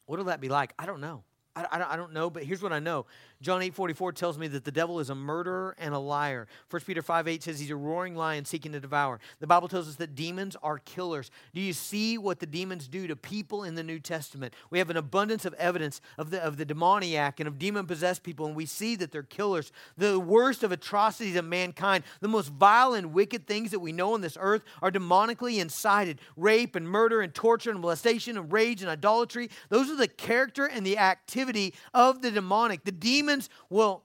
What 0.07 0.19
will 0.19 0.27
that 0.27 0.41
be 0.41 0.49
like? 0.49 0.75
I 0.79 0.87
don't 0.87 1.01
know. 1.01 1.25
I, 1.57 1.65
I, 1.73 1.95
I 1.95 1.97
don't 1.97 2.13
know, 2.13 2.31
but 2.31 2.45
here's 2.45 2.63
what 2.63 2.73
I 2.73 2.79
know 2.79 3.07
John 3.45 3.61
8 3.61 3.75
44 3.75 4.13
tells 4.13 4.39
me 4.39 4.49
that 4.49 4.65
the 4.65 4.73
devil 4.73 5.01
is 5.01 5.11
a 5.11 5.15
murderer 5.15 5.77
and 5.79 5.93
a 5.93 5.99
liar. 5.99 6.49
1 6.71 6.83
Peter 6.87 7.03
5 7.03 7.29
8 7.29 7.43
says 7.43 7.61
he's 7.61 7.71
a 7.71 7.77
roaring 7.77 8.17
lion 8.17 8.47
seeking 8.47 8.73
to 8.73 8.81
devour. 8.81 9.21
The 9.39 9.47
Bible 9.47 9.69
tells 9.69 9.87
us 9.87 9.97
that 9.97 10.15
demons 10.15 10.57
are 10.63 10.79
killers. 10.79 11.31
Do 11.53 11.61
you 11.61 11.75
see 11.75 12.17
what 12.17 12.41
the 12.41 12.47
demons 12.47 12.89
do 12.89 13.07
to 13.07 13.15
people 13.15 13.63
in 13.65 13.75
the 13.75 13.83
New 13.83 14.01
Testament? 14.01 14.55
We 14.71 14.79
have 14.79 14.89
an 14.89 14.97
abundance 14.97 15.45
of 15.45 15.53
evidence 15.55 16.01
of 16.17 16.31
the, 16.31 16.43
of 16.43 16.57
the 16.57 16.65
demoniac 16.65 17.39
and 17.39 17.47
of 17.47 17.59
demon 17.59 17.85
possessed 17.85 18.23
people, 18.23 18.47
and 18.47 18.57
we 18.57 18.65
see 18.65 18.97
that 18.97 19.13
they're 19.13 19.23
killers. 19.23 19.73
The 19.99 20.19
worst 20.19 20.63
of 20.63 20.73
atrocities 20.73 21.37
of 21.37 21.45
mankind, 21.45 22.05
the 22.23 22.29
most 22.29 22.49
vile 22.49 22.95
and 22.95 23.13
wicked 23.13 23.47
things 23.47 23.73
that 23.73 23.81
we 23.81 23.93
know 23.93 24.15
on 24.15 24.23
this 24.23 24.39
earth 24.41 24.63
are 24.81 24.91
demonically 24.91 25.61
incited 25.61 26.19
rape 26.35 26.75
and 26.75 26.89
murder 26.89 27.21
and 27.21 27.35
torture 27.35 27.71
and 27.71 27.81
molestation 27.81 28.39
and 28.39 28.51
rage 28.51 28.81
and 28.81 28.91
idolatry. 28.91 29.51
Those 29.69 29.91
are 29.91 29.97
the 29.97 30.09
character 30.09 30.65
and 30.65 30.87
the 30.87 30.97
activity 30.97 31.75
of 31.93 32.23
the 32.23 32.31
demonic. 32.31 32.85
The 32.85 32.93
demons 32.93 33.34
will, 33.71 34.03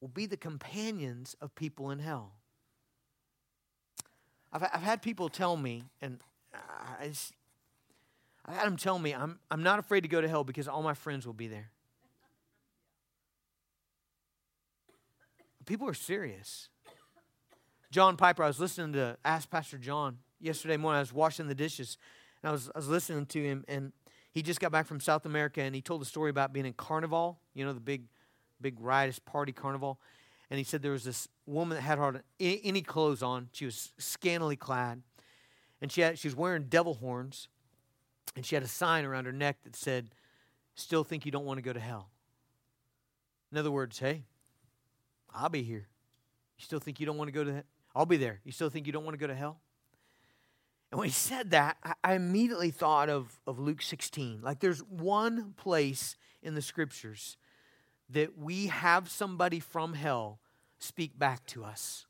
will 0.00 0.08
be 0.08 0.26
the 0.26 0.36
companions 0.36 1.36
of 1.40 1.54
people 1.54 1.90
in 1.90 1.98
hell. 1.98 2.34
I've, 4.52 4.62
I've 4.62 4.82
had 4.82 5.02
people 5.02 5.28
tell 5.28 5.56
me, 5.56 5.84
and 6.00 6.18
I 6.54 7.08
just, 7.08 7.32
I've 8.46 8.54
had 8.54 8.66
them 8.66 8.76
tell 8.76 8.98
me, 8.98 9.14
I'm, 9.14 9.38
I'm 9.50 9.62
not 9.62 9.78
afraid 9.78 10.02
to 10.02 10.08
go 10.08 10.20
to 10.20 10.28
hell 10.28 10.44
because 10.44 10.68
all 10.68 10.82
my 10.82 10.94
friends 10.94 11.26
will 11.26 11.34
be 11.34 11.48
there. 11.48 11.70
People 15.66 15.86
are 15.88 15.94
serious. 15.94 16.70
John 17.90 18.16
Piper, 18.16 18.42
I 18.42 18.46
was 18.46 18.58
listening 18.58 18.94
to 18.94 19.18
Ask 19.24 19.50
Pastor 19.50 19.76
John 19.76 20.18
yesterday 20.40 20.78
morning. 20.78 20.96
I 20.96 21.00
was 21.00 21.12
washing 21.12 21.46
the 21.46 21.54
dishes, 21.54 21.98
and 22.42 22.48
I 22.48 22.52
was, 22.52 22.70
I 22.74 22.78
was 22.78 22.88
listening 22.88 23.26
to 23.26 23.42
him, 23.42 23.64
and 23.68 23.92
he 24.38 24.42
just 24.42 24.60
got 24.60 24.70
back 24.70 24.86
from 24.86 25.00
South 25.00 25.26
America 25.26 25.60
and 25.60 25.74
he 25.74 25.82
told 25.82 26.00
a 26.00 26.04
story 26.04 26.30
about 26.30 26.52
being 26.52 26.64
in 26.64 26.72
Carnival, 26.72 27.40
you 27.54 27.64
know, 27.64 27.72
the 27.72 27.80
big, 27.80 28.04
big 28.60 28.76
riotous 28.78 29.18
party 29.18 29.50
Carnival. 29.50 29.98
And 30.48 30.58
he 30.58 30.64
said 30.64 30.80
there 30.80 30.92
was 30.92 31.02
this 31.02 31.26
woman 31.44 31.74
that 31.74 31.82
had 31.82 31.98
hardly 31.98 32.20
any 32.38 32.82
clothes 32.82 33.20
on. 33.20 33.48
She 33.50 33.64
was 33.64 33.90
scantily 33.98 34.54
clad. 34.54 35.02
And 35.82 35.90
she, 35.90 36.02
had, 36.02 36.20
she 36.20 36.28
was 36.28 36.36
wearing 36.36 36.66
devil 36.68 36.94
horns. 36.94 37.48
And 38.36 38.46
she 38.46 38.54
had 38.54 38.62
a 38.62 38.68
sign 38.68 39.04
around 39.04 39.24
her 39.24 39.32
neck 39.32 39.56
that 39.64 39.74
said, 39.74 40.10
Still 40.76 41.02
think 41.02 41.26
you 41.26 41.32
don't 41.32 41.44
want 41.44 41.58
to 41.58 41.62
go 41.62 41.72
to 41.72 41.80
hell. 41.80 42.08
In 43.50 43.58
other 43.58 43.72
words, 43.72 43.98
hey, 43.98 44.22
I'll 45.34 45.48
be 45.48 45.64
here. 45.64 45.88
You 46.58 46.64
still 46.64 46.78
think 46.78 47.00
you 47.00 47.06
don't 47.06 47.16
want 47.16 47.26
to 47.26 47.32
go 47.32 47.42
to 47.42 47.54
hell? 47.54 47.64
I'll 47.92 48.06
be 48.06 48.18
there. 48.18 48.38
You 48.44 48.52
still 48.52 48.70
think 48.70 48.86
you 48.86 48.92
don't 48.92 49.04
want 49.04 49.14
to 49.14 49.18
go 49.18 49.26
to 49.26 49.34
hell? 49.34 49.58
And 50.90 50.98
when 50.98 51.08
he 51.08 51.12
said 51.12 51.50
that, 51.50 51.76
I 52.02 52.14
immediately 52.14 52.70
thought 52.70 53.08
of, 53.08 53.40
of 53.46 53.58
Luke 53.58 53.82
16. 53.82 54.40
Like 54.42 54.60
there's 54.60 54.80
one 54.80 55.52
place 55.56 56.16
in 56.42 56.54
the 56.54 56.62
scriptures 56.62 57.36
that 58.10 58.38
we 58.38 58.68
have 58.68 59.10
somebody 59.10 59.60
from 59.60 59.92
hell 59.92 60.38
speak 60.78 61.18
back 61.18 61.44
to 61.46 61.64
us. 61.64 62.06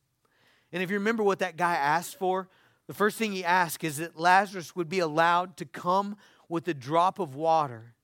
And 0.73 0.83
if 0.83 0.91
you 0.91 0.99
remember 0.99 1.23
what 1.23 1.41
that 1.41 1.57
guy 1.57 1.75
asked 1.75 2.19
for, 2.19 2.49
the 2.87 2.95
first 2.95 3.19
thing 3.19 3.33
he 3.33 3.45
asked 3.45 3.83
is 3.83 3.97
that 3.97 4.19
Lazarus 4.19 4.77
would 4.77 4.89
be 4.89 5.01
allowed 5.01 5.57
to 5.57 5.65
come 5.65 6.17
with 6.49 6.69
a 6.69 6.75
drop 6.75 7.19
of 7.19 7.35
water 7.35 7.95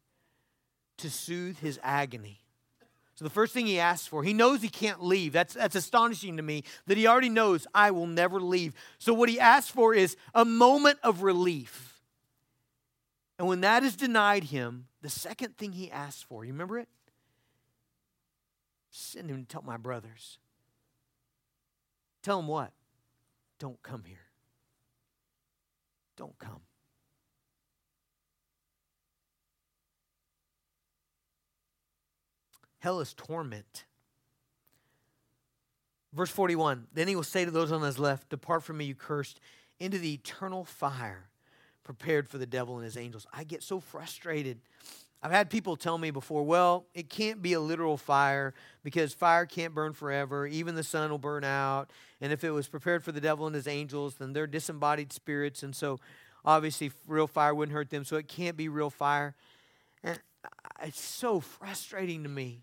to 0.99 1.11
soothe 1.11 1.59
his 1.59 1.79
agony. 1.83 2.44
So 3.15 3.25
the 3.25 3.31
first 3.31 3.53
thing 3.53 3.67
he 3.67 3.79
asks 3.79 4.07
for, 4.09 4.25
he 4.25 4.33
knows 4.33 4.61
he 4.61 4.69
can't 4.69 5.03
leave. 5.03 5.33
That's, 5.33 5.55
that's 5.55 5.77
astonishing 5.77 6.37
to 6.37 6.43
me 6.43 6.65
that 6.87 6.99
he 6.99 7.07
already 7.07 7.29
knows 7.29 7.67
I 7.73 7.93
will 7.93 8.09
never 8.09 8.41
leave. 8.41 8.75
So 8.99 9.15
what 9.15 9.29
he 9.29 9.39
asks 9.39 9.71
for 9.71 9.95
is 9.95 10.17
a 10.35 10.45
moment 10.45 10.99
of 11.03 11.23
relief. 11.23 12.01
And 13.39 13.47
when 13.47 13.61
that 13.61 13.85
is 13.85 13.95
denied 13.95 14.45
him, 14.45 14.87
the 15.01 15.09
second 15.09 15.57
thing 15.57 15.73
he 15.73 15.91
asks 15.91 16.23
for, 16.23 16.45
you 16.45 16.53
remember 16.53 16.79
it? 16.79 16.89
Send 18.91 19.31
him 19.31 19.45
to 19.45 19.49
tell 19.49 19.63
my 19.63 19.77
brothers. 19.77 20.39
Tell 22.23 22.39
him 22.39 22.49
what? 22.49 22.73
Don't 23.59 23.81
come 23.83 24.03
here. 24.07 24.19
Don't 26.17 26.39
come. 26.39 26.61
Hell 32.85 33.01
is 33.01 33.15
torment. 33.15 33.87
Verse 36.13 36.29
41 36.29 36.87
Then 36.93 37.09
he 37.09 37.17
will 37.17 37.23
say 37.23 37.47
to 37.47 37.51
those 37.51 37.73
on 37.73 37.81
his 37.81 37.99
left, 37.99 38.29
Depart 38.29 38.63
from 38.63 38.77
me, 38.77 38.85
you 38.85 38.95
cursed, 38.95 39.41
into 39.81 39.97
the 39.97 40.13
eternal 40.13 40.67
fire 40.67 41.31
prepared 41.83 42.29
for 42.29 42.37
the 42.37 42.45
devil 42.45 42.77
and 42.77 42.85
his 42.85 42.99
angels. 42.99 43.27
I 43.33 43.45
get 43.45 43.63
so 43.63 43.81
frustrated. 43.81 44.59
I've 45.23 45.33
had 45.33 45.49
people 45.49 45.77
tell 45.77 45.97
me 45.97 46.11
before, 46.11 46.43
well, 46.43 46.85
it 46.93 47.09
can't 47.09 47.41
be 47.41 47.55
a 47.55 47.61
literal 47.61 47.97
fire 47.97 48.53
because 48.83 49.15
fire 49.15 49.47
can't 49.47 49.75
burn 49.75 49.95
forever. 49.95 50.47
Even 50.47 50.75
the 50.75 50.83
sun 50.83 51.11
will 51.11 51.17
burn 51.17 51.43
out. 51.43 51.89
And 52.21 52.35
if 52.35 52.45
it 52.45 52.51
was 52.51 52.69
prepared 52.69 53.03
for 53.03 53.13
the 53.13 53.21
devil 53.21 53.47
and 53.47 53.55
his 53.55 53.67
angels, 53.67 54.17
then 54.17 54.35
they're 54.35 54.47
disembodied 54.47 55.11
spirits. 55.11 55.63
And 55.63 55.75
so 55.75 56.01
obviously, 56.45 56.93
real 57.07 57.29
fire 57.29 57.55
wouldn't 57.55 57.75
hurt 57.75 57.89
them. 57.89 58.05
So 58.05 58.17
it 58.17 58.29
can't 58.29 58.59
be 58.59 58.69
real 58.69 58.91
fire. 58.91 59.35
And 60.03 60.21
it's 60.83 61.01
so 61.01 61.41
frustrating 61.41 62.25
to 62.25 62.29
me 62.29 62.61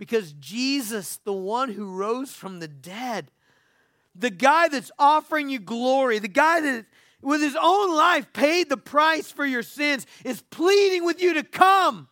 because 0.00 0.32
Jesus, 0.32 1.20
the 1.24 1.32
one 1.34 1.68
who 1.68 1.84
rose 1.84 2.32
from 2.32 2.58
the 2.58 2.66
dead, 2.66 3.30
the 4.14 4.30
guy 4.30 4.66
that's 4.68 4.90
offering 4.98 5.50
you 5.50 5.58
glory, 5.58 6.18
the 6.18 6.26
guy 6.26 6.58
that 6.58 6.86
with 7.20 7.42
his 7.42 7.54
own 7.60 7.94
life 7.94 8.32
paid 8.32 8.70
the 8.70 8.78
price 8.78 9.30
for 9.30 9.44
your 9.44 9.62
sins, 9.62 10.06
is 10.24 10.40
pleading 10.48 11.04
with 11.04 11.20
you 11.20 11.34
to 11.34 11.42
come. 11.42 12.08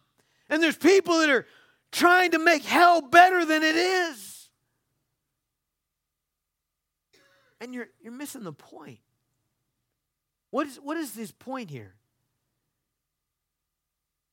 And 0.51 0.63
there's 0.63 0.77
people 0.77 1.21
that 1.21 1.31
are 1.31 1.47
trying 1.91 2.33
to 2.33 2.39
make 2.39 2.63
hell 2.63 3.01
better 3.01 3.47
than 3.47 3.63
it 3.63 3.75
is. 3.75 4.51
And 7.59 7.73
you're, 7.73 7.89
you're 8.03 8.13
missing 8.13 8.45
the 8.45 8.53
point. 8.53 8.99
What 10.51 10.67
is, 10.67 10.77
what 10.77 10.99
is 10.99 11.15
his 11.15 11.33
point 11.33 11.71
here? 11.71 11.95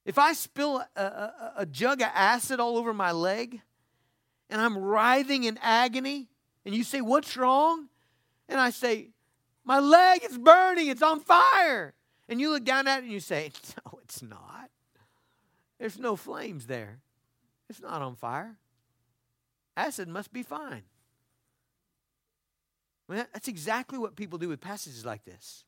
If 0.06 0.20
I 0.20 0.34
spill 0.34 0.84
a, 0.95 1.01
a, 1.01 1.53
a, 1.58 1.66
jug 1.66 2.01
of 2.01 2.10
acid 2.14 2.60
all 2.60 2.78
over 2.78 2.93
my 2.93 3.12
leg 3.12 3.62
and 4.49 4.62
I'm 4.62 4.78
writhing 4.78 5.45
in 5.45 5.58
agony, 5.62 6.30
and 6.64 6.76
you 6.76 6.84
say, 6.84 7.01
What's 7.01 7.36
wrong? 7.36 7.88
And 8.47 8.60
I 8.60 8.70
say, 8.70 9.10
My 9.64 9.80
leg 9.80 10.22
is 10.24 10.38
burning, 10.38 10.89
it's 10.89 11.01
on 11.01 11.22
fire. 11.22 11.93
And 12.30 12.39
you 12.39 12.51
look 12.51 12.64
down 12.64 12.88
at 12.88 12.99
it 12.99 13.03
and 13.03 13.12
you 13.12 13.20
say, 13.20 13.51
No, 13.86 13.99
it's 14.03 14.22
not. 14.22 14.70
There's 15.80 15.97
no 15.97 16.16
flames 16.16 16.68
there. 16.68 16.99
It's 17.68 17.82
not 17.82 18.01
on 18.03 18.16
fire. 18.16 18.58
Acid 19.76 20.08
must 20.08 20.32
be 20.32 20.43
fine. 20.43 20.84
Well, 23.08 23.26
that's 23.34 23.47
exactly 23.47 23.97
what 23.97 24.16
people 24.16 24.38
do 24.38 24.49
with 24.49 24.62
passages 24.62 25.03
like 25.06 25.26
this. 25.26 25.64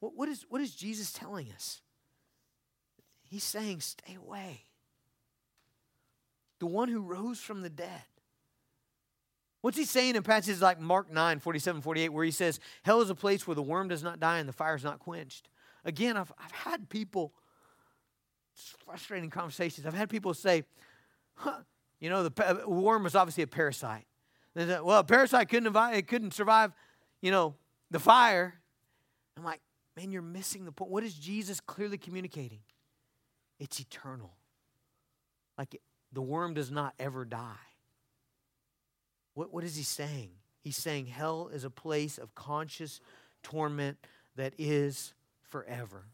What, 0.00 0.14
what, 0.16 0.28
is, 0.28 0.44
what 0.48 0.60
is 0.60 0.74
Jesus 0.74 1.12
telling 1.12 1.50
us? 1.52 1.80
He's 3.28 3.44
saying, 3.44 3.80
stay 3.80 4.14
away. 4.14 4.62
The 6.58 6.66
one 6.66 6.88
who 6.88 7.00
rose 7.00 7.38
from 7.38 7.62
the 7.62 7.70
dead. 7.70 8.02
What's 9.60 9.76
he 9.76 9.84
saying 9.84 10.14
in 10.14 10.22
passages 10.22 10.62
like 10.62 10.78
Mark 10.78 11.12
9, 11.12 11.40
47, 11.40 11.82
48, 11.82 12.08
where 12.10 12.24
he 12.24 12.30
says, 12.30 12.60
Hell 12.84 13.00
is 13.00 13.10
a 13.10 13.14
place 13.14 13.46
where 13.46 13.54
the 13.54 13.62
worm 13.62 13.88
does 13.88 14.02
not 14.02 14.20
die 14.20 14.38
and 14.38 14.48
the 14.48 14.52
fire 14.52 14.76
is 14.76 14.84
not 14.84 15.00
quenched? 15.00 15.48
Again, 15.84 16.16
I've, 16.16 16.32
I've 16.38 16.52
had 16.52 16.88
people, 16.88 17.32
frustrating 18.84 19.30
conversations, 19.30 19.86
I've 19.86 19.94
had 19.94 20.08
people 20.08 20.34
say, 20.34 20.64
huh, 21.34 21.58
you 22.00 22.10
know, 22.10 22.28
the 22.28 22.62
worm 22.66 23.04
was 23.04 23.14
obviously 23.14 23.42
a 23.42 23.46
parasite. 23.46 24.06
They 24.54 24.66
Said, 24.66 24.82
well, 24.82 25.00
a 25.00 25.04
parasite 25.04 25.48
couldn't, 25.48 25.74
it 25.76 26.08
couldn't 26.08 26.32
survive, 26.32 26.72
you 27.20 27.30
know, 27.30 27.54
the 27.90 27.98
fire. 27.98 28.54
I'm 29.36 29.44
like, 29.44 29.60
man, 29.96 30.12
you're 30.12 30.22
missing 30.22 30.64
the 30.64 30.72
point. 30.72 30.90
What 30.90 31.04
is 31.04 31.14
Jesus 31.14 31.60
clearly 31.60 31.98
communicating? 31.98 32.60
It's 33.58 33.80
eternal. 33.80 34.32
Like 35.56 35.80
the 36.12 36.22
worm 36.22 36.54
does 36.54 36.70
not 36.70 36.94
ever 36.98 37.24
die. 37.24 37.54
What, 39.34 39.52
what 39.52 39.64
is 39.64 39.76
he 39.76 39.82
saying? 39.82 40.30
He's 40.60 40.76
saying 40.76 41.06
hell 41.06 41.50
is 41.52 41.64
a 41.64 41.70
place 41.70 42.18
of 42.18 42.34
conscious 42.34 43.00
torment 43.42 43.98
that 44.36 44.54
is 44.58 45.14
forever. 45.42 46.04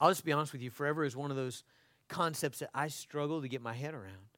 I'll 0.00 0.10
just 0.10 0.24
be 0.24 0.32
honest 0.32 0.52
with 0.52 0.62
you, 0.62 0.70
forever 0.70 1.04
is 1.04 1.14
one 1.14 1.30
of 1.30 1.36
those 1.36 1.62
concepts 2.08 2.58
that 2.58 2.70
I 2.74 2.88
struggle 2.88 3.40
to 3.40 3.48
get 3.48 3.62
my 3.62 3.72
head 3.72 3.94
around. 3.94 4.32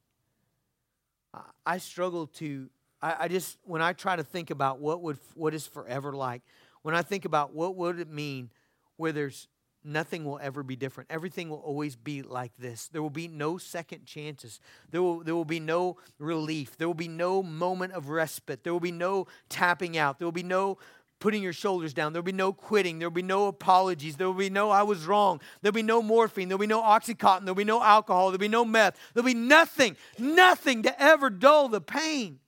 I 1.66 1.78
struggle 1.78 2.26
to, 2.38 2.68
I, 3.02 3.16
I 3.20 3.28
just, 3.28 3.58
when 3.64 3.82
I 3.82 3.92
try 3.92 4.14
to 4.14 4.22
think 4.22 4.50
about 4.50 4.78
what 4.78 5.00
would, 5.02 5.18
what 5.34 5.54
is 5.54 5.66
forever 5.66 6.12
like, 6.12 6.42
when 6.82 6.94
I 6.94 7.02
think 7.02 7.24
about 7.24 7.54
what 7.54 7.74
would 7.76 7.98
it 7.98 8.08
mean 8.08 8.50
where 8.96 9.10
there's 9.10 9.48
nothing 9.85 10.24
will 10.24 10.39
ever 10.43 10.62
be 10.62 10.76
different. 10.76 11.11
Everything 11.11 11.51
will 11.51 11.59
always 11.59 11.97
be 11.97 12.22
like 12.22 12.53
this. 12.59 12.89
There 12.89 13.03
will 13.03 13.11
be 13.11 13.28
no 13.28 13.59
second 13.59 14.07
chances. 14.07 14.61
There 14.91 15.03
will, 15.03 15.22
there 15.22 15.35
will 15.35 15.45
be 15.45 15.61
no 15.61 15.99
relief. 16.18 16.76
There 16.76 16.89
will 16.89 16.95
be 16.95 17.09
no 17.09 17.43
moment 17.43 17.93
of 17.93 18.09
respite. 18.09 18.64
There 18.64 18.72
will 18.72 18.80
be 18.80 18.93
no 18.93 19.26
tapping 19.49 19.99
out. 19.99 20.18
There 20.18 20.26
will 20.26 20.32
be 20.32 20.43
no 20.43 20.78
putting 21.20 21.43
your 21.43 21.53
shoulders 21.53 21.95
down. 21.95 22.12
There 22.12 22.20
will 22.20 22.26
be 22.26 22.32
no 22.32 22.53
quitting. 22.53 22.99
There 22.99 23.09
will 23.09 23.14
be 23.14 23.22
no 23.22 23.47
apologies. 23.47 24.16
There 24.16 24.26
will 24.26 24.35
be 24.35 24.51
no 24.51 24.70
I 24.70 24.82
was 24.82 25.07
wrong. 25.07 25.41
There 25.62 25.70
will 25.70 25.76
be 25.76 25.82
no 25.82 26.03
morphine. 26.03 26.49
There 26.49 26.57
will 26.57 26.66
be 26.66 26.66
no 26.66 26.82
Oxycontin. 26.82 27.45
There 27.45 27.55
will 27.55 27.59
be 27.59 27.64
no 27.64 27.82
alcohol. 27.82 28.26
There 28.26 28.32
will 28.32 28.39
be 28.39 28.49
no 28.49 28.64
meth. 28.64 28.97
There 29.14 29.22
will 29.22 29.32
be 29.32 29.35
nothing, 29.35 29.97
nothing 30.18 30.82
to 30.82 31.03
ever 31.03 31.30
dull 31.30 31.68
the 31.68 31.80
pain. 31.80 32.41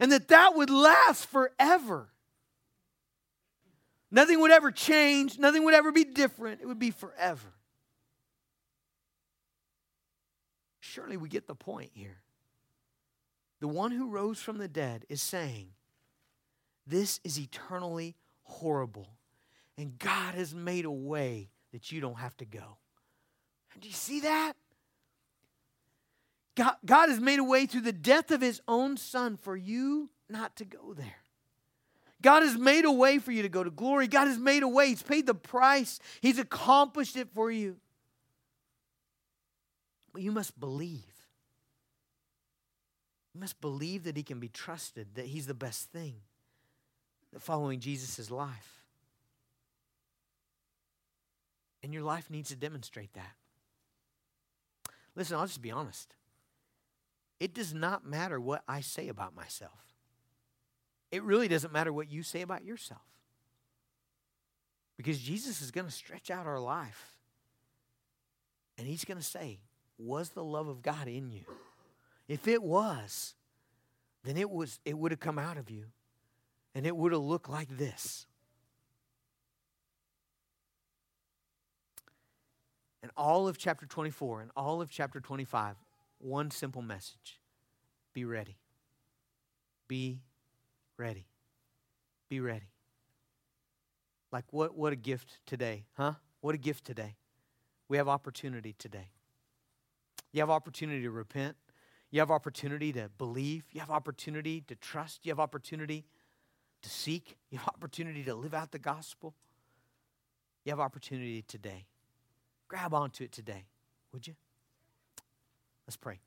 And 0.00 0.10
that 0.12 0.28
that 0.28 0.56
would 0.56 0.70
last 0.70 1.26
forever. 1.26 2.11
Nothing 4.14 4.40
would 4.40 4.50
ever 4.50 4.70
change, 4.70 5.38
nothing 5.38 5.64
would 5.64 5.72
ever 5.72 5.90
be 5.90 6.04
different. 6.04 6.60
It 6.60 6.66
would 6.66 6.78
be 6.78 6.90
forever. 6.90 7.48
Surely 10.80 11.16
we 11.16 11.30
get 11.30 11.46
the 11.46 11.54
point 11.54 11.90
here. 11.94 12.20
The 13.60 13.68
one 13.68 13.90
who 13.90 14.10
rose 14.10 14.38
from 14.38 14.58
the 14.58 14.68
dead 14.68 15.06
is 15.08 15.22
saying, 15.22 15.68
This 16.86 17.20
is 17.24 17.40
eternally 17.40 18.14
horrible. 18.42 19.08
And 19.78 19.98
God 19.98 20.34
has 20.34 20.54
made 20.54 20.84
a 20.84 20.90
way 20.90 21.48
that 21.72 21.90
you 21.90 22.02
don't 22.02 22.18
have 22.18 22.36
to 22.36 22.44
go. 22.44 22.76
Do 23.80 23.88
you 23.88 23.94
see 23.94 24.20
that? 24.20 24.52
God, 26.54 26.74
God 26.84 27.08
has 27.08 27.18
made 27.18 27.38
a 27.38 27.44
way 27.44 27.64
through 27.64 27.80
the 27.80 27.92
death 27.94 28.30
of 28.30 28.42
his 28.42 28.60
own 28.68 28.98
son 28.98 29.38
for 29.38 29.56
you 29.56 30.10
not 30.28 30.54
to 30.56 30.66
go 30.66 30.92
there. 30.92 31.21
God 32.22 32.42
has 32.42 32.56
made 32.56 32.84
a 32.84 32.92
way 32.92 33.18
for 33.18 33.32
you 33.32 33.42
to 33.42 33.48
go 33.48 33.64
to 33.64 33.70
glory. 33.70 34.06
God 34.06 34.28
has 34.28 34.38
made 34.38 34.62
a 34.62 34.68
way. 34.68 34.88
He's 34.88 35.02
paid 35.02 35.26
the 35.26 35.34
price, 35.34 35.98
He's 36.20 36.38
accomplished 36.38 37.16
it 37.16 37.28
for 37.34 37.50
you. 37.50 37.76
But 40.12 40.22
you 40.22 40.30
must 40.32 40.58
believe. 40.58 41.04
You 43.34 43.40
must 43.40 43.60
believe 43.60 44.04
that 44.04 44.16
He 44.16 44.22
can 44.22 44.40
be 44.40 44.48
trusted, 44.48 45.14
that 45.14 45.26
He's 45.26 45.46
the 45.46 45.54
best 45.54 45.90
thing, 45.90 46.14
that 47.32 47.42
following 47.42 47.80
Jesus 47.80 48.18
is 48.18 48.30
life. 48.30 48.82
And 51.82 51.92
your 51.92 52.02
life 52.02 52.30
needs 52.30 52.50
to 52.50 52.56
demonstrate 52.56 53.12
that. 53.14 53.32
Listen, 55.16 55.36
I'll 55.36 55.46
just 55.46 55.62
be 55.62 55.72
honest. 55.72 56.14
It 57.40 57.54
does 57.54 57.74
not 57.74 58.06
matter 58.06 58.38
what 58.38 58.62
I 58.68 58.82
say 58.82 59.08
about 59.08 59.34
myself 59.34 59.91
it 61.12 61.22
really 61.22 61.46
doesn't 61.46 61.72
matter 61.72 61.92
what 61.92 62.10
you 62.10 62.22
say 62.22 62.40
about 62.40 62.64
yourself. 62.64 63.02
Because 64.96 65.18
Jesus 65.20 65.60
is 65.60 65.70
going 65.70 65.86
to 65.86 65.92
stretch 65.92 66.30
out 66.30 66.46
our 66.46 66.58
life. 66.58 67.16
And 68.78 68.86
he's 68.86 69.04
going 69.04 69.18
to 69.18 69.24
say, 69.24 69.60
Was 69.98 70.30
the 70.30 70.42
love 70.42 70.68
of 70.68 70.82
God 70.82 71.06
in 71.06 71.30
you? 71.30 71.44
If 72.28 72.48
it 72.48 72.62
was, 72.62 73.34
then 74.24 74.38
it 74.38 74.50
was 74.50 74.80
it 74.84 74.96
would 74.96 75.12
have 75.12 75.20
come 75.20 75.38
out 75.38 75.58
of 75.58 75.70
you. 75.70 75.84
And 76.74 76.86
it 76.86 76.96
would 76.96 77.12
have 77.12 77.20
looked 77.20 77.50
like 77.50 77.76
this. 77.76 78.26
And 83.02 83.10
all 83.16 83.48
of 83.48 83.58
chapter 83.58 83.84
24 83.84 84.40
and 84.40 84.50
all 84.56 84.80
of 84.80 84.88
chapter 84.88 85.20
25, 85.20 85.76
one 86.18 86.50
simple 86.50 86.82
message 86.82 87.40
be 88.14 88.24
ready. 88.24 88.56
Be 89.88 90.20
ready. 90.96 91.26
Be 92.28 92.40
ready. 92.40 92.70
Like, 94.30 94.44
what, 94.50 94.76
what 94.76 94.92
a 94.92 94.96
gift 94.96 95.38
today, 95.46 95.84
huh? 95.96 96.14
What 96.40 96.54
a 96.54 96.58
gift 96.58 96.84
today. 96.84 97.16
We 97.88 97.98
have 97.98 98.08
opportunity 98.08 98.74
today. 98.78 99.10
You 100.32 100.40
have 100.40 100.50
opportunity 100.50 101.02
to 101.02 101.10
repent. 101.10 101.56
You 102.10 102.20
have 102.20 102.30
opportunity 102.30 102.92
to 102.94 103.10
believe. 103.18 103.64
You 103.72 103.80
have 103.80 103.90
opportunity 103.90 104.62
to 104.68 104.74
trust. 104.74 105.20
You 105.24 105.30
have 105.30 105.40
opportunity 105.40 106.04
to 106.82 106.88
seek. 106.88 107.36
You 107.50 107.58
have 107.58 107.68
opportunity 107.68 108.24
to 108.24 108.34
live 108.34 108.54
out 108.54 108.70
the 108.72 108.78
gospel. 108.78 109.34
You 110.64 110.72
have 110.72 110.80
opportunity 110.80 111.42
today. 111.42 111.86
Grab 112.68 112.94
onto 112.94 113.24
it 113.24 113.32
today, 113.32 113.64
would 114.12 114.26
you? 114.26 114.34
Let's 115.86 115.96
pray. 115.96 116.20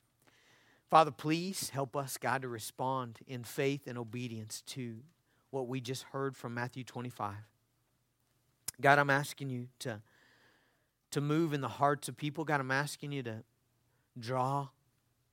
Father, 0.96 1.12
please 1.12 1.72
help 1.72 1.98
us, 1.98 2.18
God, 2.18 2.44
to 2.44 2.48
respond 2.48 3.20
in 3.28 3.44
faith 3.44 3.86
and 3.86 3.98
obedience 3.98 4.62
to 4.68 5.00
what 5.50 5.68
we 5.68 5.82
just 5.82 6.04
heard 6.04 6.38
from 6.38 6.54
Matthew 6.54 6.86
25. 6.86 7.34
God, 8.80 8.98
I'm 8.98 9.10
asking 9.10 9.50
you 9.50 9.68
to, 9.80 10.02
to 11.12 11.20
move 11.20 11.52
in 11.52 11.60
the 11.60 11.68
hearts 11.68 12.08
of 12.08 12.16
people. 12.16 12.46
God, 12.46 12.62
I'm 12.62 12.72
asking 12.72 13.12
you 13.12 13.24
to 13.24 13.44
draw 14.18 14.70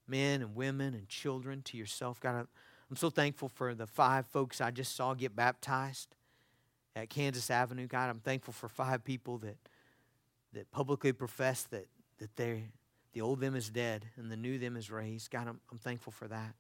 men 0.08 0.42
and 0.42 0.56
women 0.56 0.94
and 0.94 1.08
children 1.08 1.62
to 1.66 1.76
yourself. 1.76 2.18
God, 2.18 2.48
I'm 2.90 2.96
so 2.96 3.08
thankful 3.08 3.48
for 3.48 3.72
the 3.72 3.86
five 3.86 4.26
folks 4.26 4.60
I 4.60 4.72
just 4.72 4.96
saw 4.96 5.14
get 5.14 5.36
baptized 5.36 6.16
at 6.96 7.08
Kansas 7.08 7.52
Avenue. 7.52 7.86
God, 7.86 8.10
I'm 8.10 8.18
thankful 8.18 8.52
for 8.52 8.68
five 8.68 9.04
people 9.04 9.38
that 9.38 9.58
that 10.54 10.72
publicly 10.72 11.12
profess 11.12 11.62
that, 11.70 11.86
that 12.18 12.34
they 12.34 12.64
the 13.12 13.20
old 13.20 13.40
them 13.40 13.54
is 13.54 13.68
dead 13.68 14.06
and 14.16 14.30
the 14.30 14.36
new 14.36 14.58
them 14.58 14.76
is 14.76 14.90
raised. 14.90 15.30
God, 15.30 15.48
I'm, 15.48 15.60
I'm 15.70 15.78
thankful 15.78 16.12
for 16.12 16.28
that. 16.28 16.54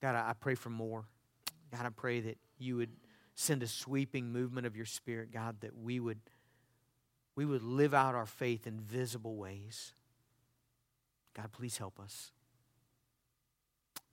God, 0.00 0.14
I, 0.14 0.30
I 0.30 0.32
pray 0.32 0.54
for 0.54 0.70
more. 0.70 1.04
God, 1.70 1.86
I 1.86 1.90
pray 1.90 2.20
that 2.20 2.38
you 2.58 2.76
would 2.76 2.90
send 3.34 3.62
a 3.62 3.66
sweeping 3.66 4.32
movement 4.32 4.66
of 4.66 4.76
your 4.76 4.86
spirit, 4.86 5.32
God, 5.32 5.56
that 5.60 5.76
we 5.76 6.00
would 6.00 6.18
we 7.36 7.44
would 7.44 7.64
live 7.64 7.94
out 7.94 8.14
our 8.14 8.26
faith 8.26 8.64
in 8.64 8.78
visible 8.78 9.34
ways. 9.34 9.92
God, 11.34 11.50
please 11.50 11.78
help 11.78 11.98
us. 11.98 12.30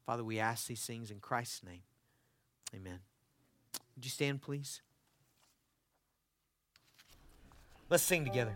Father, 0.08 0.24
we 0.24 0.39
ask 0.39 0.66
these 0.66 0.84
things 0.84 1.12
in 1.12 1.20
Christ's 1.20 1.64
name. 1.64 1.84
Amen. 2.76 2.99
Would 3.95 4.06
you 4.06 4.10
stand, 4.10 4.41
please? 4.41 4.82
Let's 7.89 8.04
sing 8.04 8.26
together. 8.26 8.56